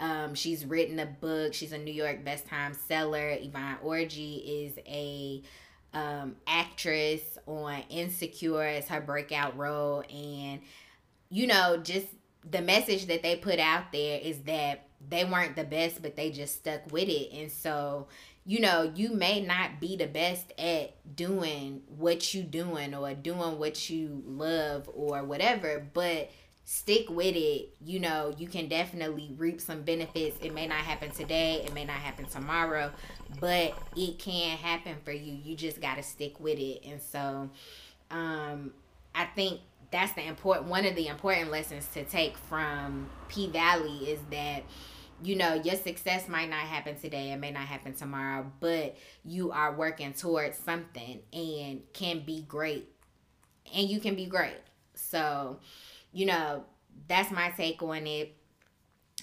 Um, 0.00 0.34
she's 0.34 0.64
written 0.64 0.98
a 0.98 1.06
book. 1.06 1.54
She's 1.54 1.72
a 1.72 1.78
New 1.78 1.92
York 1.92 2.24
best 2.24 2.46
time 2.46 2.74
seller. 2.74 3.36
Yvonne 3.40 3.78
Orji 3.84 4.66
is 4.66 4.78
a 4.86 5.42
um, 5.92 6.36
actress 6.46 7.22
on 7.46 7.82
Insecure 7.90 8.62
as 8.62 8.88
her 8.88 9.00
breakout 9.00 9.56
role, 9.56 10.02
and 10.12 10.60
you 11.30 11.46
know, 11.46 11.76
just 11.76 12.06
the 12.50 12.60
message 12.60 13.06
that 13.06 13.22
they 13.22 13.36
put 13.36 13.58
out 13.58 13.92
there 13.92 14.18
is 14.20 14.40
that 14.40 14.88
they 15.08 15.24
weren't 15.24 15.56
the 15.56 15.64
best, 15.64 16.02
but 16.02 16.16
they 16.16 16.30
just 16.30 16.56
stuck 16.56 16.90
with 16.90 17.08
it, 17.08 17.32
and 17.32 17.52
so 17.52 18.08
you 18.46 18.60
know, 18.60 18.92
you 18.94 19.10
may 19.10 19.40
not 19.40 19.80
be 19.80 19.96
the 19.96 20.06
best 20.06 20.52
at 20.58 21.16
doing 21.16 21.82
what 21.88 22.34
you 22.34 22.42
doing 22.42 22.94
or 22.94 23.14
doing 23.14 23.58
what 23.58 23.88
you 23.88 24.22
love 24.26 24.88
or 24.92 25.24
whatever, 25.24 25.86
but 25.94 26.30
stick 26.64 27.08
with 27.08 27.34
it. 27.36 27.70
You 27.82 28.00
know, 28.00 28.34
you 28.36 28.46
can 28.48 28.68
definitely 28.68 29.34
reap 29.38 29.60
some 29.60 29.82
benefits. 29.82 30.36
It 30.42 30.52
may 30.52 30.66
not 30.66 30.78
happen 30.78 31.10
today, 31.10 31.62
it 31.64 31.72
may 31.72 31.84
not 31.84 31.96
happen 31.96 32.26
tomorrow, 32.26 32.90
but 33.40 33.78
it 33.96 34.18
can 34.18 34.58
happen 34.58 34.96
for 35.04 35.12
you. 35.12 35.38
You 35.42 35.56
just 35.56 35.80
got 35.80 35.96
to 35.96 36.02
stick 36.02 36.38
with 36.38 36.58
it. 36.58 36.82
And 36.84 37.00
so 37.00 37.50
um 38.10 38.72
I 39.14 39.24
think 39.26 39.60
that's 39.90 40.12
the 40.12 40.26
important 40.26 40.68
one 40.68 40.84
of 40.84 40.96
the 40.96 41.06
important 41.06 41.50
lessons 41.50 41.86
to 41.94 42.04
take 42.04 42.36
from 42.36 43.08
P 43.28 43.48
Valley 43.48 44.10
is 44.10 44.20
that 44.30 44.64
you 45.22 45.36
know, 45.36 45.54
your 45.54 45.76
success 45.76 46.28
might 46.28 46.50
not 46.50 46.60
happen 46.60 46.96
today, 46.96 47.32
it 47.32 47.36
may 47.36 47.50
not 47.50 47.62
happen 47.62 47.94
tomorrow, 47.94 48.50
but 48.60 48.96
you 49.24 49.52
are 49.52 49.74
working 49.74 50.12
towards 50.12 50.58
something 50.58 51.20
and 51.32 51.80
can 51.92 52.20
be 52.20 52.42
great. 52.42 52.88
And 53.74 53.88
you 53.88 54.00
can 54.00 54.14
be 54.14 54.26
great. 54.26 54.60
So, 54.94 55.58
you 56.12 56.26
know, 56.26 56.64
that's 57.08 57.30
my 57.30 57.50
take 57.50 57.82
on 57.82 58.06
it. 58.06 58.36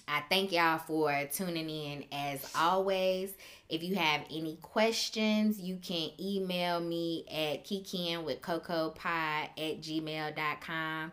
I 0.07 0.23
thank 0.29 0.51
y'all 0.51 0.79
for 0.79 1.13
tuning 1.31 1.69
in 1.69 2.05
as 2.11 2.51
always. 2.55 3.33
If 3.69 3.83
you 3.83 3.95
have 3.95 4.21
any 4.29 4.57
questions, 4.61 5.59
you 5.59 5.77
can 5.77 6.09
email 6.19 6.81
me 6.81 7.25
at 7.29 7.63
kikian 7.65 8.25
with 8.25 8.41
coco 8.41 8.93
at 9.05 9.55
gmail.com. 9.57 11.11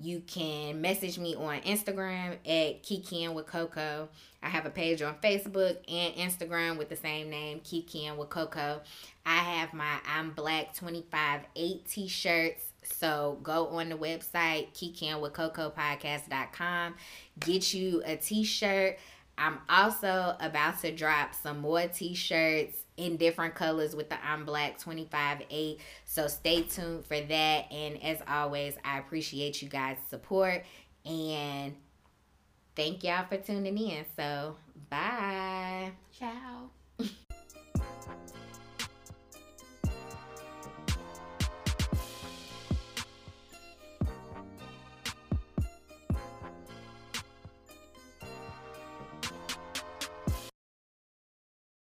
You 0.00 0.22
can 0.26 0.80
message 0.80 1.18
me 1.18 1.34
on 1.34 1.60
Instagram 1.62 2.34
at 2.46 2.82
Kikian 2.82 3.34
with 3.34 3.46
Coco. 3.46 4.08
I 4.42 4.48
have 4.48 4.64
a 4.64 4.70
page 4.70 5.02
on 5.02 5.16
Facebook 5.16 5.76
and 5.88 6.14
Instagram 6.14 6.78
with 6.78 6.88
the 6.88 6.96
same 6.96 7.30
name, 7.30 7.60
Kikian 7.60 8.16
with 8.16 8.28
Coco. 8.28 8.80
I 9.26 9.36
have 9.36 9.74
my 9.74 9.98
I'm 10.06 10.30
Black 10.30 10.74
25 10.74 11.40
8 11.56 11.84
t-shirts. 11.88 12.64
So 12.82 13.38
go 13.42 13.66
on 13.68 13.88
the 13.88 13.96
website, 13.96 14.72
kikianwithcoco 14.72 15.74
podcast.com. 15.74 16.94
Get 17.40 17.74
you 17.74 18.02
a 18.06 18.16
t-shirt. 18.16 18.98
I'm 19.38 19.60
also 19.68 20.36
about 20.40 20.80
to 20.80 20.94
drop 20.94 21.34
some 21.34 21.60
more 21.60 21.86
t-shirts 21.86 22.76
in 22.96 23.16
different 23.16 23.54
colors 23.54 23.94
with 23.94 24.08
the 24.08 24.22
I'm 24.24 24.44
Black 24.44 24.78
25 24.78 25.42
8. 25.48 25.80
So 26.04 26.26
stay 26.26 26.62
tuned 26.62 27.06
for 27.06 27.20
that. 27.20 27.72
And 27.72 28.02
as 28.02 28.18
always, 28.28 28.74
I 28.84 28.98
appreciate 28.98 29.62
you 29.62 29.68
guys' 29.68 29.98
support 30.08 30.64
and 31.06 31.76
thank 32.74 33.04
y'all 33.04 33.26
for 33.28 33.36
tuning 33.36 33.78
in. 33.78 34.04
So 34.16 34.56
bye. 34.90 35.92
Ciao. 36.12 36.70